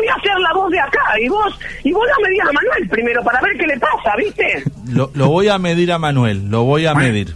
Voy 0.00 0.08
a 0.08 0.14
hacer 0.14 0.32
la 0.38 0.52
voz 0.54 0.70
de 0.70 0.80
acá 0.80 1.20
y 1.20 1.28
vos, 1.28 1.58
y 1.84 1.92
vos 1.92 2.06
la 2.06 2.28
medías 2.28 2.48
a 2.48 2.52
Manuel 2.52 2.88
primero 2.88 3.22
para 3.22 3.38
ver 3.42 3.52
qué 3.58 3.66
le 3.66 3.78
pasa, 3.78 4.16
¿viste? 4.16 4.64
Lo, 4.88 5.10
lo 5.12 5.28
voy 5.28 5.48
a 5.48 5.58
medir 5.58 5.92
a 5.92 5.98
Manuel. 5.98 6.48
Lo 6.48 6.64
voy 6.64 6.86
a 6.86 6.94
medir. 6.94 7.34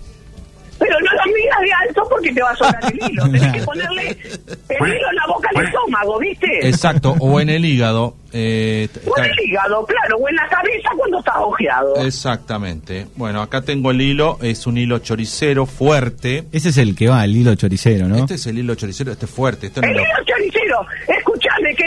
Pero 0.78 0.98
no 1.00 1.12
lo 1.12 1.32
miras 1.34 1.60
de 1.60 1.72
alto 1.88 2.08
porque 2.08 2.32
te 2.32 2.42
va 2.42 2.50
a 2.50 2.56
sobrar 2.56 2.92
el 2.92 3.10
hilo. 3.10 3.24
Tenés 3.24 3.52
que 3.52 3.62
ponerle 3.62 4.08
el 4.10 4.88
hilo 4.88 5.10
en 5.10 5.16
la 5.16 5.26
boca 5.28 5.48
al 5.54 5.64
estómago, 5.66 6.18
¿viste? 6.18 6.68
Exacto. 6.68 7.14
O 7.20 7.38
en 7.38 7.50
el 7.50 7.64
hígado. 7.66 8.16
Eh, 8.36 8.88
O 9.06 9.16
en 9.18 9.24
el 9.26 9.40
hígado, 9.48 9.86
claro, 9.86 10.16
o 10.16 10.28
en 10.28 10.34
la 10.34 10.48
cabeza 10.48 10.90
cuando 10.96 11.18
estás 11.20 11.36
ojeado. 11.38 11.94
Exactamente. 12.04 13.06
Bueno, 13.16 13.40
acá 13.40 13.62
tengo 13.62 13.92
el 13.92 14.00
hilo. 14.00 14.38
Es 14.42 14.66
un 14.66 14.76
hilo 14.76 14.98
choricero 14.98 15.66
fuerte. 15.66 16.44
Ese 16.52 16.70
es 16.70 16.78
el 16.78 16.96
que 16.96 17.08
va, 17.08 17.24
el 17.24 17.36
hilo 17.36 17.54
choricero, 17.54 18.08
¿no? 18.08 18.16
Este 18.16 18.34
es 18.34 18.46
el 18.48 18.58
hilo 18.58 18.74
choricero. 18.74 19.12
Este 19.12 19.26
es 19.26 19.30
fuerte. 19.30 19.68
Este 19.68 19.80
no 19.80 19.86
El 19.86 19.94
lo- 19.94 20.00
hilo 20.02 20.24
choricero, 20.26 20.80
escuchame 21.16 21.74
que 21.76 21.84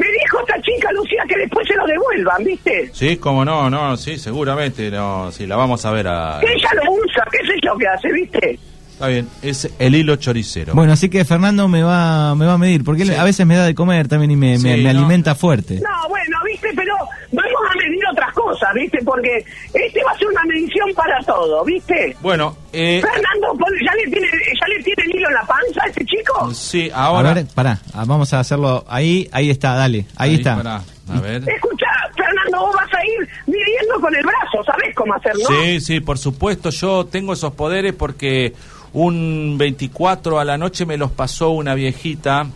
me 0.00 0.06
dijo 0.06 0.38
esta 0.40 0.60
chica 0.60 0.92
Lucía 0.92 1.22
que 1.28 1.38
después 1.38 1.66
se 1.66 1.74
lo 1.74 1.86
devuelvan, 1.86 2.44
¿viste? 2.44 2.90
Sí, 2.92 3.16
como 3.16 3.44
no, 3.44 3.70
no, 3.70 3.96
sí, 3.96 4.18
seguramente. 4.18 4.90
No, 4.90 5.32
sí, 5.32 5.46
la 5.46 5.56
vamos 5.56 5.84
a 5.86 5.90
ver 5.92 6.08
a... 6.08 6.38
Que 6.42 6.52
ella 6.52 6.70
lo 6.84 6.92
usa, 6.92 7.24
qué 7.32 7.38
sé 7.46 7.54
yo 7.64 7.76
qué 7.78 7.86
hace, 7.88 8.12
¿viste? 8.12 8.58
Está 8.96 9.08
bien. 9.08 9.28
Es 9.42 9.68
el 9.78 9.94
hilo 9.94 10.16
choricero. 10.16 10.72
Bueno, 10.74 10.94
así 10.94 11.10
que 11.10 11.22
Fernando 11.26 11.68
me 11.68 11.82
va, 11.82 12.34
me 12.34 12.46
va 12.46 12.54
a 12.54 12.58
medir, 12.58 12.82
porque 12.82 13.02
él 13.02 13.08
Sí. 13.10 13.14
a 13.14 13.24
veces 13.24 13.44
me 13.46 13.54
da 13.54 13.66
de 13.66 13.74
comer 13.74 14.08
también 14.08 14.30
y 14.30 14.36
me, 14.36 14.52
me- 14.52 14.58
Sí, 14.58 14.82
me 14.82 14.84
no. 14.84 15.00
alimenta 15.00 15.34
fuerte. 15.34 15.74
No, 15.80 16.08
bueno, 16.08 16.38
¿viste? 16.46 16.68
Pero 16.74 16.94
vamos 17.30 17.52
a 17.70 17.76
medir 17.76 18.00
otras 18.10 18.32
cosas, 18.32 18.70
¿viste? 18.74 18.98
Porque 19.04 19.44
este 19.74 20.02
va 20.02 20.12
a 20.12 20.18
ser 20.18 20.28
una 20.28 20.42
medición 20.44 20.88
para 20.94 21.18
todo, 21.24 21.62
¿viste? 21.66 22.16
Bueno, 22.22 22.56
eh, 22.72 23.02
Fernando, 23.02 23.58
¿ya 23.84 23.92
le, 23.96 24.10
tiene, 24.10 24.28
¿ya 24.28 24.66
le 24.66 24.82
tiene 24.82 25.02
el 25.04 25.16
hilo 25.16 25.28
en 25.28 25.34
la 25.34 25.42
panza 25.42 25.82
a 25.84 25.88
este 25.88 26.04
chico? 26.06 26.54
sí, 26.54 26.90
ahora... 26.94 27.32
A 27.32 27.34
ver, 27.34 27.46
pará, 27.54 27.78
ah, 27.92 28.04
vamos 28.06 28.32
a 28.32 28.40
hacerlo 28.40 28.82
ahí, 28.88 29.28
ahí 29.30 29.50
está, 29.50 29.74
dale, 29.74 30.06
ahí, 30.16 30.36
está. 30.36 30.56
pará, 30.56 30.82
a 31.10 31.20
ver. 31.20 31.42
Escucha, 31.46 31.86
Fernando, 32.16 32.60
vos 32.66 32.74
vas 32.74 32.94
a 32.94 33.04
ir 33.04 33.28
midiendo 33.46 34.00
con 34.00 34.14
el 34.16 34.22
brazo, 34.24 34.64
¿sabés 34.64 34.94
cómo 34.94 35.12
hacerlo? 35.14 35.44
Sí, 35.48 35.80
sí, 35.82 36.00
por 36.00 36.16
supuesto, 36.16 36.70
yo 36.70 37.04
tengo 37.04 37.34
esos 37.34 37.52
poderes 37.52 37.92
porque 37.92 38.54
un 38.96 39.56
24 39.58 40.40
a 40.40 40.44
la 40.44 40.56
noche 40.56 40.86
me 40.86 40.96
los 40.96 41.10
pasó 41.10 41.50
una 41.50 41.74
viejita 41.74 42.46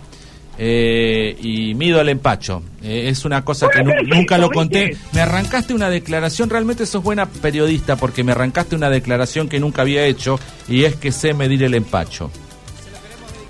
eh, 0.59 1.37
y 1.39 1.75
mido 1.75 2.01
el 2.01 2.09
empacho. 2.09 2.63
Eh, 2.83 3.09
es 3.09 3.25
una 3.27 3.45
cosa 3.45 3.69
que 3.69 3.83
nu- 3.83 3.93
nunca 4.07 4.39
lo 4.39 4.51
conté. 4.51 4.97
Me 5.13 5.21
arrancaste 5.21 5.75
una 5.75 5.91
declaración, 5.91 6.49
realmente 6.49 6.87
sos 6.87 7.03
buena 7.03 7.27
periodista 7.27 7.97
porque 7.97 8.25
me 8.25 8.33
arrancaste 8.33 8.75
una 8.75 8.89
declaración 8.89 9.49
que 9.51 9.61
nunca 9.61 9.83
había 9.83 10.05
hecho 10.07 10.41
y 10.67 10.85
es 10.85 10.97
que 10.97 11.13
sé 11.13 11.35
medir 11.35 11.63
el 11.63 11.75
empacho. 11.75 12.31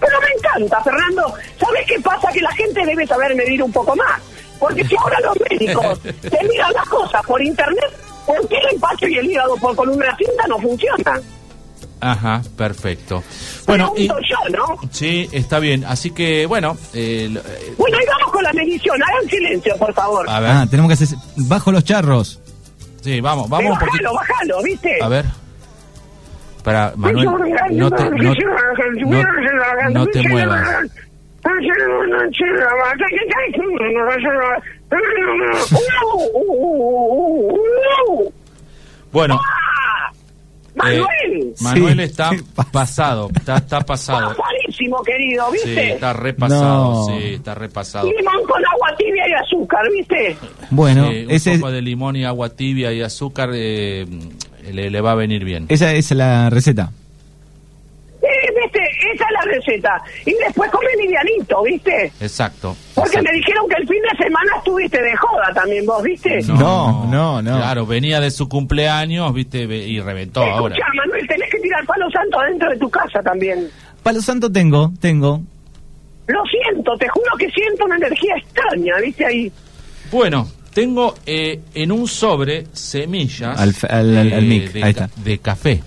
Pero 0.01 0.17
me 0.21 0.29
encanta, 0.37 0.83
Fernando. 0.83 1.33
¿Sabés 1.61 1.87
qué 1.87 2.01
pasa? 2.01 2.29
Que 2.33 2.41
la 2.41 2.53
gente 2.53 2.85
debe 2.85 3.07
saber 3.07 3.35
medir 3.37 3.63
un 3.63 3.71
poco 3.73 3.95
más. 3.95 4.21
Porque 4.59 4.85
si 4.85 4.97
ahora 4.97 5.19
los 5.21 5.37
médicos 5.49 6.01
te 6.03 6.49
miran 6.49 6.73
las 6.73 6.89
cosas 6.89 7.23
por 7.25 7.41
internet, 7.41 7.91
¿por 8.27 8.49
qué 8.49 8.57
el 8.57 8.75
empacho 8.75 9.07
y 9.07 9.17
el 9.19 9.31
hígado 9.31 9.57
por, 9.59 9.77
con 9.77 9.89
una 9.91 10.17
cinta 10.17 10.45
no 10.49 10.59
funcionan? 10.59 11.21
Ajá, 12.01 12.43
perfecto. 12.57 13.23
Bueno, 13.67 13.93
y, 13.97 14.09
yo, 14.09 14.15
¿no? 14.51 14.79
sí, 14.91 15.29
está 15.33 15.59
bien. 15.59 15.85
Así 15.85 16.11
que, 16.13 16.47
bueno, 16.47 16.77
eh, 16.95 17.29
lo- 17.31 17.41
eh, 17.41 17.75
Bueno, 17.77 17.99
ahí 17.99 18.05
vamos 18.07 18.33
con 18.33 18.43
la 18.43 18.53
medición. 18.55 18.97
Hagan 19.03 19.29
silencio, 19.29 19.77
por 19.77 19.93
favor. 19.93 20.29
a 20.29 20.41
ver. 20.41 20.51
Ah, 20.51 20.67
tenemos 20.71 20.89
que 20.89 20.95
hacer 21.05 21.19
bajo 21.37 21.71
los 21.73 21.85
charros. 21.85 22.41
Sí, 23.03 23.21
vamos, 23.21 23.47
Eh, 23.47 23.49
vamos 23.51 23.71
bájalo, 23.73 23.91
poquito. 23.91 24.15
bájalo, 24.15 24.63
¿viste? 24.63 24.99
A 25.03 25.09
ver. 25.09 25.25
Para, 26.65 26.93
Manuel, 26.97 27.25
no 27.73 27.91
te, 27.91 28.05
no, 28.11 28.35
no- 29.11 29.91
no 29.91 30.07
te 30.07 30.23
muevas. 30.29 30.69
Bueno, 39.13 39.41
¡Ah! 39.41 39.41
eh, 39.41 39.60
¡Manuel! 40.75 41.55
Manuel 41.61 41.97
Sí, 41.97 42.03
está 42.05 42.31
pasado, 42.73 43.29
está, 43.35 43.57
está 43.57 43.81
pasado. 43.81 44.35
Pasadísimo, 44.37 45.03
querido, 45.03 45.47
Sí, 45.53 45.59
¿viste? 45.67 45.93
está 45.95 46.13
repasado, 46.13 46.93
No. 46.93 47.07
sí, 47.07 47.35
está 47.35 47.55
repasado. 47.55 48.07
Limón 48.07 48.47
con 48.47 48.65
agua 48.65 48.95
tibia 48.97 49.25
y 49.29 49.33
azúcar, 49.33 49.83
¿viste? 49.93 50.37
Bueno, 50.71 51.11
Eh, 51.11 51.25
un 51.27 51.31
ese, 51.33 51.57
poco 51.59 51.73
de 51.73 51.83
limón 51.83 52.17
y 52.17 52.25
agua 52.25 52.51
tibia 52.51 52.93
y 52.93 53.03
azúcar 53.03 53.51
eh, 53.53 54.07
le, 54.73 54.91
le 54.91 55.01
va 55.01 55.13
a 55.13 55.17
venir 55.17 55.45
bien. 55.45 55.67
esa 55.69 55.93
es 55.93 56.11
la 56.13 56.49
receta. 56.51 56.93
Eh, 58.23 58.27
¿viste? 58.63 58.79
Esa 59.15 59.25
es 59.25 59.31
la 59.33 59.40
receta. 59.51 60.03
Y 60.27 60.33
después 60.45 60.71
come 60.71 60.87
livianito, 61.03 61.63
¿viste? 61.63 62.13
Exacto. 62.21 62.77
Porque 62.95 63.11
exacto. 63.17 63.29
me 63.31 63.39
dijeron 63.39 63.69
que 63.69 63.75
el 63.83 63.89
fin 63.89 64.03
de 64.11 64.25
semana 64.25 64.53
estuviste 64.59 65.03
de 65.03 65.17
joda 65.17 65.53
también 65.55 65.87
vos, 65.87 66.03
¿viste? 66.03 66.41
No, 66.49 67.07
no, 67.07 67.43
no. 67.43 67.57
Claro, 67.59 67.87
venía 67.87 68.21
de 68.21 68.31
su 68.31 68.49
cumpleaños, 68.49 69.33
viste, 69.35 69.63
y 69.63 70.01
reventó 70.01 70.43
ahora. 70.43 70.75
Escuchá, 70.75 70.93
Manuel, 70.97 71.27
tenés 71.27 71.51
que 71.51 71.59
tirar 71.61 71.85
palo 71.87 72.11
santo 72.11 72.41
adentro 72.41 72.71
de 72.71 72.79
tu 72.79 72.91
casa 72.91 73.21
también. 73.23 73.69
Palo 74.03 74.21
santo 74.23 74.51
tengo, 74.51 74.93
tengo. 75.01 75.41
Lo 76.27 76.43
siento, 76.45 76.97
te 76.97 77.09
juro 77.09 77.31
que 77.39 77.51
siento 77.51 77.85
una 77.85 77.97
energía 77.97 78.35
extraña, 78.37 78.95
¿viste 79.03 79.27
ahí? 79.27 79.53
Bueno, 80.13 80.47
tengo 80.73 81.15
eh, 81.27 81.61
en 81.75 81.91
un 81.93 82.07
sobre 82.07 82.67
semillas 82.73 83.59
Al 83.61 83.75
al- 83.89 84.17
al- 84.19 84.33
al 84.35 84.43
mic, 84.47 84.73
de, 84.73 84.85
ahí 84.85 84.91
está. 84.91 85.11
de 85.17 85.39
café. 85.39 85.83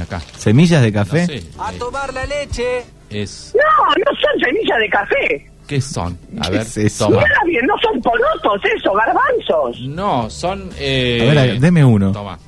Acá. 0.00 0.20
Semillas 0.36 0.82
de 0.82 0.92
café. 0.92 1.20
No 1.20 1.26
sé, 1.28 1.44
A 1.58 1.72
eh, 1.72 1.76
tomar 1.78 2.12
la 2.12 2.26
leche. 2.26 2.82
Es, 3.22 3.54
No, 3.54 3.86
no 3.94 4.20
son 4.20 4.40
semillas 4.44 4.78
de 4.78 4.88
café. 4.90 5.50
¿Qué 5.66 5.80
son? 5.80 6.18
A 6.40 6.44
¿Qué 6.46 6.50
ver, 6.50 6.60
es 6.62 6.76
eso? 6.76 7.06
toma. 7.06 7.22
Mira 7.22 7.40
bien, 7.46 7.66
no 7.66 7.74
son 7.78 8.00
porotos 8.02 8.60
eso, 8.76 8.92
garbanzos. 8.92 9.80
No, 9.88 10.28
son... 10.28 10.68
eh, 10.78 11.26
A 11.30 11.34
ver, 11.34 11.58
deme 11.60 11.84
uno. 11.84 12.12
Toma. 12.12 12.38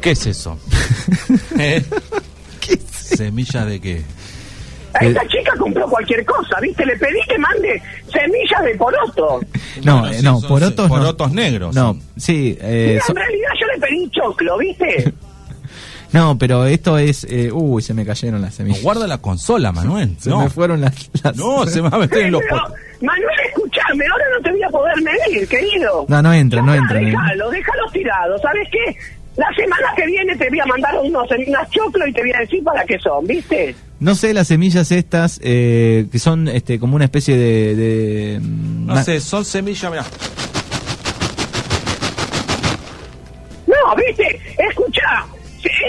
¿Qué 0.00 0.12
es 0.12 0.26
eso? 0.26 0.56
¿Eh? 1.58 1.82
¿Semilla 2.92 3.64
de 3.64 3.80
qué? 3.80 4.02
A 4.94 5.04
esta 5.04 5.26
chica 5.28 5.52
compró 5.58 5.86
cualquier 5.88 6.24
cosa, 6.24 6.58
¿viste? 6.60 6.84
Le 6.86 6.96
pedí 6.96 7.18
que 7.28 7.38
mande 7.38 7.82
semillas 8.10 8.62
de 8.64 8.74
poroto. 8.76 9.40
No, 9.84 10.06
eh, 10.08 10.14
sí, 10.14 10.24
no, 10.24 10.40
son- 10.40 10.48
porotos 10.48 10.88
no. 10.88 10.94
porotos 10.96 11.32
negros. 11.32 11.74
No, 11.74 11.98
sí, 12.16 12.56
eh, 12.60 12.92
Mira, 12.94 13.04
en 13.08 13.16
realidad 13.16 13.48
yo 13.60 13.66
le 13.66 13.78
pedí 13.86 14.10
choclo, 14.10 14.58
¿viste? 14.58 15.12
no, 16.12 16.38
pero 16.38 16.64
esto 16.66 16.96
es, 16.98 17.24
eh, 17.28 17.50
uy, 17.52 17.82
se 17.82 17.92
me 17.94 18.04
cayeron 18.06 18.40
las 18.40 18.52
No, 18.52 18.56
semillas. 18.56 18.82
guarda 18.82 19.06
la 19.06 19.18
consola, 19.18 19.72
Manuel. 19.72 20.16
Se 20.18 20.30
no. 20.30 20.40
me 20.42 20.50
fueron 20.50 20.80
las, 20.80 20.94
las- 21.22 21.36
No, 21.36 21.66
se 21.66 21.82
me 21.82 21.88
va 21.90 21.96
a 21.98 22.00
meter 22.00 22.18
en 22.26 22.32
los 22.32 22.42
Pero. 22.48 22.62
Manuel, 23.02 23.30
escuchame, 23.48 24.04
ahora 24.10 24.24
no 24.36 24.42
te 24.42 24.50
voy 24.50 24.62
a 24.62 24.68
poder 24.70 24.94
medir, 25.02 25.48
querido. 25.48 26.04
No, 26.08 26.22
no 26.22 26.32
entra, 26.32 26.62
no 26.62 26.74
entra. 26.74 26.98
Déjalo, 26.98 27.50
déjalo 27.50 27.90
tirado, 27.92 28.38
¿sabes 28.38 28.68
qué? 28.72 28.96
La 29.36 29.46
semana 29.54 29.86
que 29.96 30.04
viene 30.06 30.34
te 30.36 30.48
voy 30.48 30.58
a 30.58 30.66
mandar 30.66 30.96
unos 31.00 31.28
unas 31.46 31.70
choclo 31.70 32.04
y 32.08 32.12
te 32.12 32.22
voy 32.22 32.32
a 32.32 32.40
decir 32.40 32.64
para 32.64 32.84
qué 32.84 32.98
son, 32.98 33.24
¿viste? 33.24 33.76
No 34.00 34.16
sé, 34.16 34.34
las 34.34 34.48
semillas 34.48 34.90
estas, 34.90 35.38
eh, 35.44 36.06
que 36.10 36.18
son 36.18 36.48
este 36.48 36.80
como 36.80 36.96
una 36.96 37.04
especie 37.04 37.36
de... 37.36 37.76
de, 37.76 38.40
mm, 38.40 38.86
No 38.86 39.02
sé, 39.04 39.20
son 39.20 39.44
semillas, 39.44 39.90
mira. 39.92 40.04
No, 43.66 43.94
¿viste? 43.96 44.27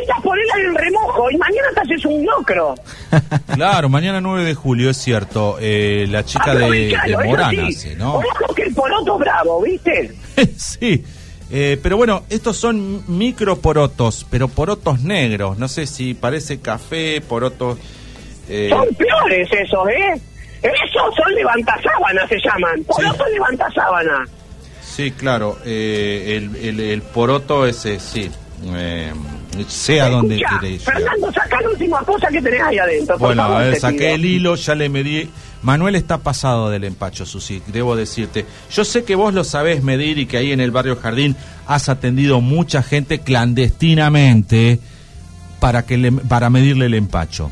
Estas 0.02 0.22
ponela 0.22 0.54
en 0.64 0.76
remojo 0.76 1.32
y 1.32 1.38
mañana 1.38 1.68
te 1.74 1.82
haces 1.82 2.06
un 2.06 2.26
locro. 2.26 2.76
Claro, 3.54 3.90
mañana 3.90 4.22
9 4.22 4.44
de 4.46 4.54
julio, 4.56 4.90
es 4.92 4.98
cierto. 4.98 5.58
eh, 5.60 6.06
la 6.10 6.24
chica 6.24 6.54
de, 6.56 6.96
de 7.06 7.18
Morana, 7.26 7.68
sí. 7.68 7.74
sí, 7.74 7.90
¿no? 7.98 8.16
Ojo 8.16 8.54
que 8.56 8.64
el 8.64 8.74
poroto 8.74 9.18
bravo, 9.18 9.62
¿viste? 9.64 10.14
sí. 10.58 11.04
Eh, 11.52 11.80
pero 11.82 11.98
bueno, 11.98 12.24
estos 12.30 12.56
son 12.58 13.04
microporotos, 13.08 14.26
pero 14.30 14.48
porotos 14.48 15.02
negros. 15.02 15.58
No 15.58 15.68
sé 15.68 15.88
si 15.88 16.14
parece 16.14 16.60
café, 16.60 17.20
porotos. 17.22 17.78
eh, 18.48 18.70
Son 18.70 18.86
peores 18.96 19.50
esos, 19.52 19.90
¿eh? 19.90 20.22
Esos 20.62 21.16
son 21.16 21.34
levantasábanas, 21.34 22.30
se 22.30 22.38
llaman. 22.38 22.84
Poroto 22.84 23.26
levantasábana. 23.28 24.26
sí, 24.82 25.12
claro. 25.12 25.58
eh, 25.66 26.36
el, 26.38 26.56
el- 26.56 26.80
el 26.80 27.02
poroto 27.02 27.66
ese, 27.66 28.00
sí. 28.00 28.30
Eh, 29.58 29.66
sé 29.68 30.00
a 30.02 30.10
dónde 30.10 30.36
Escuchá, 30.36 30.60
queréis 30.60 30.80
llegar. 30.82 30.96
Fernando, 30.96 31.32
saca 31.34 31.62
la 31.62 31.70
última 31.70 32.00
cosa 32.04 32.28
que 32.28 32.42
tenés 32.42 32.62
ahí 32.62 32.78
adentro. 32.78 33.18
Bueno, 33.18 33.44
favor, 33.44 33.58
a 33.62 33.66
ver, 33.66 33.80
saqué 33.80 33.98
pido. 33.98 34.10
el 34.16 34.26
hilo, 34.26 34.56
ya 34.56 34.76
le 34.76 34.90
medí. 34.90 35.30
Manuel 35.62 35.96
está 35.96 36.20
pasado 36.20 36.70
del 36.70 36.86
empacho, 36.86 37.26
Susi, 37.26 37.62
debo 37.68 37.96
decirte. 37.96 38.46
Yo 38.72 38.86
sé 38.86 39.04
que 39.04 39.16
vos 39.16 39.34
lo 39.34 39.44
sabés 39.44 39.84
medir 39.84 40.18
y 40.18 40.26
que 40.26 40.38
ahí 40.38 40.52
en 40.54 40.62
el 40.62 40.72
barrio 40.72 40.96
Jardín 40.96 41.36
has 41.68 41.90
atendido 41.90 42.40
mucha 42.40 42.82
gente 42.82 43.20
clandestinamente 43.20 44.80
para 45.60 45.86
que 45.86 45.98
le- 45.98 46.12
para 46.14 46.50
medirle 46.50 46.86
el 46.86 46.94
empacho. 46.94 47.52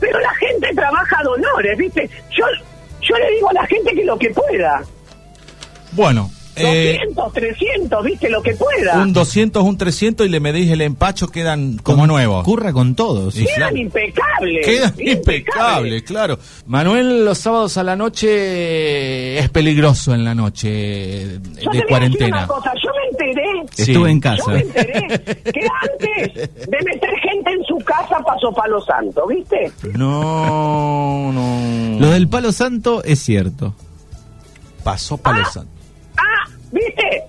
Pero 0.00 0.18
la 0.20 0.34
gente 0.36 0.68
trabaja 0.74 1.16
a 1.20 1.22
donores, 1.24 1.76
¿viste? 1.78 2.08
Yo, 2.30 2.44
yo 3.02 3.14
le 3.16 3.30
digo 3.34 3.50
a 3.50 3.52
la 3.52 3.66
gente 3.66 3.94
que 3.94 4.04
lo 4.04 4.18
que 4.18 4.30
pueda. 4.30 4.82
Bueno, 5.92 6.30
eh, 6.56 6.98
200, 7.14 7.32
300, 7.32 8.04
¿viste? 8.04 8.28
Lo 8.30 8.42
que 8.42 8.54
pueda. 8.54 9.02
un 9.02 9.12
200, 9.12 9.62
un 9.62 9.78
300 9.78 10.26
y 10.26 10.28
le 10.30 10.40
medís 10.40 10.70
el 10.70 10.80
empacho, 10.82 11.28
quedan 11.28 11.78
como 11.78 12.06
nuevos. 12.06 12.44
Curra 12.44 12.72
con 12.72 12.94
todos. 12.94 13.34
Sí. 13.34 13.44
Quedan 13.44 13.56
claro. 13.56 13.76
impecables. 13.76 14.66
Quedan 14.66 14.94
impecables, 14.98 16.02
claro. 16.02 16.38
Manuel, 16.66 17.24
los 17.24 17.38
sábados 17.38 17.76
a 17.78 17.82
la 17.82 17.96
noche 17.96 19.38
es 19.38 19.48
peligroso 19.50 20.14
en 20.14 20.24
la 20.24 20.34
noche 20.34 20.68
de 20.68 21.38
Yo 21.38 21.40
te 21.40 21.64
voy 21.64 21.68
a 21.68 21.70
decir 21.72 21.86
cuarentena. 21.88 22.36
una 22.38 22.46
cosa, 22.46 22.72
yo 22.82 22.90
me 22.90 23.08
enteré 23.10 23.42
Sí. 23.72 23.92
Estuve 23.92 24.10
en 24.10 24.20
Yo 24.20 24.30
casa. 24.30 24.50
me 24.50 24.60
enteré 24.60 25.02
que 25.08 25.60
antes 25.90 26.34
de 26.68 26.78
meter 26.84 27.10
gente 27.22 27.50
en 27.52 27.64
su 27.64 27.76
casa 27.78 28.18
pasó 28.26 28.52
Palo 28.52 28.80
Santo, 28.84 29.26
¿viste? 29.26 29.72
No, 29.94 31.32
no. 31.32 31.98
Lo 32.00 32.10
del 32.10 32.28
palo 32.28 32.52
santo 32.52 33.02
es 33.04 33.20
cierto. 33.20 33.74
pasó 34.84 35.16
Palo 35.16 35.42
Ah. 35.46 35.50
Santo. 35.52 35.71
¿Viste? 36.72 37.22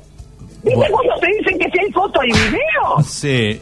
¿Viste 0.64 0.76
Bueno. 0.76 0.96
cuando 0.96 1.16
te 1.20 1.28
dicen 1.28 1.60
que 1.60 1.70
si 1.72 1.80
hay 1.86 1.92
foto 1.92 2.24
y 2.24 2.32
video? 2.32 3.04
Sí. 3.06 3.62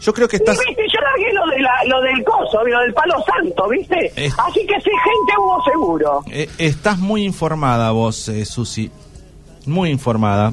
Yo 0.00 0.12
creo 0.12 0.28
que 0.28 0.36
estás. 0.36 0.58
viste, 0.58 0.82
yo 0.92 1.00
largué 1.00 1.32
lo, 1.32 1.46
de 1.46 1.60
la, 1.60 1.72
lo 1.86 2.00
del 2.02 2.22
coso, 2.24 2.62
lo 2.64 2.80
del 2.80 2.92
Palo 2.94 3.14
Santo, 3.24 3.68
¿viste? 3.68 4.12
Es- 4.16 4.34
Así 4.38 4.64
que 4.66 4.74
si 4.80 4.90
gente 4.90 5.32
hubo 5.38 5.62
seguro. 5.64 6.22
eh, 6.30 6.48
estás 6.58 6.98
muy 6.98 7.24
informada 7.24 7.90
vos, 7.92 8.28
eh, 8.28 8.44
Susi. 8.44 8.90
Muy 9.66 9.90
informada. 9.90 10.52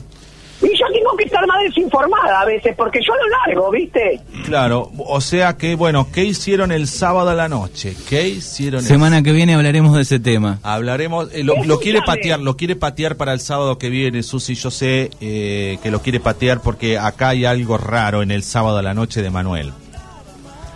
Y 0.64 0.78
yo 0.78 0.86
tengo 0.93 1.16
que 1.18 1.26
estar 1.26 1.45
más 1.45 1.57
desinformada 1.64 2.41
a 2.41 2.45
veces, 2.45 2.74
porque 2.78 2.99
yo 3.05 3.14
lo 3.16 3.28
largo, 3.45 3.70
¿viste? 3.72 4.22
Claro. 4.45 4.89
O 4.97 5.20
sea 5.20 5.57
que, 5.57 5.76
bueno, 5.76 6.07
¿qué 6.14 6.24
hicieron 6.24 6.72
el 6.72 6.88
sábado 6.88 7.30
a 7.30 7.34
la 7.34 7.49
noche? 7.49 7.95
¿Qué 8.07 8.30
hicieron 8.30 8.80
el 8.80 8.86
Semana 8.86 9.22
que 9.22 9.34
viene 9.34 9.55
hablaremos 9.55 9.95
de 9.95 10.03
ese 10.03 10.20
tema. 10.20 10.59
Hablaremos, 10.64 11.34
eh, 11.34 11.43
lo, 11.43 11.61
lo 11.66 11.80
quiere 11.80 12.01
patear, 12.01 12.39
lo 12.39 12.55
quiere 12.55 12.76
patear 12.78 13.18
para 13.18 13.34
el 13.34 13.41
sábado 13.41 13.78
que 13.78 13.89
viene, 13.89 14.24
Susi. 14.24 14.55
Yo 14.55 14.72
sé 14.72 15.11
eh, 15.20 15.78
que 15.84 15.91
lo 15.91 16.01
quiere 16.01 16.20
patear 16.20 16.61
porque 16.61 16.97
acá 16.97 17.30
hay 17.30 17.45
algo 17.45 17.78
raro 17.78 18.22
en 18.22 18.32
el 18.32 18.43
sábado 18.43 18.78
a 18.78 18.82
la 18.82 18.93
noche 18.93 19.22
de 19.22 19.30
Manuel. 19.30 19.74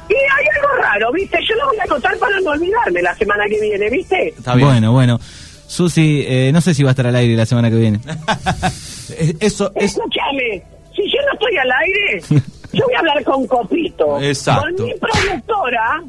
Y 0.09 0.13
hay 0.13 0.47
algo 0.55 0.75
raro, 0.81 1.11
¿viste? 1.13 1.37
Yo 1.47 1.55
lo 1.55 1.67
voy 1.67 1.77
a 1.79 1.83
anotar 1.83 2.17
para 2.17 2.39
no 2.41 2.51
olvidarme 2.51 3.01
la 3.01 3.15
semana 3.15 3.45
que 3.47 3.59
viene, 3.59 3.89
¿viste? 3.89 4.29
Está 4.29 4.55
bien. 4.55 4.67
Bueno, 4.67 4.91
bueno. 4.91 5.19
Susi, 5.67 6.23
eh, 6.25 6.51
no 6.53 6.61
sé 6.61 6.73
si 6.73 6.83
va 6.83 6.89
a 6.89 6.91
estar 6.91 7.07
al 7.07 7.15
aire 7.15 7.35
la 7.35 7.45
semana 7.45 7.69
que 7.69 7.75
viene. 7.75 7.99
Eh, 9.11 9.35
Eso 9.39 9.71
es. 9.75 9.95
Escúchame, 9.95 10.63
si 10.95 11.03
yo 11.03 11.17
no 11.25 11.33
estoy 11.33 11.57
al 11.57 11.71
aire, 11.71 12.21
yo 12.73 12.85
voy 12.85 12.95
a 12.95 12.99
hablar 12.99 13.23
con 13.23 13.47
Copito. 13.47 14.19
Exacto. 14.21 14.75
Con 14.77 14.85
mi 14.85 14.93
productora 14.95 16.03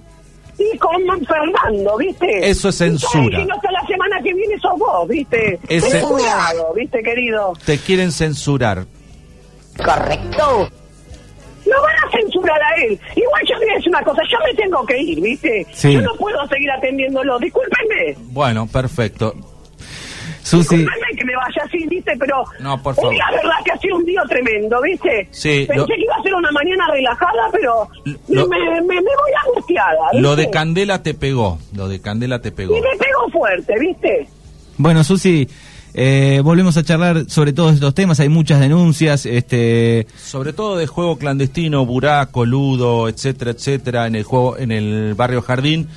y 0.58 0.76
con 0.78 1.26
Fernando, 1.26 1.96
¿viste? 1.96 2.48
Eso 2.48 2.68
es 2.70 2.74
Y 2.76 2.78
censura. 2.78 3.44
No 3.44 3.54
hasta 3.54 3.70
la 3.70 3.86
semana 3.86 4.20
que 4.22 4.34
viene 4.34 4.58
sos 4.58 4.78
vos, 4.78 5.08
¿viste? 5.08 5.58
Ten 5.68 6.00
cuidado, 6.02 6.74
¿viste, 6.74 7.02
querido? 7.02 7.52
Te 7.64 7.78
quieren 7.78 8.10
censurar. 8.10 8.84
Correcto. 9.76 10.68
No 11.66 11.82
van 11.82 11.96
a 11.96 12.10
censurar 12.10 12.60
a 12.62 12.74
él. 12.82 12.98
Igual 13.14 13.42
yo 13.48 13.56
voy 13.58 13.68
a 13.68 13.74
decir 13.74 13.88
una 13.90 14.02
cosa, 14.02 14.22
yo 14.30 14.38
me 14.44 14.54
tengo 14.54 14.84
que 14.86 14.98
ir, 14.98 15.20
¿viste? 15.20 15.66
Sí. 15.72 15.92
Yo 15.92 16.00
no 16.00 16.14
puedo 16.14 16.46
seguir 16.48 16.70
atendiéndolo, 16.70 17.38
discúlpenme. 17.38 18.16
Bueno, 18.32 18.66
perfecto. 18.66 19.34
Susi, 20.48 20.86
que 21.16 21.24
me 21.24 21.36
vaya 21.36 21.62
así, 21.64 21.86
¿viste? 21.88 22.12
Pero 22.18 22.44
No, 22.60 22.82
por 22.82 22.92
hoy 22.92 22.96
favor. 22.96 23.14
la 23.16 23.30
verdad 23.30 23.56
que 23.64 23.72
ha 23.72 23.78
sido 23.78 23.96
un 23.96 24.04
día 24.04 24.22
tremendo, 24.28 24.80
¿viste? 24.82 25.28
Sí, 25.30 25.64
Pensé 25.66 25.76
lo- 25.76 25.86
que 25.86 25.94
iba 26.00 26.14
a 26.18 26.22
ser 26.22 26.34
una 26.34 26.50
mañana 26.52 26.86
relajada, 26.92 27.48
pero 27.52 27.88
Lo- 28.28 28.48
me, 28.48 28.58
me, 28.58 28.80
me 28.82 28.94
voy 29.00 29.32
angustiada, 29.48 29.98
¿viste? 30.12 30.20
Lo 30.22 30.36
de 30.36 30.50
Candela 30.50 31.02
te 31.02 31.14
pegó. 31.14 31.58
Lo 31.74 31.88
de 31.88 32.00
Candela 32.00 32.40
te 32.40 32.52
pegó. 32.52 32.76
Y 32.76 32.80
me 32.80 32.96
pego 32.98 33.28
fuerte, 33.32 33.74
¿viste? 33.78 34.28
bueno, 34.78 35.02
Susi, 35.04 35.48
eh, 35.94 36.40
volvemos 36.44 36.76
a 36.76 36.84
charlar 36.84 37.24
sobre 37.28 37.52
todos 37.52 37.74
estos 37.74 37.94
temas. 37.94 38.20
Hay 38.20 38.28
muchas 38.28 38.60
denuncias. 38.60 39.26
Este, 39.26 40.06
Sobre 40.16 40.52
todo 40.52 40.76
de 40.76 40.86
juego 40.86 41.18
clandestino, 41.18 41.84
buraco, 41.84 42.44
ludo, 42.46 43.08
etcétera, 43.08 43.50
etcétera, 43.52 44.06
en 44.06 44.14
el 44.14 44.22
juego, 44.22 44.56
en 44.58 44.70
el 44.70 45.14
barrio 45.14 45.42
Jardín, 45.42 45.88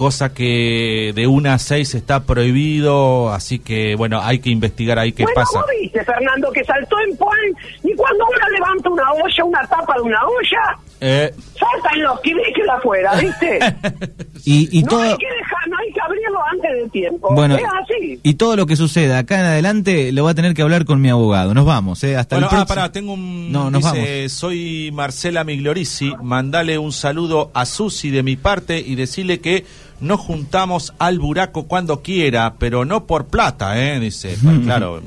cosa 0.00 0.32
que 0.32 1.12
de 1.14 1.26
una 1.26 1.52
a 1.52 1.58
seis 1.58 1.94
está 1.94 2.20
prohibido, 2.20 3.30
así 3.30 3.58
que 3.58 3.96
bueno, 3.96 4.18
hay 4.22 4.38
que 4.38 4.48
investigar 4.48 4.98
ahí 4.98 5.12
qué 5.12 5.24
bueno, 5.24 5.34
pasa. 5.34 5.58
vos 5.58 5.66
viste, 5.78 6.02
Fernando, 6.02 6.50
que 6.52 6.64
saltó 6.64 6.96
en 7.06 7.14
Puan 7.18 7.38
y 7.84 7.94
cuando 7.94 8.24
uno 8.24 8.48
levanta 8.48 8.88
una 8.88 9.12
olla, 9.12 9.44
una 9.44 9.60
tapa 9.66 9.96
de 9.96 10.00
una 10.00 10.20
olla, 10.24 10.78
Eh, 11.02 11.30
saltan 11.52 12.02
los 12.02 12.18
que 12.20 12.30
que 12.30 12.62
afuera, 12.70 13.14
¿viste? 13.16 13.58
y, 14.46 14.78
y 14.78 14.82
no 14.84 14.88
todo, 14.88 15.02
hay 15.02 15.16
que 15.18 15.26
dejar, 15.26 15.68
no 15.68 15.76
hay 15.76 15.92
que 15.92 16.00
abrirlo 16.00 16.40
antes 16.50 16.70
de 16.82 16.88
tiempo. 16.88 17.34
bueno, 17.34 17.56
es 17.56 17.64
así. 17.82 18.20
y 18.22 18.34
todo 18.34 18.56
lo 18.56 18.64
que 18.64 18.76
suceda 18.76 19.18
acá 19.18 19.40
en 19.40 19.46
adelante 19.46 20.12
lo 20.12 20.24
va 20.24 20.30
a 20.30 20.34
tener 20.34 20.54
que 20.54 20.62
hablar 20.62 20.86
con 20.86 21.02
mi 21.02 21.10
abogado. 21.10 21.52
Nos 21.52 21.66
vamos, 21.66 22.02
eh, 22.04 22.16
hasta 22.16 22.36
bueno, 22.36 22.48
el 22.50 22.56
ah, 22.56 22.64
pará, 22.64 22.90
tengo 22.90 23.12
un... 23.12 23.52
No, 23.52 23.70
nos 23.70 23.84
dice, 23.84 24.30
soy 24.30 24.90
Marcela 24.94 25.44
Migliorisi, 25.44 26.14
mandale 26.22 26.78
un 26.78 26.92
saludo 26.92 27.50
a 27.52 27.66
Susi 27.66 28.08
de 28.08 28.22
mi 28.22 28.36
parte 28.36 28.78
y 28.78 28.94
decirle 28.94 29.40
que 29.40 29.66
nos 30.00 30.20
juntamos 30.20 30.92
al 30.98 31.18
buraco 31.18 31.66
cuando 31.66 32.02
quiera, 32.02 32.54
pero 32.58 32.84
no 32.84 33.06
por 33.06 33.26
plata, 33.26 33.78
¿eh? 33.78 33.98
Dice, 34.00 34.36
pues, 34.42 34.58
claro. 34.64 35.00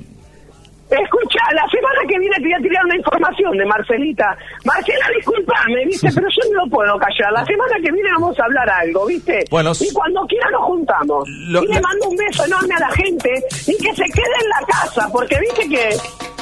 Escucha, 0.89 1.39
la 1.55 1.65
semana 1.71 2.01
que 2.07 2.19
viene 2.19 2.35
te 2.35 2.43
voy 2.43 2.53
a 2.53 2.57
tirar 2.61 2.85
una 2.85 2.95
información 2.97 3.57
de 3.57 3.65
Marcelita. 3.65 4.37
Marcela, 4.63 5.05
disculpame, 5.17 5.85
¿viste? 5.87 6.07
Pero 6.13 6.27
yo 6.29 6.53
no 6.53 6.65
lo 6.65 6.69
puedo 6.69 6.97
callar. 6.99 7.31
La 7.33 7.43
semana 7.45 7.75
que 7.83 7.91
viene 7.91 8.09
vamos 8.13 8.39
a 8.39 8.43
hablar 8.43 8.69
algo, 8.69 9.07
¿viste? 9.07 9.43
Bueno, 9.49 9.71
y 9.79 9.91
cuando 9.91 10.21
quiera 10.27 10.51
nos 10.51 10.61
juntamos. 10.61 11.27
lo- 11.27 11.63
y 11.63 11.67
le 11.67 11.81
mando 11.81 12.09
un 12.09 12.15
beso 12.15 12.45
enorme 12.45 12.75
a 12.75 12.79
la 12.81 12.91
gente 12.91 13.29
y 13.65 13.75
que 13.83 13.95
se 13.95 14.03
quede 14.03 14.35
en 14.43 14.49
la 14.49 14.67
casa, 14.67 15.09
porque 15.11 15.39
viste 15.39 15.67
que 15.67 15.89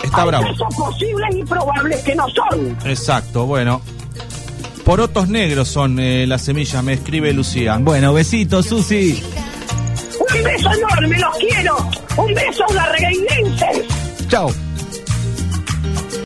Está 0.04 0.24
hay 0.24 0.28
bravo. 0.28 0.47
casos 0.47 0.76
posibles 0.76 1.36
y 1.36 1.43
probables 1.45 2.04
que 2.04 2.16
no 2.16 2.28
son. 2.30 2.78
Exacto, 2.86 3.45
bueno. 3.45 3.82
Porotos 4.84 5.30
negros 5.30 5.68
son 5.68 6.00
eh, 6.00 6.26
las 6.28 6.42
semillas, 6.44 6.84
me 6.84 6.94
escribe 6.94 7.34
Lucía. 7.34 7.78
Bueno, 7.78 8.14
besitos, 8.14 8.66
Susi. 8.66 9.22
Un 10.20 10.44
beso 10.44 10.70
enorme, 10.72 11.20
los 11.20 11.38
quiero. 11.38 11.90
Un 12.18 12.34
beso 12.34 12.64
a 12.64 12.72
una 12.72 12.92
regueinense. 12.92 13.86
Chao. 14.28 14.52